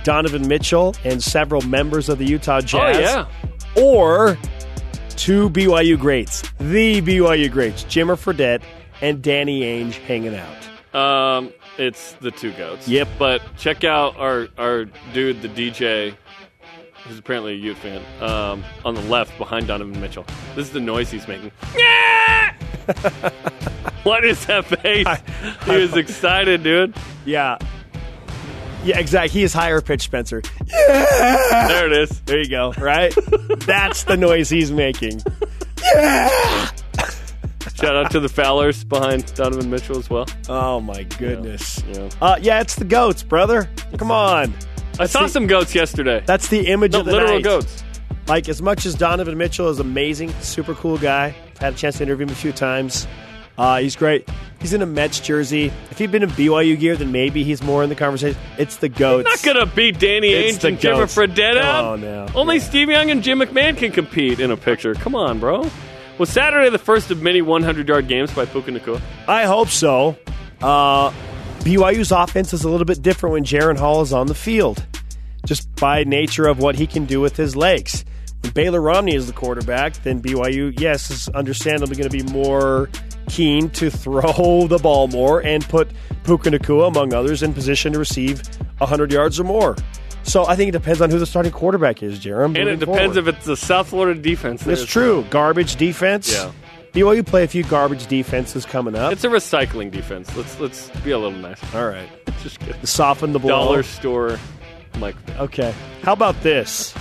Donovan 0.05 0.47
Mitchell 0.49 0.95
and 1.05 1.23
several 1.23 1.63
members 1.63 2.09
of 2.09 2.19
the 2.19 2.25
Utah 2.25 2.61
Jazz. 2.61 2.97
Oh, 2.97 3.01
yeah. 3.77 3.83
Or 3.83 4.39
two 5.11 5.51
BYU 5.51 5.99
greats, 5.99 6.43
the 6.59 7.01
BYU 7.03 7.51
greats, 7.51 7.85
Jimmer 7.85 8.17
Fredette 8.17 8.63
and 9.01 9.23
Danny 9.23 9.61
Ainge 9.63 9.95
hanging 9.95 10.35
out. 10.35 10.95
Um, 10.95 11.53
it's 11.77 12.13
the 12.15 12.31
two 12.31 12.53
goats. 12.53 12.89
Yep. 12.89 13.09
But 13.19 13.43
check 13.57 13.85
out 13.85 14.17
our 14.17 14.49
our 14.57 14.87
dude, 15.13 15.43
the 15.43 15.49
DJ, 15.49 16.17
who's 17.05 17.19
apparently 17.19 17.53
a 17.53 17.57
Ute 17.57 17.77
fan, 17.77 18.03
um, 18.23 18.65
on 18.85 18.95
the 18.95 19.03
left 19.03 19.37
behind 19.39 19.67
Donovan 19.67 20.01
Mitchell. 20.01 20.25
This 20.57 20.67
is 20.67 20.73
the 20.73 20.81
noise 20.81 21.11
he's 21.11 21.29
making. 21.29 21.53
What 24.03 24.25
is 24.25 24.45
that 24.47 24.65
face? 24.67 25.07
he 25.67 25.77
was 25.77 25.97
excited, 25.97 26.63
dude. 26.63 26.95
Yeah. 27.25 27.59
Yeah, 28.85 28.99
exactly. 28.99 29.31
He 29.41 29.43
is 29.45 29.53
higher 29.53 29.81
pitched, 29.81 30.05
Spencer. 30.05 30.43
Yeah! 30.67 31.69
There 31.69 31.87
it 31.87 31.93
is. 31.93 32.21
There 32.23 32.39
you 32.39 32.49
go, 32.49 32.73
right? 32.79 33.13
That's 33.67 34.05
the 34.05 34.17
noise 34.17 34.49
he's 34.49 34.71
making. 34.71 35.21
Yeah! 35.95 36.71
Shout 37.75 37.97
out 37.97 38.11
to 38.13 38.21
the 38.21 38.29
Fowlers 38.29 38.85
behind 38.85 39.33
Donovan 39.35 39.71
Mitchell 39.71 39.99
as 39.99 40.09
well. 40.11 40.27
Oh, 40.49 40.81
my 40.81 41.03
goodness. 41.05 41.83
Yeah. 41.93 42.09
Uh, 42.21 42.37
yeah, 42.41 42.61
it's 42.61 42.75
the 42.77 42.85
goats, 42.85 43.23
brother. 43.23 43.69
Come 43.99 44.11
on. 44.11 44.53
I 44.99 45.07
saw 45.07 45.23
the- 45.23 45.29
some 45.29 45.47
goats 45.47 45.75
yesterday. 45.75 46.23
That's 46.27 46.49
the 46.49 46.67
image 46.69 46.93
No, 46.93 47.01
of 47.01 47.07
the 47.07 47.13
literal 47.13 47.35
night. 47.35 47.45
goats. 47.45 47.85
Like 48.27 48.49
as 48.49 48.61
much 48.61 48.85
as 48.85 48.95
Donovan 48.95 49.39
Mitchell 49.39 49.69
is 49.71 49.79
amazing, 49.81 50.33
super 50.41 50.75
cool 50.75 50.99
guy. 50.99 51.35
Had 51.59 51.75
a 51.75 51.77
chance 51.77 51.99
to 51.99 52.05
interview 52.05 52.27
him 52.27 52.33
a 52.33 52.37
few 52.37 52.53
times. 52.53 53.07
Uh, 53.57 53.79
he's 53.81 53.97
great. 53.97 54.29
He's 54.61 54.73
in 54.73 54.83
a 54.83 54.87
Mets 54.87 55.19
jersey. 55.19 55.73
If 55.91 55.99
he'd 55.99 56.13
been 56.13 56.23
in 56.23 56.31
BYU 56.31 56.79
gear, 56.79 56.95
then 56.97 57.11
maybe 57.11 57.43
he's 57.43 57.61
more 57.63 57.83
in 57.83 57.89
the 57.89 57.97
conversation. 57.97 58.39
It's 58.57 58.77
the 58.77 58.89
goats. 58.89 59.25
Not 59.29 59.43
gonna 59.43 59.67
beat 59.67 59.99
Danny 59.99 60.29
It's 60.29 60.59
Ainge 60.59 60.61
the 60.61 60.69
and 60.69 60.79
Jimmer 60.79 60.97
goats. 61.01 61.15
Fredette. 61.17 61.83
Oh, 61.83 61.97
no. 61.97 62.29
Only 62.37 62.57
Yeah. 62.59 62.63
Steve 62.63 62.89
Young 62.91 63.11
and 63.11 63.23
Jim 63.23 63.41
McMahon 63.41 63.77
can 63.77 63.91
compete 63.91 64.39
in 64.39 64.53
a 64.53 64.57
picture. 64.57 64.95
Come 64.95 65.17
on, 65.17 65.41
bro. 65.41 65.69
Was 66.19 66.31
Saturday 66.31 66.71
the 66.71 66.79
first 66.79 67.11
of 67.11 67.21
many 67.23 67.43
100-yard 67.43 68.07
games 68.09 68.33
by 68.33 68.45
Puka 68.45 68.71
Nacua? 68.71 69.01
I 69.27 69.45
hope 69.45 69.69
so. 69.69 70.17
Uh, 70.63 71.11
BYU's 71.61 72.13
offense 72.13 72.53
is 72.53 72.63
a 72.65 72.69
little 72.69 72.85
bit 72.87 73.03
different 73.03 73.33
when 73.35 73.45
Jaren 73.45 73.77
Hall 73.77 74.03
is 74.03 74.13
on 74.13 74.27
the 74.29 74.35
field, 74.35 74.85
just 75.47 75.73
by 75.77 76.05
nature 76.05 76.47
of 76.47 76.59
what 76.61 76.77
he 76.77 76.87
can 76.87 77.05
do 77.07 77.21
with 77.21 77.37
his 77.37 77.55
legs. 77.57 78.05
Baylor 78.55 78.81
Romney 78.81 79.15
is 79.15 79.27
the 79.27 79.33
quarterback, 79.33 79.95
then 80.03 80.21
BYU, 80.21 80.79
yes, 80.79 81.11
is 81.11 81.29
understandably 81.31 81.97
going 81.97 82.11
to 82.11 82.25
be 82.25 82.33
more 82.33 82.89
keen 83.29 83.71
to 83.71 83.91
throw 83.91 84.67
the 84.67 84.79
ball 84.79 85.09
more 85.09 85.41
and 85.45 85.67
put 85.69 85.91
Puka 86.25 86.51
Nacua, 86.51 86.89
among 86.89 87.15
others, 87.15 87.43
in 87.43 87.55
position 87.55 87.93
to 87.93 87.99
receive 87.99 88.43
100 88.79 89.13
yards 89.13 89.39
or 89.39 89.45
more. 89.45 89.77
So 90.23 90.47
I 90.47 90.57
think 90.57 90.69
it 90.69 90.73
depends 90.73 91.01
on 91.01 91.11
who 91.11 91.19
the 91.19 91.27
starting 91.27 91.53
quarterback 91.53 92.03
is, 92.03 92.19
Jarom. 92.19 92.59
And 92.59 92.69
it 92.69 92.81
depends 92.81 93.17
if 93.17 93.27
it's 93.29 93.47
the 93.47 93.57
South 93.57 93.89
Florida 93.89 94.21
defense. 94.21 94.67
It's 94.67 94.85
true. 94.85 95.25
Garbage 95.31 95.77
defense. 95.77 96.33
Yeah. 96.33 96.53
BYU 96.93 97.25
play 97.25 97.45
a 97.45 97.49
few 97.49 97.65
garbage 97.65 98.07
defenses 98.07 98.67
coming 98.67 98.95
up. 98.95 99.13
It's 99.13 99.25
a 99.25 99.29
recycling 99.29 99.91
defense. 99.91 100.35
Let's 100.37 100.59
let's 100.59 100.91
be 101.01 101.13
a 101.13 101.19
little 101.19 101.39
nice. 101.39 101.63
All 101.75 101.87
right. 101.87 102.09
Just 102.43 102.61
kidding. 102.61 102.85
Soften 102.85 103.33
the 103.33 103.39
blow. 103.39 103.51
Dollar 103.51 103.83
store, 103.83 104.39
Mike. 104.99 105.17
Okay. 105.39 105.75
How 106.03 106.13
about 106.13 106.41
this? 106.43 106.95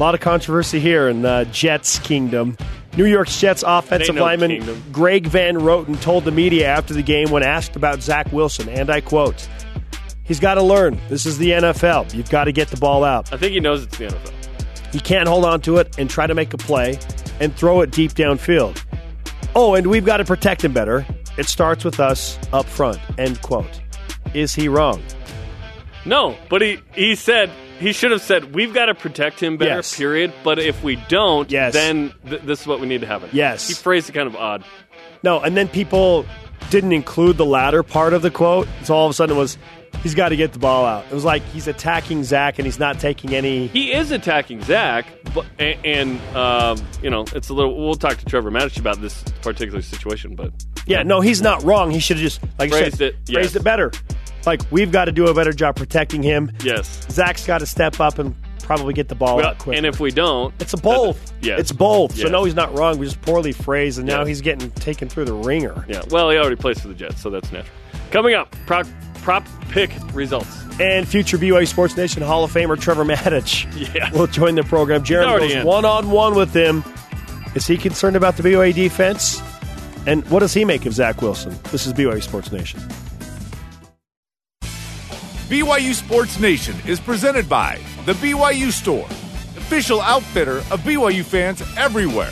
A 0.00 0.02
lot 0.02 0.14
of 0.14 0.22
controversy 0.22 0.80
here 0.80 1.08
in 1.08 1.20
the 1.20 1.46
Jets 1.52 1.98
kingdom. 1.98 2.56
New 2.96 3.04
York 3.04 3.28
Jets 3.28 3.62
offensive 3.66 4.14
lineman 4.14 4.50
kingdom. 4.50 4.82
Greg 4.90 5.26
Van 5.26 5.56
Roten 5.56 6.00
told 6.00 6.24
the 6.24 6.30
media 6.30 6.68
after 6.68 6.94
the 6.94 7.02
game 7.02 7.30
when 7.30 7.42
asked 7.42 7.76
about 7.76 8.00
Zach 8.00 8.32
Wilson, 8.32 8.70
and 8.70 8.88
I 8.88 9.02
quote, 9.02 9.46
He's 10.24 10.40
got 10.40 10.54
to 10.54 10.62
learn. 10.62 10.98
This 11.10 11.26
is 11.26 11.36
the 11.36 11.50
NFL. 11.50 12.14
You've 12.14 12.30
got 12.30 12.44
to 12.44 12.52
get 12.52 12.68
the 12.68 12.78
ball 12.78 13.04
out. 13.04 13.30
I 13.30 13.36
think 13.36 13.52
he 13.52 13.60
knows 13.60 13.82
it's 13.82 13.98
the 13.98 14.06
NFL. 14.06 14.90
He 14.90 15.00
can't 15.00 15.28
hold 15.28 15.44
on 15.44 15.60
to 15.60 15.76
it 15.76 15.98
and 15.98 16.08
try 16.08 16.26
to 16.26 16.34
make 16.34 16.54
a 16.54 16.56
play 16.56 16.98
and 17.38 17.54
throw 17.54 17.82
it 17.82 17.90
deep 17.90 18.12
downfield. 18.12 18.82
Oh, 19.54 19.74
and 19.74 19.88
we've 19.88 20.06
got 20.06 20.16
to 20.16 20.24
protect 20.24 20.64
him 20.64 20.72
better. 20.72 21.04
It 21.36 21.46
starts 21.46 21.84
with 21.84 22.00
us 22.00 22.38
up 22.54 22.64
front. 22.64 23.00
End 23.18 23.42
quote. 23.42 23.82
Is 24.32 24.54
he 24.54 24.66
wrong? 24.66 25.02
No, 26.06 26.38
but 26.48 26.62
he 26.62 26.80
he 26.94 27.14
said 27.14 27.50
he 27.80 27.92
should 27.92 28.10
have 28.12 28.22
said 28.22 28.54
we've 28.54 28.72
got 28.74 28.86
to 28.86 28.94
protect 28.94 29.40
him 29.42 29.56
better. 29.56 29.76
Yes. 29.76 29.96
Period. 29.96 30.32
But 30.44 30.58
if 30.58 30.82
we 30.82 30.96
don't, 31.08 31.50
Yes. 31.50 31.72
then 31.72 32.12
th- 32.28 32.42
this 32.42 32.60
is 32.60 32.66
what 32.66 32.80
we 32.80 32.86
need 32.86 33.00
to 33.00 33.06
happen. 33.06 33.30
Yes. 33.32 33.66
He 33.66 33.74
phrased 33.74 34.08
it 34.08 34.12
kind 34.12 34.26
of 34.28 34.36
odd. 34.36 34.62
No, 35.22 35.40
and 35.40 35.56
then 35.56 35.68
people 35.68 36.24
didn't 36.70 36.92
include 36.92 37.36
the 37.36 37.44
latter 37.46 37.82
part 37.82 38.12
of 38.12 38.22
the 38.22 38.30
quote. 38.30 38.68
So 38.84 38.94
all 38.94 39.06
of 39.06 39.10
a 39.10 39.14
sudden 39.14 39.36
it 39.36 39.38
was, 39.38 39.58
he's 40.02 40.14
got 40.14 40.28
to 40.28 40.36
get 40.36 40.52
the 40.52 40.58
ball 40.58 40.84
out. 40.86 41.04
It 41.06 41.12
was 41.14 41.24
like 41.24 41.42
he's 41.46 41.66
attacking 41.66 42.22
Zach 42.24 42.58
and 42.58 42.66
he's 42.66 42.78
not 42.78 43.00
taking 43.00 43.34
any. 43.34 43.66
He 43.68 43.92
is 43.92 44.10
attacking 44.12 44.62
Zach, 44.62 45.06
but 45.34 45.46
and, 45.58 45.78
and 45.84 46.36
um, 46.36 46.78
you 47.02 47.10
know 47.10 47.24
it's 47.34 47.48
a 47.48 47.54
little. 47.54 47.76
We'll 47.84 47.94
talk 47.96 48.18
to 48.18 48.24
Trevor 48.26 48.50
Matich 48.50 48.78
about 48.78 49.00
this 49.00 49.22
particular 49.42 49.82
situation, 49.82 50.36
but 50.36 50.52
Yeah, 50.86 51.02
no, 51.02 51.20
he's 51.20 51.42
not 51.42 51.62
wrong. 51.64 51.90
He 51.90 51.98
should 51.98 52.16
have 52.18 52.24
just, 52.24 52.40
like 52.58 52.70
Phrased 52.70 52.98
said, 52.98 53.14
it, 53.14 53.32
phrased 53.32 53.56
it 53.56 53.64
better. 53.64 53.90
Like, 54.46 54.62
we've 54.70 54.90
got 54.92 55.04
to 55.06 55.12
do 55.12 55.26
a 55.26 55.34
better 55.34 55.52
job 55.52 55.76
protecting 55.76 56.22
him. 56.22 56.50
yes. 56.64 57.06
Zach's 57.10 57.46
got 57.46 57.58
to 57.58 57.66
step 57.66 58.00
up 58.00 58.18
and 58.18 58.34
probably 58.62 58.94
get 58.94 59.08
the 59.08 59.14
ball 59.14 59.36
Well, 59.36 59.46
out 59.48 59.58
quick. 59.58 59.76
and 59.76 59.84
if 59.84 59.98
we 60.00 60.10
don't, 60.12 60.54
It's 60.60 60.72
a 60.72 60.76
both. 60.76 61.32
Yeah, 61.42 61.56
It's 61.58 61.72
both. 61.72 62.16
So 62.16 62.28
no, 62.28 62.44
he's 62.44 62.54
not 62.54 62.76
wrong. 62.78 62.98
We 62.98 63.06
just 63.06 63.20
poorly 63.22 63.52
phrased, 63.52 63.98
and 63.98 64.06
now 64.06 64.20
Yes. 64.20 64.28
he's 64.28 64.40
getting 64.42 64.70
taken 64.72 65.08
through 65.08 65.24
the 65.24 65.34
ringer. 65.34 65.84
yeah. 65.88 66.02
Well, 66.10 66.30
he 66.30 66.36
already 66.38 66.56
plays 66.56 66.78
for 66.80 66.88
the 66.88 66.94
Jets, 66.94 67.20
so 67.20 67.30
that's 67.30 67.50
natural. 67.50 67.74
Coming 68.12 68.34
up, 68.34 68.54
prop, 68.66 68.86
prop 69.22 69.44
pick 69.70 69.90
results. 70.14 70.56
And 70.80 71.06
future 71.06 71.36
BYU 71.36 71.66
Sports 71.66 71.96
Nation 71.96 72.22
Hall 72.22 72.42
of 72.44 72.52
Famer 72.52 72.80
Trevor 72.80 73.04
Matich 73.04 73.66
Yeah. 73.94 74.10
will 74.12 74.26
join 74.28 74.54
the 74.54 74.62
program. 74.62 75.02
Jared 75.04 75.28
goes 75.40 75.64
one 75.64 75.84
on 75.84 76.10
one 76.10 76.34
with 76.34 76.54
him. 76.54 76.82
Is 77.54 77.66
he 77.66 77.76
concerned 77.76 78.16
about 78.16 78.36
the 78.36 78.42
BYU 78.44 78.72
defense? 78.72 79.42
And 80.06 80.24
what 80.30 80.38
does 80.40 80.54
he 80.54 80.64
make 80.64 80.86
of 80.86 80.94
Zach 80.94 81.20
Wilson? 81.20 81.58
This 81.72 81.86
is 81.86 81.92
BYU 81.92 82.22
Sports 82.22 82.50
Nation. 82.52 82.80
BYU 85.50 85.94
Sports 85.94 86.38
Nation 86.38 86.76
is 86.86 87.00
presented 87.00 87.48
by 87.48 87.80
The 88.06 88.12
BYU 88.12 88.70
Store, 88.70 89.04
official 89.56 90.00
outfitter 90.00 90.58
of 90.58 90.78
BYU 90.82 91.24
fans 91.24 91.60
everywhere. 91.76 92.30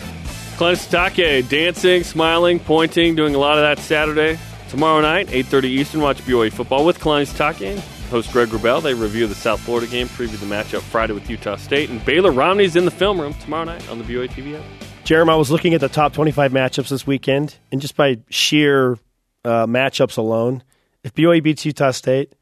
Kalani 0.57 0.77
Sitake 0.77 1.49
dancing, 1.49 2.05
smiling, 2.05 2.61
pointing, 2.61 3.17
doing 3.17 3.35
a 3.35 3.39
lot 3.39 3.59
of 3.59 3.63
that 3.65 3.81
Saturday. 3.81 4.39
Tomorrow 4.69 5.01
night, 5.01 5.27
8.30 5.27 5.65
Eastern, 5.65 6.01
watch 6.01 6.19
BYU 6.19 6.53
football 6.53 6.87
with 6.87 7.01
Kalani 7.01 7.27
Sitake. 7.27 7.81
Host 8.09 8.31
Greg 8.31 8.51
Wrubell. 8.51 8.81
They 8.81 8.95
review 8.95 9.27
the 9.27 9.35
South 9.35 9.59
Florida 9.63 9.89
game, 9.89 10.07
preview 10.07 10.39
the 10.39 10.47
matchup 10.47 10.83
Friday 10.83 11.13
with 11.13 11.29
Utah 11.29 11.57
State. 11.57 11.91
And 11.91 12.05
Baylor 12.05 12.31
Romney's 12.31 12.77
in 12.77 12.85
the 12.85 12.93
film 12.93 13.21
room 13.21 13.35
tomorrow 13.35 13.65
night 13.65 13.91
on 13.91 13.99
the 13.99 14.05
BYU 14.05 14.29
TV 14.29 14.57
app. 14.57 14.65
Jeremy, 15.03 15.33
I 15.33 15.35
was 15.35 15.51
looking 15.51 15.75
at 15.75 15.81
the 15.81 15.89
top 15.89 16.13
25 16.13 16.53
matchups 16.53 16.91
this 16.91 17.05
weekend, 17.05 17.57
and 17.73 17.81
just 17.81 17.97
by 17.97 18.21
sheer 18.31 18.93
uh, 19.45 19.67
matchups 19.67 20.19
alone, 20.19 20.63
if 21.03 21.15
BYU 21.15 21.43
beats 21.43 21.67
Utah 21.67 21.91
State, 21.91 22.33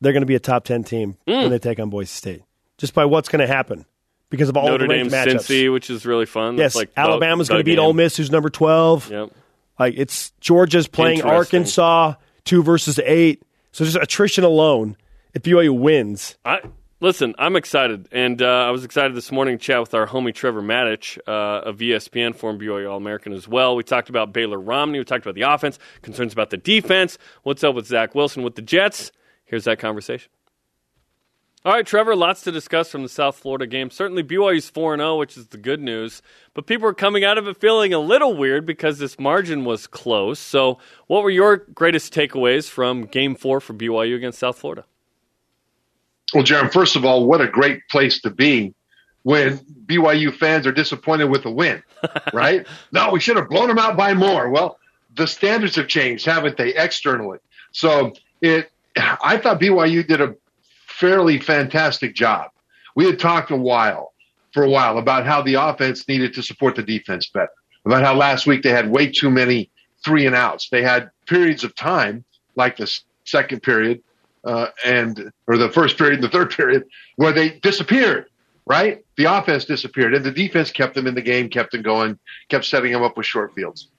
they're 0.00 0.12
going 0.12 0.22
to 0.22 0.26
be 0.26 0.34
a 0.34 0.40
top 0.40 0.64
10 0.64 0.84
team 0.84 1.16
Mm. 1.26 1.42
when 1.42 1.50
they 1.50 1.58
take 1.58 1.78
on 1.80 1.90
Boise 1.90 2.06
State. 2.08 2.42
Just 2.78 2.92
by 2.94 3.04
what's 3.06 3.28
going 3.28 3.40
to 3.40 3.46
happen 3.46 3.86
because 4.30 4.48
of 4.48 4.56
all 4.56 4.66
Notre 4.68 4.86
the 4.86 4.92
Dame, 4.94 5.08
matchups. 5.08 5.46
Cincy, 5.48 5.72
which 5.72 5.88
is 5.90 6.04
really 6.04 6.26
fun. 6.26 6.56
Yes, 6.56 6.74
That's 6.74 6.76
like 6.76 6.90
Alabama's 6.96 7.48
going 7.48 7.60
to 7.60 7.64
beat. 7.64 7.78
Ole 7.78 7.92
Miss, 7.94 8.16
who's 8.16 8.30
number 8.30 8.50
12. 8.50 9.10
Yep. 9.10 9.30
Like 9.78 9.94
it's 9.96 10.32
Georgia's 10.40 10.88
playing 10.88 11.22
Arkansas, 11.22 12.14
two 12.44 12.62
versus 12.62 12.98
eight. 13.04 13.42
So 13.72 13.84
just 13.84 13.96
attrition 13.96 14.42
alone, 14.44 14.96
if 15.34 15.42
BYU 15.42 15.78
wins, 15.78 16.36
I 16.46 16.60
listen. 17.00 17.34
I'm 17.38 17.56
excited, 17.56 18.08
and 18.10 18.40
uh, 18.40 18.46
I 18.46 18.70
was 18.70 18.84
excited 18.86 19.14
this 19.14 19.30
morning 19.30 19.58
to 19.58 19.62
chat 19.62 19.80
with 19.80 19.92
our 19.92 20.06
homie 20.06 20.34
Trevor 20.34 20.62
Matich 20.62 21.18
uh, 21.28 21.68
of 21.68 21.76
ESPN, 21.76 22.34
former 22.34 22.58
BYU 22.58 22.90
All 22.90 22.96
American 22.96 23.34
as 23.34 23.46
well. 23.46 23.76
We 23.76 23.82
talked 23.82 24.08
about 24.08 24.32
Baylor 24.32 24.58
Romney. 24.58 24.98
We 24.98 25.04
talked 25.04 25.26
about 25.26 25.34
the 25.34 25.42
offense, 25.42 25.78
concerns 26.00 26.32
about 26.32 26.48
the 26.48 26.56
defense. 26.56 27.18
What's 27.42 27.62
up 27.62 27.74
with 27.74 27.86
Zach 27.86 28.14
Wilson 28.14 28.42
with 28.44 28.54
the 28.54 28.62
Jets? 28.62 29.12
Here's 29.46 29.64
that 29.64 29.78
conversation. 29.78 30.30
All 31.64 31.72
right, 31.72 31.84
Trevor, 31.84 32.14
lots 32.14 32.42
to 32.42 32.52
discuss 32.52 32.92
from 32.92 33.02
the 33.02 33.08
South 33.08 33.36
Florida 33.38 33.66
game. 33.66 33.90
Certainly 33.90 34.22
BYU's 34.22 34.70
4 34.70 34.96
0, 34.98 35.16
which 35.18 35.36
is 35.36 35.48
the 35.48 35.56
good 35.56 35.80
news. 35.80 36.22
But 36.54 36.68
people 36.68 36.86
are 36.86 36.94
coming 36.94 37.24
out 37.24 37.38
of 37.38 37.48
it 37.48 37.56
feeling 37.56 37.92
a 37.92 37.98
little 37.98 38.36
weird 38.36 38.66
because 38.66 39.00
this 39.00 39.18
margin 39.18 39.64
was 39.64 39.88
close. 39.88 40.38
So, 40.38 40.78
what 41.08 41.24
were 41.24 41.30
your 41.30 41.56
greatest 41.56 42.14
takeaways 42.14 42.68
from 42.68 43.06
game 43.06 43.34
four 43.34 43.60
for 43.60 43.74
BYU 43.74 44.14
against 44.14 44.38
South 44.38 44.58
Florida? 44.58 44.84
Well, 46.34 46.44
Jarom, 46.44 46.72
first 46.72 46.94
of 46.94 47.04
all, 47.04 47.26
what 47.26 47.40
a 47.40 47.48
great 47.48 47.88
place 47.88 48.20
to 48.20 48.30
be 48.30 48.72
when 49.24 49.58
BYU 49.86 50.32
fans 50.36 50.68
are 50.68 50.72
disappointed 50.72 51.24
with 51.24 51.46
a 51.46 51.50
win, 51.50 51.82
right? 52.32 52.64
no, 52.92 53.10
we 53.10 53.18
should 53.18 53.36
have 53.36 53.48
blown 53.48 53.66
them 53.66 53.78
out 53.78 53.96
by 53.96 54.14
more. 54.14 54.50
Well, 54.50 54.78
the 55.16 55.26
standards 55.26 55.74
have 55.74 55.88
changed, 55.88 56.26
haven't 56.26 56.56
they, 56.56 56.74
externally? 56.74 57.38
So 57.72 58.12
it, 58.40 58.70
I 58.96 59.38
thought 59.38 59.60
BYU 59.60 60.06
did 60.06 60.20
a 60.20 60.34
fairly 60.86 61.38
fantastic 61.38 62.14
job. 62.14 62.50
We 62.94 63.04
had 63.04 63.18
talked 63.18 63.50
a 63.50 63.56
while, 63.56 64.14
for 64.52 64.62
a 64.62 64.70
while, 64.70 64.98
about 64.98 65.26
how 65.26 65.42
the 65.42 65.54
offense 65.54 66.08
needed 66.08 66.32
to 66.34 66.42
support 66.42 66.76
the 66.76 66.82
defense 66.82 67.28
better, 67.28 67.50
about 67.84 68.02
how 68.02 68.14
last 68.14 68.46
week 68.46 68.62
they 68.62 68.70
had 68.70 68.90
way 68.90 69.10
too 69.10 69.30
many 69.30 69.70
three 70.04 70.26
and 70.26 70.34
outs. 70.34 70.68
They 70.70 70.82
had 70.82 71.10
periods 71.26 71.64
of 71.64 71.74
time, 71.74 72.24
like 72.54 72.76
the 72.76 72.90
second 73.24 73.62
period, 73.62 74.02
uh, 74.44 74.68
and 74.84 75.30
or 75.46 75.58
the 75.58 75.70
first 75.70 75.98
period 75.98 76.16
and 76.16 76.24
the 76.24 76.30
third 76.30 76.50
period, 76.56 76.84
where 77.16 77.32
they 77.32 77.50
disappeared. 77.60 78.26
Right, 78.68 79.04
the 79.16 79.26
offense 79.26 79.64
disappeared, 79.64 80.12
and 80.12 80.24
the 80.24 80.32
defense 80.32 80.72
kept 80.72 80.96
them 80.96 81.06
in 81.06 81.14
the 81.14 81.22
game, 81.22 81.48
kept 81.48 81.70
them 81.70 81.82
going, 81.82 82.18
kept 82.48 82.64
setting 82.64 82.90
them 82.90 83.04
up 83.04 83.16
with 83.16 83.24
short 83.24 83.54
fields. 83.54 83.90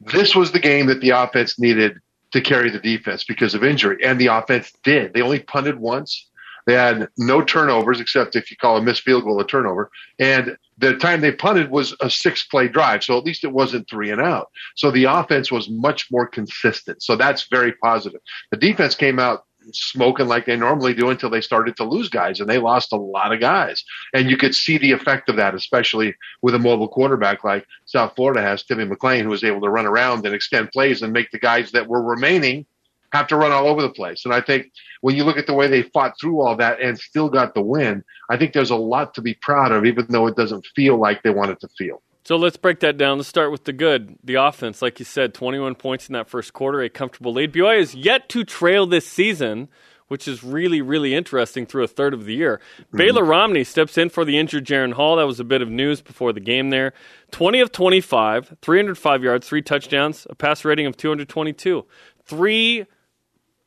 This 0.00 0.36
was 0.36 0.52
the 0.52 0.60
game 0.60 0.86
that 0.86 1.00
the 1.00 1.10
offense 1.10 1.58
needed 1.58 1.98
to 2.36 2.42
carry 2.42 2.70
the 2.70 2.78
defense 2.78 3.24
because 3.24 3.54
of 3.54 3.64
injury, 3.64 3.98
and 4.04 4.20
the 4.20 4.28
offense 4.28 4.72
did. 4.84 5.12
They 5.12 5.22
only 5.22 5.40
punted 5.40 5.78
once. 5.78 6.28
They 6.66 6.74
had 6.74 7.08
no 7.16 7.42
turnovers, 7.42 8.00
except 8.00 8.34
if 8.34 8.50
you 8.50 8.56
call 8.56 8.76
a 8.76 8.82
missed 8.82 9.02
field 9.02 9.22
goal 9.24 9.40
a 9.40 9.46
turnover. 9.46 9.90
And 10.18 10.56
the 10.78 10.96
time 10.96 11.20
they 11.20 11.30
punted 11.30 11.70
was 11.70 11.94
a 12.00 12.10
six 12.10 12.44
play 12.44 12.66
drive. 12.66 13.04
So 13.04 13.16
at 13.16 13.24
least 13.24 13.44
it 13.44 13.52
wasn't 13.52 13.88
three 13.88 14.10
and 14.10 14.20
out. 14.20 14.50
So 14.74 14.90
the 14.90 15.04
offense 15.04 15.50
was 15.50 15.70
much 15.70 16.10
more 16.10 16.26
consistent. 16.26 17.02
So 17.02 17.14
that's 17.14 17.46
very 17.48 17.72
positive. 17.72 18.20
The 18.50 18.56
defense 18.56 18.96
came 18.96 19.20
out 19.20 19.44
smoking 19.72 20.28
like 20.28 20.46
they 20.46 20.56
normally 20.56 20.94
do 20.94 21.10
until 21.10 21.30
they 21.30 21.40
started 21.40 21.76
to 21.76 21.84
lose 21.84 22.08
guys 22.08 22.40
and 22.40 22.48
they 22.48 22.58
lost 22.58 22.92
a 22.92 22.96
lot 22.96 23.32
of 23.32 23.40
guys. 23.40 23.84
And 24.14 24.30
you 24.30 24.36
could 24.36 24.54
see 24.54 24.78
the 24.78 24.92
effect 24.92 25.28
of 25.28 25.36
that, 25.36 25.54
especially 25.54 26.14
with 26.42 26.54
a 26.54 26.58
mobile 26.58 26.88
quarterback 26.88 27.44
like 27.44 27.66
South 27.84 28.14
Florida 28.14 28.42
has, 28.42 28.62
Timmy 28.62 28.84
McClain, 28.84 29.22
who 29.22 29.30
was 29.30 29.44
able 29.44 29.60
to 29.60 29.70
run 29.70 29.86
around 29.86 30.24
and 30.26 30.34
extend 30.34 30.70
plays 30.70 31.02
and 31.02 31.12
make 31.12 31.30
the 31.30 31.38
guys 31.38 31.72
that 31.72 31.88
were 31.88 32.02
remaining 32.02 32.66
have 33.12 33.26
to 33.28 33.36
run 33.36 33.52
all 33.52 33.66
over 33.66 33.82
the 33.82 33.90
place. 33.90 34.24
And 34.24 34.34
I 34.34 34.40
think 34.40 34.70
when 35.00 35.16
you 35.16 35.24
look 35.24 35.38
at 35.38 35.46
the 35.46 35.54
way 35.54 35.68
they 35.68 35.82
fought 35.82 36.18
through 36.20 36.40
all 36.40 36.56
that 36.56 36.80
and 36.80 36.98
still 36.98 37.28
got 37.28 37.54
the 37.54 37.62
win, 37.62 38.04
I 38.30 38.36
think 38.36 38.52
there's 38.52 38.70
a 38.70 38.76
lot 38.76 39.14
to 39.14 39.22
be 39.22 39.34
proud 39.34 39.72
of, 39.72 39.84
even 39.84 40.06
though 40.08 40.26
it 40.26 40.36
doesn't 40.36 40.66
feel 40.74 40.98
like 40.98 41.22
they 41.22 41.30
want 41.30 41.52
it 41.52 41.60
to 41.60 41.68
feel. 41.78 42.02
So 42.26 42.34
let's 42.34 42.56
break 42.56 42.80
that 42.80 42.98
down. 42.98 43.18
Let's 43.18 43.28
start 43.28 43.52
with 43.52 43.66
the 43.66 43.72
good. 43.72 44.18
The 44.24 44.34
offense, 44.34 44.82
like 44.82 44.98
you 44.98 45.04
said, 45.04 45.32
21 45.32 45.76
points 45.76 46.08
in 46.08 46.14
that 46.14 46.28
first 46.28 46.52
quarter, 46.52 46.82
a 46.82 46.88
comfortable 46.88 47.32
lead. 47.32 47.52
BYU 47.52 47.78
is 47.78 47.94
yet 47.94 48.28
to 48.30 48.42
trail 48.42 48.84
this 48.84 49.06
season, 49.06 49.68
which 50.08 50.26
is 50.26 50.42
really, 50.42 50.82
really 50.82 51.14
interesting 51.14 51.66
through 51.66 51.84
a 51.84 51.86
third 51.86 52.12
of 52.12 52.24
the 52.24 52.34
year. 52.34 52.60
Baylor 52.92 53.22
Romney 53.22 53.62
steps 53.62 53.96
in 53.96 54.08
for 54.08 54.24
the 54.24 54.38
injured 54.38 54.66
Jaren 54.66 54.94
Hall. 54.94 55.14
That 55.14 55.28
was 55.28 55.38
a 55.38 55.44
bit 55.44 55.62
of 55.62 55.70
news 55.70 56.00
before 56.00 56.32
the 56.32 56.40
game 56.40 56.70
there. 56.70 56.94
20 57.30 57.60
of 57.60 57.70
25, 57.70 58.56
305 58.60 59.22
yards, 59.22 59.48
three 59.48 59.62
touchdowns, 59.62 60.26
a 60.28 60.34
pass 60.34 60.64
rating 60.64 60.86
of 60.86 60.96
222. 60.96 61.86
Three 62.24 62.86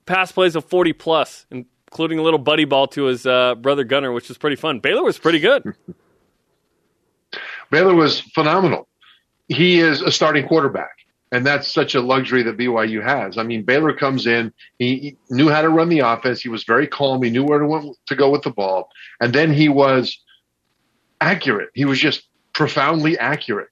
pass 0.06 0.34
plays 0.34 0.58
of 0.58 0.66
40 0.66 0.92
plus, 0.92 1.46
including 1.50 2.20
a 2.20 2.24
little 2.24 2.38
buddy 2.38 2.66
ball 2.66 2.88
to 2.88 3.06
his 3.06 3.26
uh, 3.26 3.56
brother 3.56 3.86
Gunner, 3.86 4.12
which 4.12 4.28
was 4.28 4.38
pretty 4.38 4.58
fun. 4.58 4.82
Baylor 4.82 5.06
was 5.06 5.18
pretty 5.18 5.40
good. 5.40 5.64
Baylor 7.72 7.96
was 7.96 8.20
phenomenal. 8.20 8.88
He 9.48 9.80
is 9.80 10.02
a 10.02 10.12
starting 10.12 10.48
quarterback, 10.48 10.92
and 11.32 11.46
that's 11.46 11.72
such 11.72 11.96
a 11.96 12.02
luxury 12.02 12.44
that 12.44 12.58
BYU 12.58 13.04
has. 13.04 13.38
I 13.38 13.44
mean, 13.44 13.64
Baylor 13.64 13.94
comes 13.94 14.28
in, 14.28 14.54
he, 14.78 15.18
knew 15.30 15.50
how 15.50 15.62
to 15.62 15.70
run 15.70 15.90
the 15.90 16.00
offense, 16.00 16.42
he 16.42 16.50
was 16.50 16.64
very 16.64 16.88
calm, 16.88 17.24
he 17.24 17.30
knew 17.30 17.44
where 17.44 17.60
to, 17.60 17.94
to 18.08 18.16
go 18.16 18.30
with 18.30 18.44
the 18.44 18.52
ball, 18.52 18.90
and 19.20 19.34
then 19.34 19.52
he 19.52 19.70
was 19.70 20.20
accurate. 21.22 21.70
He 21.74 21.86
was 21.86 22.00
just 22.00 22.24
profoundly 22.54 23.18
accurate. 23.18 23.70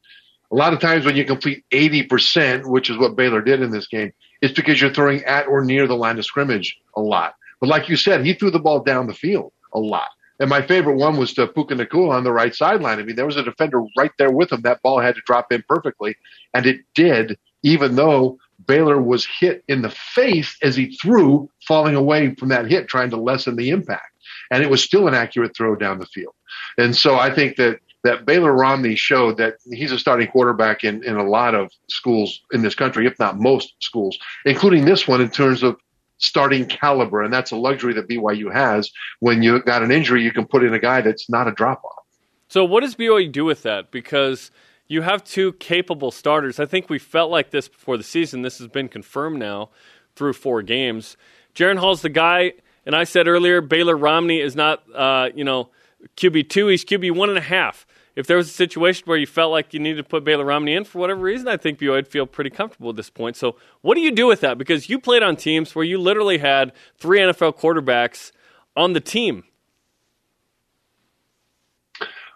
A 0.52 0.56
lot 0.56 0.74
of 0.74 0.80
times 0.80 1.06
when 1.06 1.16
you 1.16 1.26
complete 1.26 1.66
80%, 1.72 2.66
which 2.66 2.90
is 2.90 2.98
what 2.98 3.16
Baylor 3.16 3.42
did 3.42 3.62
in 3.62 3.72
this 3.72 3.88
game, 3.88 4.14
it's 4.42 4.54
because 4.54 4.80
you're 4.80 4.94
throwing 4.94 5.24
at 5.24 5.48
or 5.48 5.64
near 5.64 5.88
the 5.88 5.96
line 5.96 6.18
of 6.18 6.26
scrimmage 6.26 6.78
a 6.96 7.02
lot. 7.02 7.36
But 7.60 7.70
like 7.70 7.90
you 7.90 7.98
said, 7.98 8.26
he 8.26 8.34
threw 8.34 8.52
the 8.52 8.60
ball 8.60 8.82
down 8.82 9.08
the 9.08 9.14
field 9.14 9.52
a 9.74 9.80
lot. 9.80 10.10
And 10.40 10.50
my 10.50 10.62
favorite 10.62 10.98
one 10.98 11.18
was 11.18 11.34
to 11.34 11.48
Puka 11.48 11.76
Nacua 11.76 12.12
on 12.12 12.24
the 12.24 12.32
right 12.32 12.54
sideline. 12.54 13.00
I 13.00 13.04
mean, 13.04 13.16
there 13.16 13.26
was 13.26 13.38
a 13.38 13.44
defender 13.44 13.82
right 13.98 14.12
there 14.18 14.32
with 14.32 14.52
him. 14.52 14.62
That 14.62 14.82
ball 14.84 15.00
had 15.00 15.16
to 15.16 15.22
drop 15.26 15.52
in 15.52 15.64
perfectly, 15.68 16.16
and 16.54 16.66
it 16.66 16.82
did, 16.94 17.38
even 17.64 17.96
though 17.96 18.38
Baylor 18.66 19.02
was 19.02 19.26
hit 19.26 19.64
in 19.68 19.82
the 19.82 19.90
face 19.90 20.58
as 20.62 20.76
he 20.76 20.96
threw, 21.02 21.50
falling 21.68 21.96
away 21.96 22.36
from 22.36 22.50
that 22.50 22.70
hit, 22.70 22.88
trying 22.88 23.10
to 23.12 23.18
lessen 23.18 23.56
the 23.56 23.70
impact. 23.70 24.14
And 24.52 24.64
it 24.64 24.70
was 24.70 24.84
still 24.84 25.08
an 25.08 25.14
accurate 25.14 25.56
throw 25.56 25.76
down 25.76 26.00
the 26.00 26.06
field. 26.08 26.34
And 26.78 26.96
so 26.96 27.16
I 27.16 27.34
think 27.34 27.58
that 27.58 27.80
that 28.04 28.26
Baylor 28.26 28.54
Romney 28.54 28.96
showed 28.96 29.38
that 29.38 29.56
he's 29.72 29.92
a 29.92 30.00
starting 30.00 30.28
quarterback 30.28 30.84
in, 30.84 31.04
in 31.04 31.18
a 31.18 31.28
lot 31.28 31.56
of 31.56 31.70
schools 31.90 32.40
in 32.52 32.62
this 32.62 32.76
country, 32.76 33.06
if 33.06 33.18
not 33.20 33.40
most 33.40 33.74
schools, 33.80 34.18
including 34.46 34.86
this 34.86 35.08
one 35.08 35.20
in 35.20 35.30
terms 35.30 35.64
of 35.64 35.78
starting 36.18 36.66
caliber. 36.66 37.22
And 37.22 37.34
that's 37.34 37.52
a 37.52 37.56
luxury 37.56 37.94
that 37.94 38.08
BYU 38.08 38.52
has. 38.52 38.92
When 39.20 39.44
you 39.44 39.62
got 39.64 39.84
an 39.84 39.92
injury, 39.92 40.24
you 40.24 40.32
can 40.32 40.46
put 40.46 40.64
in 40.64 40.74
a 40.74 40.80
guy 40.80 41.02
that's 41.02 41.30
not 41.30 41.48
a 41.48 41.52
drop 41.52 41.84
off. 41.84 42.04
So, 42.50 42.64
what 42.64 42.82
does 42.82 42.96
BYU 42.96 43.32
do 43.32 43.46
with 43.46 43.64
that? 43.64 43.92
Because 43.92 44.52
you 44.88 45.02
have 45.02 45.24
two 45.24 45.54
capable 45.54 46.12
starters. 46.12 46.60
I 46.60 46.66
think 46.66 46.90
we 46.90 47.00
felt 47.00 47.30
like 47.30 47.52
this 47.52 47.68
before 47.68 47.98
the 47.98 48.04
season. 48.04 48.42
This 48.42 48.58
has 48.60 48.68
been 48.68 48.88
confirmed 48.88 49.40
now 49.40 49.70
through 50.16 50.34
four 50.34 50.62
games. 50.62 51.18
Jaren 51.56 51.78
Hall's 51.80 52.02
the 52.02 52.10
guy, 52.10 52.54
and 52.86 52.96
I 52.96 53.04
said 53.04 53.28
earlier, 53.28 53.62
Baylor 53.62 53.98
Romney 53.98 54.40
is 54.40 54.56
not, 54.56 54.84
uh, 54.96 55.30
you 55.36 55.44
know, 55.44 55.70
QB 56.16 56.50
two. 56.50 56.68
He's 56.68 56.86
QB 56.86 57.16
one 57.16 57.30
and 57.30 57.38
a 57.38 57.42
half 57.42 57.87
if 58.18 58.26
there 58.26 58.36
was 58.36 58.50
a 58.50 58.54
situation 58.54 59.04
where 59.06 59.18
you 59.20 59.28
felt 59.28 59.52
like 59.52 59.76
you 59.76 59.80
needed 59.80 59.98
to 59.98 60.04
put 60.04 60.24
Baylor 60.24 60.44
Romney 60.44 60.74
in 60.74 60.86
for 60.86 60.98
whatever 60.98 61.22
reason, 61.22 61.48
I 61.48 61.56
think 61.56 61.78
BYU 61.78 61.92
would 61.92 62.08
feel 62.08 62.26
pretty 62.26 62.50
comfortable 62.50 62.90
at 62.90 62.96
this 62.96 63.12
point. 63.12 63.36
So, 63.36 63.58
what 63.82 63.94
do 63.94 64.02
you 64.02 64.10
do 64.10 64.26
with 64.26 64.42
that? 64.42 64.58
Because 64.58 64.90
you 64.90 64.98
played 64.98 65.22
on 65.22 65.36
teams 65.36 65.76
where 65.76 65.86
you 65.86 66.00
literally 66.00 66.40
had 66.40 66.74
three 66.98 67.20
NFL 67.20 67.60
quarterbacks 67.60 68.32
on 68.76 68.94
the 68.94 69.00
team. 69.00 69.44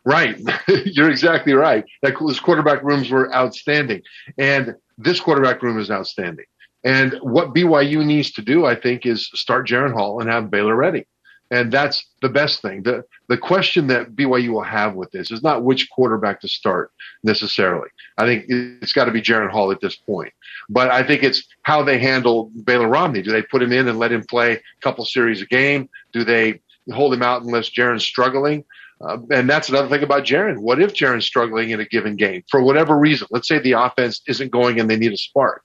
Right. 0.06 0.40
You're 0.86 1.10
exactly 1.10 1.54
right. 1.54 1.84
That, 2.04 2.14
those 2.20 2.40
quarterback 2.40 2.84
rooms 2.84 3.10
were 3.10 3.34
outstanding. 3.34 4.04
And 4.38 4.76
this 5.00 5.20
quarterback 5.20 5.64
room 5.64 5.80
is 5.80 5.90
outstanding. 5.90 6.46
And 6.84 7.16
what 7.22 7.56
BYU 7.56 8.06
needs 8.06 8.32
to 8.34 8.44
do, 8.44 8.66
I 8.66 8.76
think, 8.76 9.08
is 9.08 9.32
start 9.34 9.68
Jaren 9.68 9.94
Hall 9.94 10.22
and 10.22 10.30
have 10.30 10.52
Baylor 10.52 10.76
ready. 10.76 11.08
And 11.52 11.70
that's 11.70 12.06
the 12.22 12.30
best 12.30 12.62
thing. 12.62 12.84
The, 12.84 13.04
the 13.28 13.38
question 13.38 13.88
that 13.88 14.16
BYU 14.16 14.54
will 14.54 14.64
have 14.64 14.96
with 14.96 15.12
this 15.12 15.32
is 15.32 15.44
not 15.44 15.66
which 15.66 15.90
quarterback 15.90 16.40
to 16.42 16.48
start 16.48 16.92
necessarily. 17.24 17.90
I 18.18 18.26
think 18.26 18.46
it's 18.48 18.94
got 18.94 19.06
to 19.06 19.12
be 19.12 19.22
Jaren 19.22 19.52
Hall 19.52 19.70
at 19.70 19.82
this 19.82 19.98
point. 19.98 20.34
But 20.70 20.90
I 20.90 21.04
think 21.04 21.24
it's 21.24 21.44
how 21.64 21.84
they 21.84 22.00
handle 22.00 22.52
Baylor 22.64 22.88
Romney. 22.88 23.22
Do 23.22 23.32
they 23.32 23.42
put 23.42 23.62
him 23.62 23.74
in 23.74 23.90
and 23.90 24.00
let 24.00 24.14
him 24.14 24.24
play 24.24 24.54
a 24.54 24.82
couple 24.82 25.04
series 25.04 25.42
a 25.42 25.46
game? 25.46 25.90
Do 26.14 26.24
they 26.24 26.62
hold 26.94 27.14
him 27.14 27.22
out 27.22 27.44
unless 27.44 27.70
Jaren's 27.70 28.06
struggling? 28.06 28.64
Uh, 29.02 29.18
and 29.32 29.50
that's 29.50 29.68
another 29.68 29.90
thing 29.90 30.04
about 30.04 30.24
Jaren. 30.24 30.60
What 30.60 30.82
if 30.82 30.94
Jaren's 30.94 31.26
struggling 31.26 31.72
in 31.72 31.82
a 31.82 31.86
given 31.86 32.16
game 32.16 32.44
for 32.50 32.64
whatever 32.64 32.98
reason? 32.98 33.28
Let's 33.30 33.48
say 33.48 33.60
the 33.60 33.74
offense 33.74 34.22
isn't 34.28 34.52
going 34.52 34.80
and 34.80 34.90
they 34.90 34.96
need 34.96 35.12
a 35.12 35.18
spark. 35.18 35.64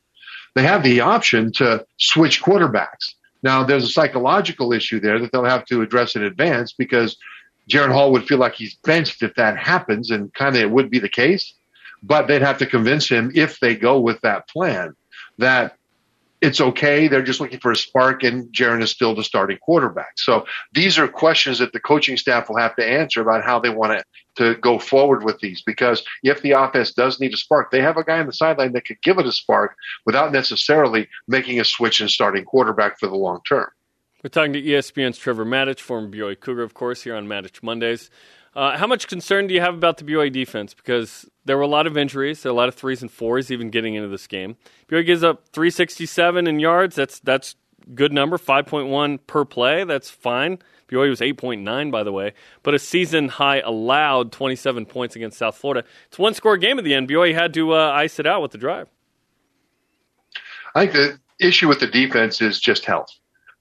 They 0.57 0.63
have 0.63 0.83
the 0.83 1.01
option 1.01 1.53
to 1.53 1.87
switch 1.99 2.43
quarterbacks. 2.43 3.15
Now, 3.43 3.65
there's 3.65 3.85
a 3.85 3.89
psychological 3.89 4.73
issue 4.73 5.01
there 5.01 5.19
that 5.19 5.33
they'll 5.33 5.45
have 5.45 5.65
to 5.67 5.83
address 5.83 6.17
in 6.17 6.23
advance 6.23 6.73
because 6.73 7.17
Jaren 7.69 7.93
Hall 7.93 8.13
would 8.13 8.27
feel 8.27 8.39
like 8.39 8.55
he's 8.55 8.77
benched 8.85 9.23
if 9.23 9.35
that 9.35 9.59
happens, 9.59 10.11
and 10.11 10.33
kind 10.35 10.57
of 10.57 10.63
it 10.63 10.71
would 10.71 10.91
be 10.91 10.99
the 10.99 11.09
case. 11.09 11.55
But 12.03 12.29
they'd 12.29 12.43
have 12.43 12.59
to 12.59 12.67
convince 12.67 13.09
him 13.09 13.33
if 13.35 13.59
they 13.61 13.75
go 13.75 14.01
with 14.01 14.21
that 14.21 14.49
plan 14.49 14.95
that 15.39 15.77
it's 16.41 16.61
okay. 16.61 17.09
They're 17.09 17.23
just 17.23 17.41
looking 17.41 17.61
for 17.61 17.73
a 17.73 17.77
spark, 17.77 18.23
and 18.23 18.53
Jaren 18.53 18.83
is 18.83 18.91
still 18.91 19.15
the 19.15 19.25
starting 19.25 19.59
quarterback. 19.59 20.19
So 20.19 20.47
these 20.73 20.99
are 20.99 21.09
questions 21.09 21.59
that 21.59 21.73
the 21.73 21.81
coaching 21.81 22.17
staff 22.17 22.49
will 22.49 22.59
have 22.59 22.77
to 22.77 22.87
answer 22.87 23.21
about 23.21 23.45
how 23.45 23.59
they 23.59 23.71
want 23.71 23.99
to, 23.99 24.05
to 24.45 24.61
go 24.61 24.79
forward 24.79 25.25
with 25.25 25.39
these. 25.41 25.63
Because 25.63 26.05
if 26.23 26.43
the 26.43 26.53
offense 26.53 26.93
does 26.93 27.21
need 27.21 27.33
a 27.33 27.37
spark, 27.37 27.71
they 27.71 27.81
have 27.81 27.97
a 27.97 28.05
guy 28.05 28.19
on 28.19 28.27
the 28.27 28.33
sideline 28.33 28.73
that 28.73 28.85
could 28.85 29.01
give 29.03 29.19
it 29.19 29.27
a 29.27 29.33
spark 29.33 29.75
without 30.05 30.33
necessarily 30.33 31.09
making 31.27 31.61
a 31.61 31.65
switch 31.65 32.01
and 32.01 32.11
starting 32.11 32.45
quarterback 32.45 32.99
for 32.99 33.07
the 33.07 33.17
long 33.17 33.41
term. 33.49 33.69
We're 34.23 34.31
talking 34.31 34.55
to 34.55 34.63
ESPN's 34.63 35.19
Trevor 35.19 35.45
Matich, 35.45 35.81
former 35.81 36.09
BYU 36.09 36.41
Cougar, 36.41 36.63
of 36.63 36.75
course, 36.75 37.03
here 37.03 37.15
on 37.15 37.29
Matich 37.29 37.63
Mondays. 37.63 38.11
Uh, 38.57 38.79
how 38.79 38.87
much 38.87 39.07
concern 39.07 39.47
do 39.47 39.53
you 39.53 39.61
have 39.61 39.75
about 39.75 39.99
the 39.99 40.05
BYU 40.05 40.33
defense? 40.33 40.73
Because 40.73 41.29
there 41.45 41.59
were 41.59 41.63
a 41.63 41.69
lot 41.69 41.87
of 41.87 41.99
injuries, 41.99 42.43
there 42.43 42.51
were 42.51 42.57
a 42.57 42.59
lot 42.59 42.69
of 42.69 42.75
threes 42.75 43.03
and 43.03 43.11
fours 43.11 43.51
even 43.51 43.69
getting 43.69 43.95
into 43.95 44.09
this 44.09 44.27
game. 44.27 44.57
BYU 44.89 45.05
gives 45.05 45.23
up 45.23 45.47
367 45.53 46.47
in 46.47 46.59
yards. 46.59 46.97
That's 46.97 47.21
that's 47.21 47.55
good 47.95 48.15
number, 48.15 48.39
5.1 48.39 49.19
per 49.27 49.45
play. 49.45 49.85
That's 49.85 50.09
fine. 50.09 50.59
BYU 50.89 51.11
was 51.11 51.21
8.9, 51.21 51.91
by 51.91 52.03
the 52.03 52.13
way, 52.13 52.33
but 52.63 52.73
a 52.73 52.79
season 52.79 53.29
high 53.29 53.61
allowed 53.61 54.33
27 54.33 54.87
points 54.87 55.17
against 55.17 55.37
South 55.37 55.57
Florida. 55.57 55.87
It's 56.07 56.19
one 56.19 56.33
score 56.33 56.57
game 56.57 56.79
at 56.79 56.85
the 56.85 56.95
end. 56.95 57.11
BYU 57.11 57.35
had 57.35 57.53
to 57.55 57.75
uh, 57.75 57.91
ice 57.91 58.19
it 58.19 58.27
out 58.27 58.41
with 58.41 58.53
the 58.53 58.59
drive. 58.59 58.89
I 60.75 60.87
think 60.87 60.93
the 60.95 61.47
issue 61.47 61.69
with 61.69 61.81
the 61.81 61.89
defense 61.89 62.41
is 62.41 62.59
just 62.59 62.87
health 62.87 63.11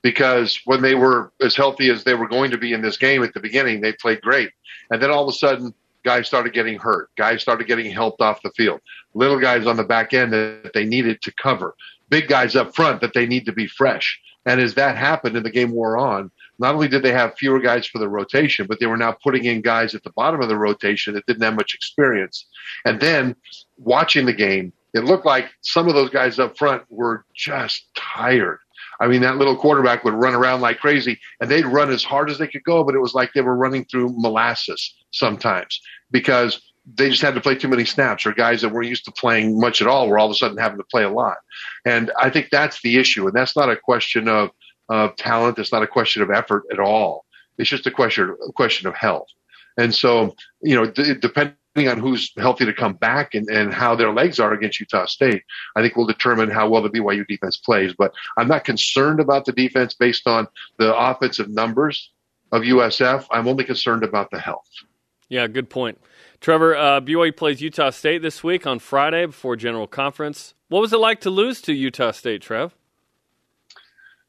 because 0.05 0.61
when 0.65 0.83
they 0.83 0.93
were 0.93 1.31
as 1.41 1.55
healthy 1.55 1.89
as 1.89 2.03
they 2.03 2.13
were 2.13 2.27
going 2.27 2.51
to 2.51 2.59
be 2.59 2.73
in 2.73 2.81
this 2.83 2.95
game 2.95 3.23
at 3.23 3.33
the 3.33 3.39
beginning, 3.39 3.81
they 3.81 3.91
played 3.91 4.21
great. 4.21 4.51
And 4.91 5.01
then 5.01 5.09
all 5.09 5.27
of 5.27 5.33
a 5.33 5.35
sudden, 5.35 5.73
guys 6.03 6.27
started 6.27 6.53
getting 6.53 6.77
hurt. 6.77 7.09
Guys 7.15 7.41
started 7.41 7.65
getting 7.65 7.89
helped 7.89 8.21
off 8.21 8.39
the 8.43 8.51
field. 8.51 8.81
Little 9.15 9.39
guys 9.39 9.65
on 9.65 9.77
the 9.77 9.83
back 9.83 10.13
end 10.13 10.31
that 10.31 10.73
they 10.75 10.85
needed 10.85 11.23
to 11.23 11.33
cover. 11.41 11.73
Big 12.07 12.27
guys 12.27 12.55
up 12.55 12.75
front 12.75 13.01
that 13.01 13.15
they 13.15 13.25
need 13.25 13.47
to 13.47 13.51
be 13.51 13.65
fresh. 13.65 14.21
And 14.45 14.61
as 14.61 14.75
that 14.75 14.95
happened 14.95 15.37
and 15.37 15.43
the 15.43 15.49
game 15.49 15.71
wore 15.71 15.97
on, 15.97 16.29
not 16.59 16.75
only 16.75 16.87
did 16.87 17.01
they 17.01 17.11
have 17.11 17.35
fewer 17.35 17.59
guys 17.59 17.87
for 17.87 17.97
the 17.97 18.07
rotation, 18.07 18.67
but 18.67 18.79
they 18.79 18.85
were 18.85 18.97
now 18.97 19.17
putting 19.23 19.45
in 19.45 19.61
guys 19.63 19.95
at 19.95 20.03
the 20.03 20.11
bottom 20.11 20.39
of 20.39 20.49
the 20.49 20.55
rotation 20.55 21.15
that 21.15 21.25
didn't 21.25 21.41
have 21.41 21.55
much 21.55 21.73
experience. 21.73 22.45
And 22.85 22.99
then 22.99 23.35
watching 23.79 24.27
the 24.27 24.33
game, 24.33 24.71
it 24.93 25.03
looked 25.03 25.25
like 25.25 25.49
some 25.61 25.87
of 25.87 25.95
those 25.95 26.11
guys 26.11 26.37
up 26.37 26.59
front 26.59 26.83
were 26.91 27.25
just 27.33 27.87
tired 27.95 28.59
I 28.99 29.07
mean, 29.07 29.21
that 29.21 29.37
little 29.37 29.55
quarterback 29.55 30.03
would 30.03 30.13
run 30.13 30.33
around 30.33 30.61
like 30.61 30.79
crazy 30.79 31.19
and 31.39 31.49
they'd 31.49 31.65
run 31.65 31.91
as 31.91 32.03
hard 32.03 32.29
as 32.29 32.37
they 32.37 32.47
could 32.47 32.63
go, 32.63 32.83
but 32.83 32.95
it 32.95 33.01
was 33.01 33.13
like 33.13 33.33
they 33.33 33.41
were 33.41 33.55
running 33.55 33.85
through 33.85 34.13
molasses 34.15 34.95
sometimes 35.11 35.81
because 36.11 36.61
they 36.93 37.09
just 37.09 37.21
had 37.21 37.35
to 37.35 37.41
play 37.41 37.55
too 37.55 37.67
many 37.67 37.83
snaps 37.83 38.25
or 38.25 38.31
guys 38.31 38.61
that 38.61 38.69
weren't 38.69 38.87
used 38.87 39.05
to 39.05 39.11
playing 39.11 39.59
much 39.59 39.81
at 39.81 39.87
all 39.87 40.07
were 40.07 40.19
all 40.19 40.27
of 40.27 40.31
a 40.31 40.35
sudden 40.35 40.57
having 40.57 40.77
to 40.77 40.83
play 40.83 41.03
a 41.03 41.09
lot. 41.09 41.37
And 41.83 42.11
I 42.19 42.29
think 42.29 42.49
that's 42.51 42.81
the 42.81 42.97
issue. 42.97 43.25
And 43.27 43.35
that's 43.35 43.55
not 43.55 43.71
a 43.71 43.75
question 43.75 44.27
of, 44.27 44.51
of 44.89 45.15
talent. 45.15 45.57
It's 45.57 45.71
not 45.71 45.83
a 45.83 45.87
question 45.87 46.21
of 46.21 46.29
effort 46.29 46.63
at 46.71 46.79
all. 46.79 47.25
It's 47.57 47.69
just 47.69 47.87
a 47.87 47.91
question, 47.91 48.35
a 48.47 48.51
question 48.51 48.87
of 48.87 48.95
health. 48.95 49.27
And 49.77 49.93
so, 49.93 50.35
you 50.61 50.75
know, 50.75 50.85
d- 50.85 51.15
depending 51.15 51.55
on 51.77 51.99
who's 51.99 52.31
healthy 52.37 52.65
to 52.65 52.73
come 52.73 52.93
back 52.93 53.35
and, 53.35 53.49
and 53.49 53.73
how 53.73 53.95
their 53.95 54.11
legs 54.11 54.39
are 54.39 54.53
against 54.53 54.79
Utah 54.79 55.05
State, 55.05 55.43
I 55.75 55.81
think 55.81 55.95
will 55.95 56.05
determine 56.07 56.49
how 56.49 56.69
well 56.69 56.81
the 56.81 56.89
BYU 56.89 57.27
defense 57.27 57.57
plays. 57.57 57.93
But 57.97 58.13
I'm 58.37 58.47
not 58.47 58.63
concerned 58.63 59.19
about 59.19 59.45
the 59.45 59.51
defense 59.51 59.93
based 59.93 60.25
on 60.25 60.47
the 60.77 60.95
offensive 60.95 61.49
numbers 61.49 62.11
of 62.51 62.61
USF. 62.61 63.25
I'm 63.29 63.47
only 63.47 63.65
concerned 63.65 64.03
about 64.03 64.31
the 64.31 64.39
health. 64.39 64.69
Yeah, 65.27 65.47
good 65.47 65.69
point. 65.69 65.99
Trevor, 66.39 66.75
uh, 66.75 67.01
BYU 67.01 67.35
plays 67.35 67.61
Utah 67.61 67.89
State 67.89 68.21
this 68.21 68.43
week 68.43 68.65
on 68.65 68.79
Friday 68.79 69.25
before 69.25 69.57
General 69.57 69.87
Conference. 69.87 70.53
What 70.69 70.79
was 70.79 70.93
it 70.93 70.99
like 70.99 71.19
to 71.21 71.29
lose 71.29 71.61
to 71.63 71.73
Utah 71.73 72.11
State, 72.11 72.41
Trev? 72.41 72.73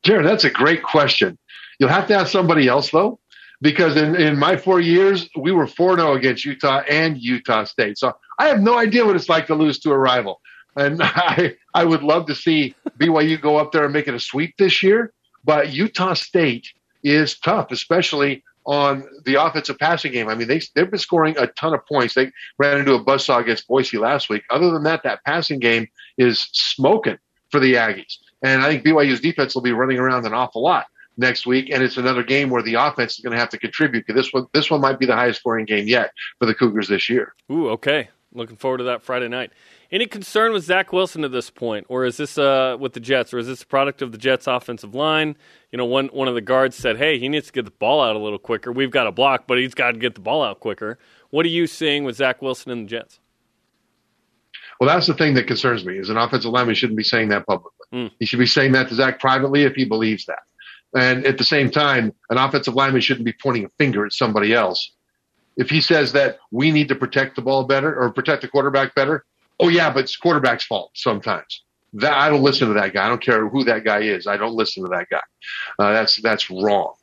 Jared, 0.03 0.27
that's 0.27 0.45
a 0.45 0.51
great 0.51 0.83
question. 0.83 1.39
You'll 1.79 1.91
have 1.91 2.09
to 2.09 2.15
ask 2.15 2.33
somebody 2.33 2.67
else, 2.67 2.91
though 2.91 3.21
because 3.61 3.97
in, 3.97 4.15
in 4.17 4.39
my 4.39 4.57
four 4.57 4.81
years, 4.81 5.29
we 5.37 5.53
were 5.53 5.67
4 5.67 5.97
0 5.97 6.15
against 6.15 6.45
Utah 6.45 6.83
and 6.89 7.19
Utah 7.19 7.65
State. 7.65 7.99
So 7.99 8.13
I 8.39 8.49
have 8.49 8.61
no 8.61 8.77
idea 8.77 9.05
what 9.05 9.17
it's 9.17 9.29
like 9.29 9.47
to 9.47 9.55
lose 9.55 9.79
to 9.81 9.93
a 9.93 9.99
rival. 9.99 10.41
And 10.77 11.01
I, 11.03 11.55
I 11.75 11.85
would 11.85 12.03
love 12.03 12.27
to 12.27 12.35
see 12.35 12.75
BYU 12.99 13.41
go 13.41 13.57
up 13.57 13.73
there 13.73 13.85
and 13.85 13.93
make 13.93 14.09
it 14.09 14.15
a 14.15 14.21
sweep 14.21 14.55
this 14.59 14.83
year. 14.83 15.13
But 15.45 15.73
Utah 15.73 16.15
State 16.15 16.69
is 17.03 17.39
tough, 17.39 17.71
especially 17.71 18.43
on 18.67 19.05
the 19.25 19.41
offensive 19.41 19.79
passing 19.79 20.13
game. 20.13 20.29
I 20.29 20.35
mean, 20.35 20.49
they, 20.49 20.61
they've 20.75 20.91
been 20.91 20.99
scoring 20.99 21.37
a 21.39 21.47
ton 21.47 21.73
of 21.73 21.87
points. 21.87 22.15
They 22.15 22.33
ran 22.59 22.79
into 22.79 22.95
a 22.95 23.05
buzzsaw 23.05 23.41
against 23.41 23.69
Boise 23.69 23.97
last 23.97 24.29
week. 24.29 24.43
Other 24.51 24.73
than 24.73 24.83
that, 24.83 25.05
that 25.05 25.25
passing 25.25 25.61
game 25.61 25.87
is 26.19 26.49
smoking 26.53 27.19
for 27.51 27.61
the 27.61 27.75
Aggies. 27.75 28.17
And 28.43 28.63
I 28.63 28.71
think 28.71 28.85
BYU's 28.85 29.21
defense 29.21 29.55
will 29.55 29.63
be 29.63 29.73
running 29.73 29.99
around 29.99 30.27
an 30.27 30.35
awful 30.35 30.63
lot 30.63 30.87
next 31.17 31.47
week, 31.47 31.71
and 31.71 31.83
it's 31.83 31.97
another 31.97 32.23
game 32.23 32.51
where 32.51 32.63
the 32.63 32.75
offense 32.75 33.15
is 33.15 33.21
going 33.21 33.33
to 33.33 33.39
have 33.39 33.49
to 33.51 33.59
contribute. 33.59 34.07
Because 34.07 34.23
this 34.23 34.33
one, 34.33 34.47
this 34.53 34.71
one 34.71 34.81
might 34.81 34.99
be 34.99 35.07
the 35.07 35.15
highest 35.15 35.41
scoring 35.41 35.67
game 35.67 35.89
yet 35.89 36.13
for 36.39 36.47
the 36.47 36.55
Cougars 36.55 36.89
this 36.89 37.09
year. 37.09 37.35
Ooh, 37.51 37.69
okay. 37.71 38.09
Looking 38.33 38.57
forward 38.57 38.79
to 38.79 38.85
that 38.85 39.03
Friday 39.03 39.29
night. 39.29 39.51
Any 39.91 40.07
concern 40.07 40.53
with 40.53 40.65
Zach 40.65 40.93
Wilson 40.93 41.25
at 41.25 41.33
this 41.33 41.49
point, 41.49 41.87
or 41.89 42.05
is 42.05 42.17
this 42.17 42.37
uh, 42.37 42.77
with 42.79 42.93
the 42.93 43.01
Jets, 43.01 43.33
or 43.33 43.39
is 43.39 43.47
this 43.47 43.63
a 43.63 43.67
product 43.67 44.03
of 44.03 44.13
the 44.13 44.19
Jets' 44.19 44.47
offensive 44.47 44.95
line? 44.95 45.37
You 45.71 45.79
know, 45.79 45.85
one 45.87 46.09
one 46.09 46.29
of 46.29 46.35
the 46.35 46.41
guards 46.41 46.77
said, 46.77 46.99
"Hey, 46.99 47.19
he 47.19 47.29
needs 47.29 47.47
to 47.47 47.53
get 47.53 47.65
the 47.65 47.71
ball 47.71 48.03
out 48.03 48.17
a 48.17 48.19
little 48.19 48.39
quicker. 48.39 48.73
We've 48.73 48.91
got 48.91 49.07
a 49.07 49.13
block, 49.13 49.45
but 49.47 49.59
he's 49.59 49.75
got 49.75 49.93
to 49.93 49.99
get 49.99 50.15
the 50.15 50.21
ball 50.21 50.43
out 50.43 50.61
quicker." 50.61 50.99
What 51.31 51.47
are 51.47 51.51
you 51.51 51.67
seeing 51.67 52.05
with 52.05 52.17
Zach 52.17 52.43
Wilson 52.43 52.73
and 52.73 52.87
the 52.87 52.91
Jets? 52.91 53.21
Well, 54.81 54.89
that's 54.89 55.07
the 55.07 55.15
thing 55.15 55.35
that 55.35 55.47
concerns 55.47 55.85
me. 55.85 55.97
Is 55.97 56.11
an 56.11 56.17
offensive 56.17 56.51
lineman 56.51 56.75
shouldn't 56.75 56.99
be 56.99 57.05
saying 57.05 57.29
that 57.29 57.47
publicly. 57.47 57.87
Mm. 57.93 58.11
He 58.19 58.27
should 58.27 58.39
be 58.39 58.47
saying 58.47 58.73
that 58.73 58.89
to 58.89 58.95
Zach 58.95 59.21
privately 59.21 59.63
if 59.63 59.75
he 59.75 59.85
believes 59.85 60.27
that. 60.27 60.41
And 60.97 61.27
at 61.27 61.37
the 61.37 61.45
same 61.45 61.71
time, 61.71 62.13
an 62.31 62.39
offensive 62.39 62.75
lineman 62.75 63.03
shouldn't 63.03 63.27
be 63.27 63.35
pointing 63.35 63.67
a 63.67 63.69
finger 63.79 64.07
at 64.07 64.13
somebody 64.13 64.55
else. 64.55 64.93
If 65.59 65.69
he 65.69 65.83
says 65.83 66.13
that 66.13 66.39
we 66.51 66.71
need 66.71 66.89
to 66.89 66.95
protect 66.95 67.37
the 67.37 67.43
ball 67.43 67.65
better 67.65 67.95
or 67.95 68.11
protect 68.11 68.43
the 68.43 68.49
quarterback 68.49 68.95
better, 68.95 69.27
oh 69.61 69.69
yeah, 69.69 69.93
but 69.93 70.05
it's 70.05 70.17
quarterback's 70.17 70.65
fault 70.65 70.93
sometimes. 70.95 71.63
That 71.93 72.15
I 72.15 72.31
don't 72.31 72.43
listen 72.43 72.69
to 72.69 72.75
that 72.75 72.95
guy. 72.95 73.05
I 73.05 73.09
don't 73.09 73.23
care 73.23 73.47
who 73.47 73.65
that 73.65 73.85
guy 73.85 74.01
is. 74.01 74.27
I 74.27 74.39
don't 74.39 74.55
listen 74.55 74.85
to 74.85 74.89
that 74.89 75.09
guy. 75.11 75.21
Uh, 75.79 75.93
that's 75.93 76.17
that's 76.23 76.51
wrong. 76.51 76.95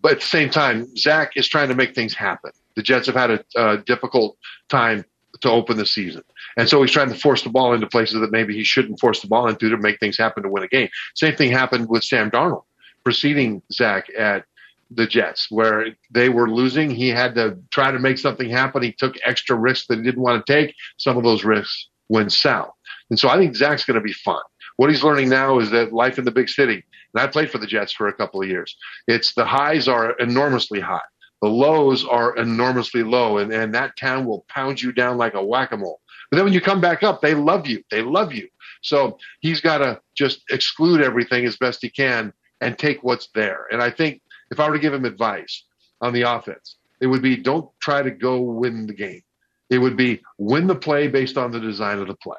But 0.00 0.12
at 0.12 0.20
the 0.20 0.26
same 0.26 0.48
time, 0.48 0.96
Zach 0.96 1.32
is 1.36 1.48
trying 1.48 1.68
to 1.68 1.74
make 1.74 1.96
things 1.96 2.14
happen. 2.14 2.52
The 2.76 2.82
Jets 2.82 3.06
have 3.06 3.16
had 3.16 3.30
a, 3.30 3.44
a 3.56 3.78
difficult 3.78 4.36
time 4.68 5.04
to 5.40 5.50
open 5.50 5.76
the 5.76 5.86
season. 5.86 6.22
And 6.56 6.68
so 6.68 6.80
he's 6.80 6.92
trying 6.92 7.08
to 7.08 7.16
force 7.16 7.42
the 7.42 7.50
ball 7.50 7.74
into 7.74 7.88
places 7.88 8.20
that 8.20 8.30
maybe 8.30 8.54
he 8.54 8.62
shouldn't 8.62 9.00
force 9.00 9.20
the 9.20 9.26
ball 9.26 9.48
into 9.48 9.68
to 9.68 9.76
make 9.76 9.98
things 9.98 10.16
happen 10.16 10.44
to 10.44 10.48
win 10.48 10.62
a 10.62 10.68
game. 10.68 10.88
Same 11.14 11.34
thing 11.34 11.50
happened 11.50 11.88
with 11.88 12.04
Sam 12.04 12.30
Darnold 12.30 12.62
preceding 13.04 13.62
Zach 13.72 14.06
at 14.16 14.44
the 14.90 15.06
Jets, 15.06 15.50
where 15.50 15.86
they 16.10 16.28
were 16.28 16.50
losing. 16.50 16.90
He 16.90 17.08
had 17.08 17.34
to 17.36 17.58
try 17.70 17.90
to 17.90 17.98
make 17.98 18.18
something 18.18 18.50
happen. 18.50 18.82
He 18.82 18.92
took 18.92 19.16
extra 19.24 19.56
risks 19.56 19.86
that 19.88 19.98
he 19.98 20.04
didn't 20.04 20.22
want 20.22 20.44
to 20.44 20.52
take. 20.52 20.74
Some 20.98 21.16
of 21.16 21.24
those 21.24 21.44
risks 21.44 21.88
went 22.08 22.32
south. 22.32 22.72
And 23.10 23.18
so 23.18 23.28
I 23.28 23.36
think 23.36 23.56
Zach's 23.56 23.84
going 23.84 23.94
to 23.94 24.00
be 24.00 24.12
fun. 24.12 24.42
What 24.76 24.90
he's 24.90 25.04
learning 25.04 25.28
now 25.28 25.58
is 25.58 25.70
that 25.70 25.92
life 25.92 26.18
in 26.18 26.24
the 26.24 26.30
big 26.30 26.48
city, 26.48 26.84
and 27.14 27.22
I 27.22 27.26
played 27.26 27.50
for 27.50 27.58
the 27.58 27.66
Jets 27.66 27.92
for 27.92 28.08
a 28.08 28.12
couple 28.12 28.42
of 28.42 28.48
years, 28.48 28.76
it's 29.06 29.34
the 29.34 29.44
highs 29.44 29.88
are 29.88 30.12
enormously 30.18 30.80
high. 30.80 31.00
The 31.42 31.48
lows 31.48 32.04
are 32.04 32.36
enormously 32.36 33.02
low, 33.02 33.38
and, 33.38 33.52
and 33.52 33.74
that 33.74 33.96
town 33.96 34.24
will 34.26 34.44
pound 34.48 34.80
you 34.80 34.92
down 34.92 35.18
like 35.18 35.34
a 35.34 35.44
whack 35.44 35.72
a 35.72 35.76
mole. 35.76 36.00
But 36.30 36.36
then 36.36 36.44
when 36.44 36.54
you 36.54 36.60
come 36.60 36.80
back 36.80 37.02
up, 37.02 37.20
they 37.20 37.34
love 37.34 37.66
you. 37.66 37.82
They 37.90 38.00
love 38.00 38.32
you. 38.32 38.48
So 38.82 39.18
he's 39.40 39.60
got 39.60 39.78
to 39.78 40.00
just 40.14 40.42
exclude 40.50 41.02
everything 41.02 41.44
as 41.44 41.56
best 41.56 41.80
he 41.82 41.90
can 41.90 42.32
and 42.62 42.78
take 42.78 43.02
what's 43.02 43.28
there. 43.34 43.66
And 43.70 43.82
I 43.82 43.90
think 43.90 44.22
if 44.50 44.60
I 44.60 44.68
were 44.68 44.74
to 44.74 44.80
give 44.80 44.94
him 44.94 45.04
advice 45.04 45.64
on 46.00 46.12
the 46.12 46.22
offense, 46.22 46.76
it 47.00 47.06
would 47.06 47.22
be 47.22 47.36
don't 47.36 47.68
try 47.80 48.02
to 48.02 48.10
go 48.10 48.40
win 48.40 48.86
the 48.86 48.94
game. 48.94 49.22
It 49.70 49.78
would 49.78 49.96
be 49.96 50.22
win 50.38 50.66
the 50.66 50.74
play 50.74 51.08
based 51.08 51.36
on 51.36 51.50
the 51.50 51.60
design 51.60 51.98
of 51.98 52.06
the 52.06 52.16
play. 52.16 52.36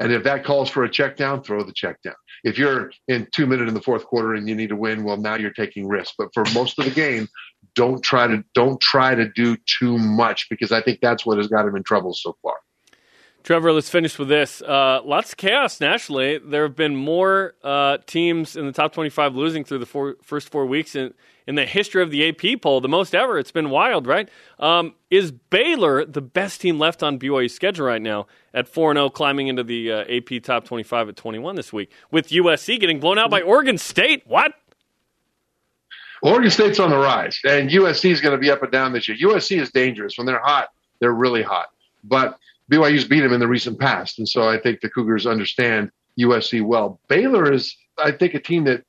And 0.00 0.12
if 0.12 0.24
that 0.24 0.44
calls 0.44 0.70
for 0.70 0.84
a 0.84 0.90
check 0.90 1.16
down, 1.16 1.42
throw 1.42 1.62
the 1.62 1.72
check 1.72 2.02
down. 2.02 2.14
If 2.42 2.58
you're 2.58 2.90
in 3.08 3.28
two 3.32 3.46
minutes 3.46 3.68
in 3.68 3.74
the 3.74 3.80
fourth 3.80 4.04
quarter 4.04 4.34
and 4.34 4.48
you 4.48 4.54
need 4.54 4.68
to 4.68 4.76
win, 4.76 5.04
well, 5.04 5.16
now 5.16 5.36
you're 5.36 5.52
taking 5.52 5.86
risks. 5.86 6.14
But 6.18 6.28
for 6.34 6.44
most 6.52 6.78
of 6.78 6.84
the 6.84 6.90
game, 6.90 7.28
don't 7.74 8.02
try 8.02 8.26
to 8.26 8.44
don't 8.54 8.80
try 8.80 9.14
to 9.14 9.28
do 9.30 9.56
too 9.66 9.98
much 9.98 10.48
because 10.50 10.72
I 10.72 10.82
think 10.82 11.00
that's 11.00 11.24
what 11.24 11.38
has 11.38 11.48
got 11.48 11.66
him 11.66 11.76
in 11.76 11.82
trouble 11.82 12.12
so 12.12 12.36
far. 12.42 12.54
Trevor, 13.44 13.74
let's 13.74 13.90
finish 13.90 14.18
with 14.18 14.28
this. 14.28 14.62
Uh, 14.62 15.02
lots 15.04 15.32
of 15.32 15.36
chaos 15.36 15.78
nationally. 15.78 16.38
There 16.38 16.62
have 16.62 16.74
been 16.74 16.96
more 16.96 17.52
uh, 17.62 17.98
teams 18.06 18.56
in 18.56 18.64
the 18.64 18.72
top 18.72 18.94
25 18.94 19.36
losing 19.36 19.64
through 19.64 19.80
the 19.80 20.16
first 20.22 20.48
four 20.48 20.64
weeks 20.64 20.96
in, 20.96 21.12
in 21.46 21.54
the 21.54 21.66
history 21.66 22.02
of 22.02 22.10
the 22.10 22.26
AP 22.26 22.62
poll, 22.62 22.80
the 22.80 22.88
most 22.88 23.14
ever. 23.14 23.38
It's 23.38 23.50
been 23.50 23.68
wild, 23.68 24.06
right? 24.06 24.30
Um, 24.58 24.94
is 25.10 25.30
Baylor 25.30 26.06
the 26.06 26.22
best 26.22 26.62
team 26.62 26.78
left 26.78 27.02
on 27.02 27.18
BYU's 27.18 27.54
schedule 27.54 27.84
right 27.84 28.00
now 28.00 28.28
at 28.54 28.66
4 28.66 28.94
0, 28.94 29.10
climbing 29.10 29.48
into 29.48 29.62
the 29.62 29.92
uh, 29.92 30.04
AP 30.08 30.42
top 30.42 30.64
25 30.64 31.10
at 31.10 31.16
21 31.16 31.54
this 31.54 31.70
week, 31.70 31.92
with 32.10 32.28
USC 32.28 32.80
getting 32.80 32.98
blown 32.98 33.18
out 33.18 33.28
by 33.28 33.42
Oregon 33.42 33.76
State? 33.76 34.22
What? 34.26 34.54
Oregon 36.22 36.50
State's 36.50 36.80
on 36.80 36.88
the 36.88 36.96
rise, 36.96 37.38
and 37.44 37.68
USC 37.68 38.10
is 38.10 38.22
going 38.22 38.32
to 38.32 38.40
be 38.40 38.50
up 38.50 38.62
and 38.62 38.72
down 38.72 38.94
this 38.94 39.06
year. 39.06 39.18
USC 39.18 39.60
is 39.60 39.70
dangerous. 39.70 40.16
When 40.16 40.26
they're 40.26 40.40
hot, 40.40 40.70
they're 40.98 41.12
really 41.12 41.42
hot. 41.42 41.66
But 42.02 42.38
BYU's 42.70 43.04
beat 43.04 43.20
them 43.20 43.32
in 43.32 43.40
the 43.40 43.48
recent 43.48 43.78
past, 43.78 44.18
and 44.18 44.28
so 44.28 44.48
I 44.48 44.58
think 44.58 44.80
the 44.80 44.88
Cougars 44.88 45.26
understand 45.26 45.90
USC 46.18 46.64
well. 46.64 47.00
Baylor 47.08 47.52
is, 47.52 47.76
I 47.98 48.12
think, 48.12 48.34
a 48.34 48.40
team 48.40 48.64
that 48.64 48.84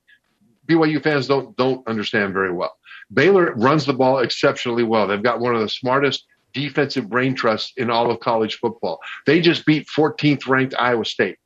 BYU 0.66 1.02
fans 1.02 1.26
don't 1.26 1.56
don't 1.56 1.86
understand 1.86 2.32
very 2.32 2.52
well. 2.52 2.76
Baylor 3.12 3.54
runs 3.54 3.86
the 3.86 3.92
ball 3.92 4.18
exceptionally 4.18 4.82
well. 4.82 5.06
They've 5.06 5.22
got 5.22 5.40
one 5.40 5.54
of 5.54 5.60
the 5.60 5.68
smartest 5.68 6.24
defensive 6.52 7.08
brain 7.08 7.34
trusts 7.34 7.72
in 7.76 7.90
all 7.90 8.10
of 8.10 8.20
college 8.20 8.56
football. 8.56 8.98
They 9.26 9.40
just 9.40 9.66
beat 9.66 9.86
14th 9.88 10.48
ranked 10.48 10.74
Iowa 10.78 11.04
State. 11.04 11.38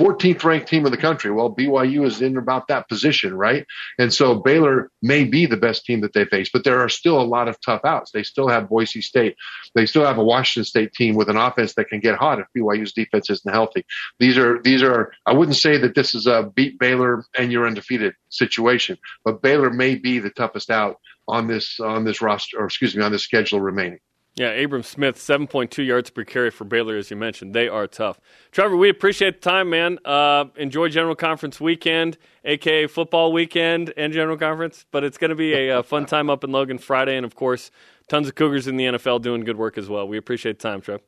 14th 0.00 0.42
ranked 0.44 0.66
team 0.66 0.86
in 0.86 0.92
the 0.92 0.96
country. 0.96 1.30
Well, 1.30 1.54
BYU 1.54 2.06
is 2.06 2.22
in 2.22 2.38
about 2.38 2.68
that 2.68 2.88
position, 2.88 3.34
right? 3.34 3.66
And 3.98 4.10
so 4.10 4.34
Baylor 4.34 4.90
may 5.02 5.24
be 5.24 5.44
the 5.44 5.58
best 5.58 5.84
team 5.84 6.00
that 6.00 6.14
they 6.14 6.24
face, 6.24 6.48
but 6.50 6.64
there 6.64 6.80
are 6.80 6.88
still 6.88 7.20
a 7.20 7.22
lot 7.22 7.48
of 7.48 7.60
tough 7.60 7.84
outs. 7.84 8.10
They 8.10 8.22
still 8.22 8.48
have 8.48 8.70
Boise 8.70 9.02
State. 9.02 9.36
They 9.74 9.84
still 9.84 10.06
have 10.06 10.16
a 10.16 10.24
Washington 10.24 10.64
State 10.64 10.94
team 10.94 11.16
with 11.16 11.28
an 11.28 11.36
offense 11.36 11.74
that 11.74 11.88
can 11.88 12.00
get 12.00 12.16
hot 12.16 12.38
if 12.38 12.46
BYU's 12.56 12.94
defense 12.94 13.28
isn't 13.28 13.52
healthy. 13.52 13.84
These 14.18 14.38
are 14.38 14.62
these 14.62 14.82
are 14.82 15.12
I 15.26 15.34
wouldn't 15.34 15.58
say 15.58 15.76
that 15.76 15.94
this 15.94 16.14
is 16.14 16.26
a 16.26 16.50
beat 16.54 16.78
Baylor 16.78 17.26
and 17.36 17.52
you're 17.52 17.66
undefeated 17.66 18.14
situation, 18.30 18.96
but 19.22 19.42
Baylor 19.42 19.68
may 19.68 19.96
be 19.96 20.18
the 20.18 20.30
toughest 20.30 20.70
out 20.70 20.96
on 21.28 21.46
this 21.46 21.78
on 21.78 22.04
this 22.04 22.22
roster 22.22 22.58
or 22.58 22.64
excuse 22.64 22.96
me 22.96 23.02
on 23.02 23.12
this 23.12 23.24
schedule 23.24 23.60
remaining. 23.60 23.98
Yeah, 24.40 24.52
Abram 24.52 24.82
Smith, 24.82 25.16
7.2 25.16 25.84
yards 25.84 26.08
per 26.08 26.24
carry 26.24 26.50
for 26.50 26.64
Baylor, 26.64 26.96
as 26.96 27.10
you 27.10 27.16
mentioned. 27.18 27.52
They 27.52 27.68
are 27.68 27.86
tough. 27.86 28.18
Trevor, 28.52 28.74
we 28.74 28.88
appreciate 28.88 29.42
the 29.42 29.50
time, 29.50 29.68
man. 29.68 29.98
Uh, 30.02 30.46
enjoy 30.56 30.88
General 30.88 31.14
Conference 31.14 31.60
weekend, 31.60 32.16
aka 32.46 32.86
football 32.86 33.34
weekend 33.34 33.92
and 33.98 34.14
General 34.14 34.38
Conference. 34.38 34.86
But 34.90 35.04
it's 35.04 35.18
going 35.18 35.28
to 35.28 35.34
be 35.34 35.52
a, 35.52 35.80
a, 35.80 35.82
fun 35.82 36.06
time 36.06 36.30
up 36.30 36.42
in 36.42 36.52
Logan 36.52 36.78
Friday. 36.78 37.18
And, 37.18 37.26
of 37.26 37.34
course, 37.34 37.70
tons 38.08 38.28
of 38.28 38.34
Cougars 38.34 38.66
in 38.66 38.78
the 38.78 38.86
NFL 38.86 39.20
doing 39.20 39.44
good 39.44 39.58
work 39.58 39.76
as 39.76 39.90
well. 39.90 40.08
We 40.08 40.16
appreciate 40.16 40.58
the 40.58 40.70
time, 40.70 40.80
Trev. 40.80 41.02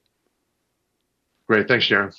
Great. 1.46 1.68
Thanks, 1.68 1.86
Jarom. 1.86 2.14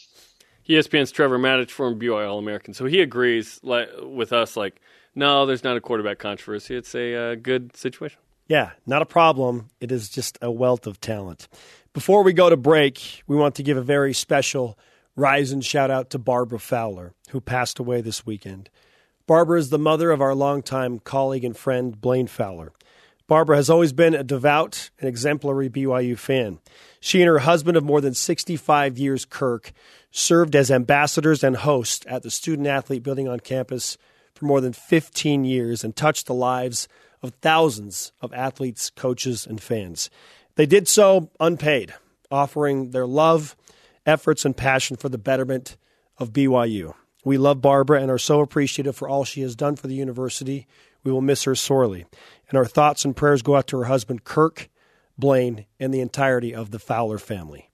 ESPN's 0.67 1.11
Trevor 1.11 1.37
Matich, 1.37 1.69
former 1.69 1.95
BYU 1.95 2.27
All 2.27 2.39
American. 2.39 2.73
So 2.73 2.85
he 2.85 3.01
agrees 3.01 3.59
like, 3.61 3.87
with 4.01 4.33
us, 4.33 4.57
like, 4.57 4.81
no, 5.13 5.45
there's 5.45 5.63
not 5.63 5.77
a 5.77 5.79
quarterback 5.79 6.17
controversy. 6.17 6.75
It's 6.75 6.95
a 6.95 7.33
uh, 7.33 7.35
good 7.35 7.75
situation. 7.77 8.17
Yeah, 8.47 8.71
not 8.85 9.01
a 9.01 9.05
problem. 9.05 9.69
It 9.79 9.91
is 9.91 10.09
just 10.09 10.37
a 10.41 10.51
wealth 10.51 10.85
of 10.85 10.99
talent. 10.99 11.47
Before 11.93 12.23
we 12.23 12.33
go 12.33 12.49
to 12.49 12.57
break, 12.57 13.23
we 13.27 13.35
want 13.35 13.55
to 13.55 13.63
give 13.63 13.77
a 13.77 13.81
very 13.81 14.13
special 14.13 14.77
rise 15.15 15.51
and 15.51 15.63
shout 15.63 15.91
out 15.91 16.09
to 16.09 16.19
Barbara 16.19 16.59
Fowler, 16.59 17.13
who 17.29 17.39
passed 17.39 17.79
away 17.79 18.01
this 18.01 18.25
weekend. 18.25 18.69
Barbara 19.27 19.59
is 19.59 19.69
the 19.69 19.79
mother 19.79 20.11
of 20.11 20.21
our 20.21 20.35
longtime 20.35 20.99
colleague 20.99 21.45
and 21.45 21.55
friend, 21.55 21.99
Blaine 21.99 22.27
Fowler. 22.27 22.73
Barbara 23.27 23.55
has 23.55 23.69
always 23.69 23.93
been 23.93 24.13
a 24.13 24.23
devout 24.23 24.89
and 24.99 25.07
exemplary 25.07 25.69
BYU 25.69 26.17
fan. 26.17 26.59
She 26.99 27.21
and 27.21 27.29
her 27.29 27.39
husband 27.39 27.77
of 27.77 27.83
more 27.83 28.01
than 28.01 28.13
65 28.13 28.97
years, 28.97 29.23
Kirk, 29.23 29.71
served 30.11 30.55
as 30.55 30.69
ambassadors 30.69 31.43
and 31.43 31.55
hosts 31.55 32.05
at 32.09 32.23
the 32.23 32.29
student 32.29 32.67
athlete 32.67 33.03
building 33.03 33.29
on 33.29 33.39
campus 33.39 33.97
for 34.35 34.45
more 34.45 34.59
than 34.59 34.73
15 34.73 35.45
years 35.45 35.83
and 35.83 35.95
touched 35.95 36.27
the 36.27 36.33
lives 36.33 36.87
of 37.23 37.33
thousands 37.41 38.11
of 38.21 38.33
athletes, 38.33 38.89
coaches, 38.89 39.47
and 39.47 39.61
fans. 39.61 40.09
They 40.55 40.65
did 40.65 40.87
so 40.87 41.31
unpaid, 41.39 41.93
offering 42.29 42.91
their 42.91 43.07
love, 43.07 43.55
efforts, 44.05 44.45
and 44.45 44.55
passion 44.55 44.97
for 44.97 45.09
the 45.09 45.17
betterment 45.17 45.77
of 46.19 46.33
BYU. 46.33 46.93
We 47.25 47.37
love 47.37 47.61
Barbara 47.61 48.01
and 48.01 48.11
are 48.11 48.17
so 48.17 48.41
appreciative 48.41 48.95
for 48.95 49.07
all 49.07 49.23
she 49.23 49.41
has 49.41 49.55
done 49.55 49.77
for 49.77 49.87
the 49.87 49.95
university. 49.95 50.67
We 51.03 51.11
will 51.11 51.21
miss 51.21 51.43
her 51.43 51.55
sorely. 51.55 52.05
And 52.49 52.57
our 52.57 52.65
thoughts 52.65 53.05
and 53.05 53.15
prayers 53.15 53.41
go 53.41 53.55
out 53.55 53.67
to 53.67 53.77
her 53.77 53.85
husband, 53.85 54.25
Kirk, 54.25 54.69
Blaine, 55.17 55.65
and 55.79 55.93
the 55.93 56.01
entirety 56.01 56.53
of 56.53 56.71
the 56.71 56.79
Fowler 56.79 57.17
family. 57.17 57.69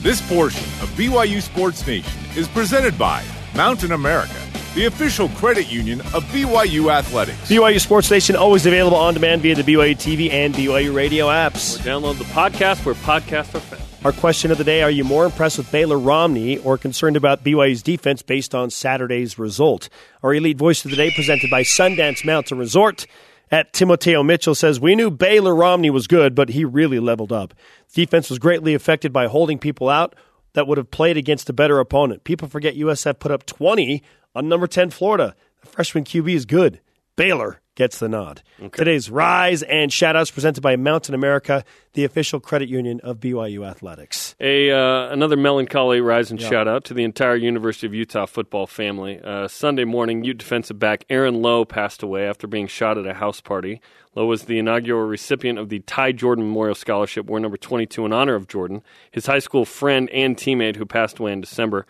This 0.00 0.20
portion 0.28 0.62
of 0.80 0.88
BYU 0.90 1.42
Sports 1.42 1.84
Nation 1.84 2.12
is 2.36 2.46
presented 2.46 2.96
by 2.96 3.24
Mountain 3.56 3.90
America, 3.90 4.36
the 4.76 4.84
official 4.84 5.28
credit 5.30 5.72
union 5.72 6.00
of 6.14 6.22
BYU 6.26 6.92
Athletics. 6.92 7.50
BYU 7.50 7.80
Sports 7.80 8.08
Nation 8.08 8.36
always 8.36 8.64
available 8.64 8.96
on 8.96 9.14
demand 9.14 9.42
via 9.42 9.56
the 9.56 9.64
BYU 9.64 9.96
TV 9.96 10.30
and 10.30 10.54
BYU 10.54 10.94
radio 10.94 11.26
apps. 11.26 11.80
Or 11.80 11.82
download 11.82 12.16
the 12.18 12.24
podcast 12.26 12.86
where 12.86 12.94
podcasts 12.94 13.52
are 13.56 13.60
found. 13.60 13.82
Our 14.04 14.12
question 14.12 14.52
of 14.52 14.58
the 14.58 14.62
day 14.62 14.84
Are 14.84 14.90
you 14.90 15.02
more 15.02 15.24
impressed 15.24 15.58
with 15.58 15.72
Baylor 15.72 15.98
Romney 15.98 16.58
or 16.58 16.78
concerned 16.78 17.16
about 17.16 17.42
BYU's 17.42 17.82
defense 17.82 18.22
based 18.22 18.54
on 18.54 18.70
Saturday's 18.70 19.36
result? 19.36 19.88
Our 20.22 20.32
elite 20.32 20.58
voice 20.58 20.84
of 20.84 20.92
the 20.92 20.96
day 20.96 21.10
presented 21.12 21.50
by 21.50 21.62
Sundance 21.62 22.24
Mountain 22.24 22.58
Resort 22.58 23.04
at 23.50 23.72
Timoteo 23.72 24.22
Mitchell 24.22 24.54
says, 24.54 24.80
We 24.80 24.94
knew 24.94 25.10
Baylor 25.10 25.54
Romney 25.54 25.90
was 25.90 26.06
good, 26.06 26.34
but 26.34 26.50
he 26.50 26.64
really 26.64 26.98
leveled 26.98 27.32
up. 27.32 27.54
Defense 27.92 28.30
was 28.30 28.38
greatly 28.38 28.74
affected 28.74 29.12
by 29.12 29.26
holding 29.26 29.58
people 29.58 29.88
out 29.88 30.14
that 30.54 30.66
would 30.66 30.78
have 30.78 30.90
played 30.90 31.16
against 31.16 31.48
a 31.48 31.52
better 31.52 31.78
opponent. 31.78 32.24
People 32.24 32.48
forget 32.48 32.76
USF 32.76 33.18
put 33.18 33.32
up 33.32 33.46
20 33.46 34.02
on 34.34 34.48
number 34.48 34.66
10 34.66 34.90
Florida. 34.90 35.34
The 35.60 35.66
freshman 35.68 36.04
QB 36.04 36.34
is 36.34 36.46
good. 36.46 36.80
Baylor 37.16 37.60
gets 37.78 38.00
the 38.00 38.08
nod. 38.08 38.42
Today's 38.72 39.08
Rise 39.08 39.62
and 39.62 39.92
Shoutouts 39.92 40.34
presented 40.34 40.62
by 40.62 40.74
Mountain 40.74 41.14
America, 41.14 41.64
the 41.92 42.02
official 42.02 42.40
credit 42.40 42.68
union 42.68 43.00
of 43.04 43.20
BYU 43.20 43.64
Athletics. 43.64 44.34
A 44.40 44.72
uh, 44.72 45.12
another 45.12 45.36
melancholy 45.36 46.00
rise 46.00 46.32
and 46.32 46.42
out 46.42 46.84
to 46.86 46.94
the 46.94 47.04
entire 47.04 47.36
University 47.36 47.86
of 47.86 47.94
Utah 47.94 48.26
football 48.26 48.66
family. 48.66 49.20
Uh, 49.22 49.46
Sunday 49.46 49.84
morning, 49.84 50.24
Ute 50.24 50.38
defensive 50.38 50.80
back 50.80 51.04
Aaron 51.08 51.40
Lowe 51.40 51.64
passed 51.64 52.02
away 52.02 52.26
after 52.26 52.48
being 52.48 52.66
shot 52.66 52.98
at 52.98 53.06
a 53.06 53.14
house 53.14 53.40
party. 53.40 53.80
Lowe 54.16 54.26
was 54.26 54.46
the 54.46 54.58
inaugural 54.58 55.06
recipient 55.06 55.60
of 55.60 55.68
the 55.68 55.78
Ty 55.78 56.12
Jordan 56.12 56.44
Memorial 56.44 56.74
Scholarship, 56.74 57.26
wore 57.26 57.38
number 57.38 57.56
22 57.56 58.04
in 58.04 58.12
honor 58.12 58.34
of 58.34 58.48
Jordan, 58.48 58.82
his 59.12 59.26
high 59.26 59.38
school 59.38 59.64
friend 59.64 60.10
and 60.10 60.36
teammate 60.36 60.74
who 60.74 60.84
passed 60.84 61.20
away 61.20 61.30
in 61.30 61.40
December. 61.40 61.86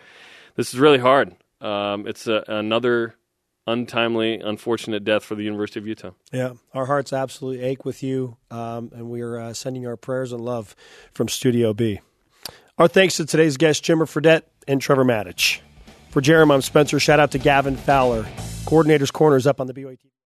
This 0.55 0.75
is 0.75 0.79
really 0.79 0.99
hard. 0.99 1.35
Um, 1.63 2.07
it's 2.07 2.27
a, 2.27 2.45
another 2.47 3.15
untimely, 3.69 4.41
unfortunate 4.41 5.05
death 5.05 5.25
for 5.25 5.35
the 5.35 5.43
University 5.45 5.79
of 5.79 5.87
Utah. 5.87 6.11
Yeah, 6.33 6.55
our 6.73 6.87
hearts 6.87 7.13
absolutely 7.13 7.65
ache 7.65 7.85
with 7.85 8.03
you, 8.03 8.37
um, 8.51 8.91
and 8.95 9.11
we 9.11 9.21
are 9.21 9.39
uh, 9.39 9.53
sending 9.55 9.87
our 9.87 9.97
prayers 9.97 10.33
and 10.33 10.41
love 10.41 10.75
from 11.13 11.29
Studio 11.29 11.75
B. 11.75 12.01
Our 12.79 12.89
thanks 12.89 13.17
to 13.17 13.27
today's 13.27 13.57
guests, 13.57 13.87
Jimmer 13.87 14.07
Fredette 14.07 14.43
and 14.67 14.81
Trevor 14.81 15.05
Matich. 15.05 15.61
For 16.11 16.21
Jeremy, 16.21 16.55
I'm 16.55 16.63
Spencer. 16.63 16.99
Shout 16.99 17.21
out 17.21 17.33
to 17.33 17.39
Gavin 17.39 17.77
Fowler. 17.77 18.27
Coordinator's 18.65 19.11
Corner 19.11 19.37
is 19.37 19.47
up 19.47 19.61
on 19.61 19.67
the 19.67 19.75
BYU. 19.75 19.99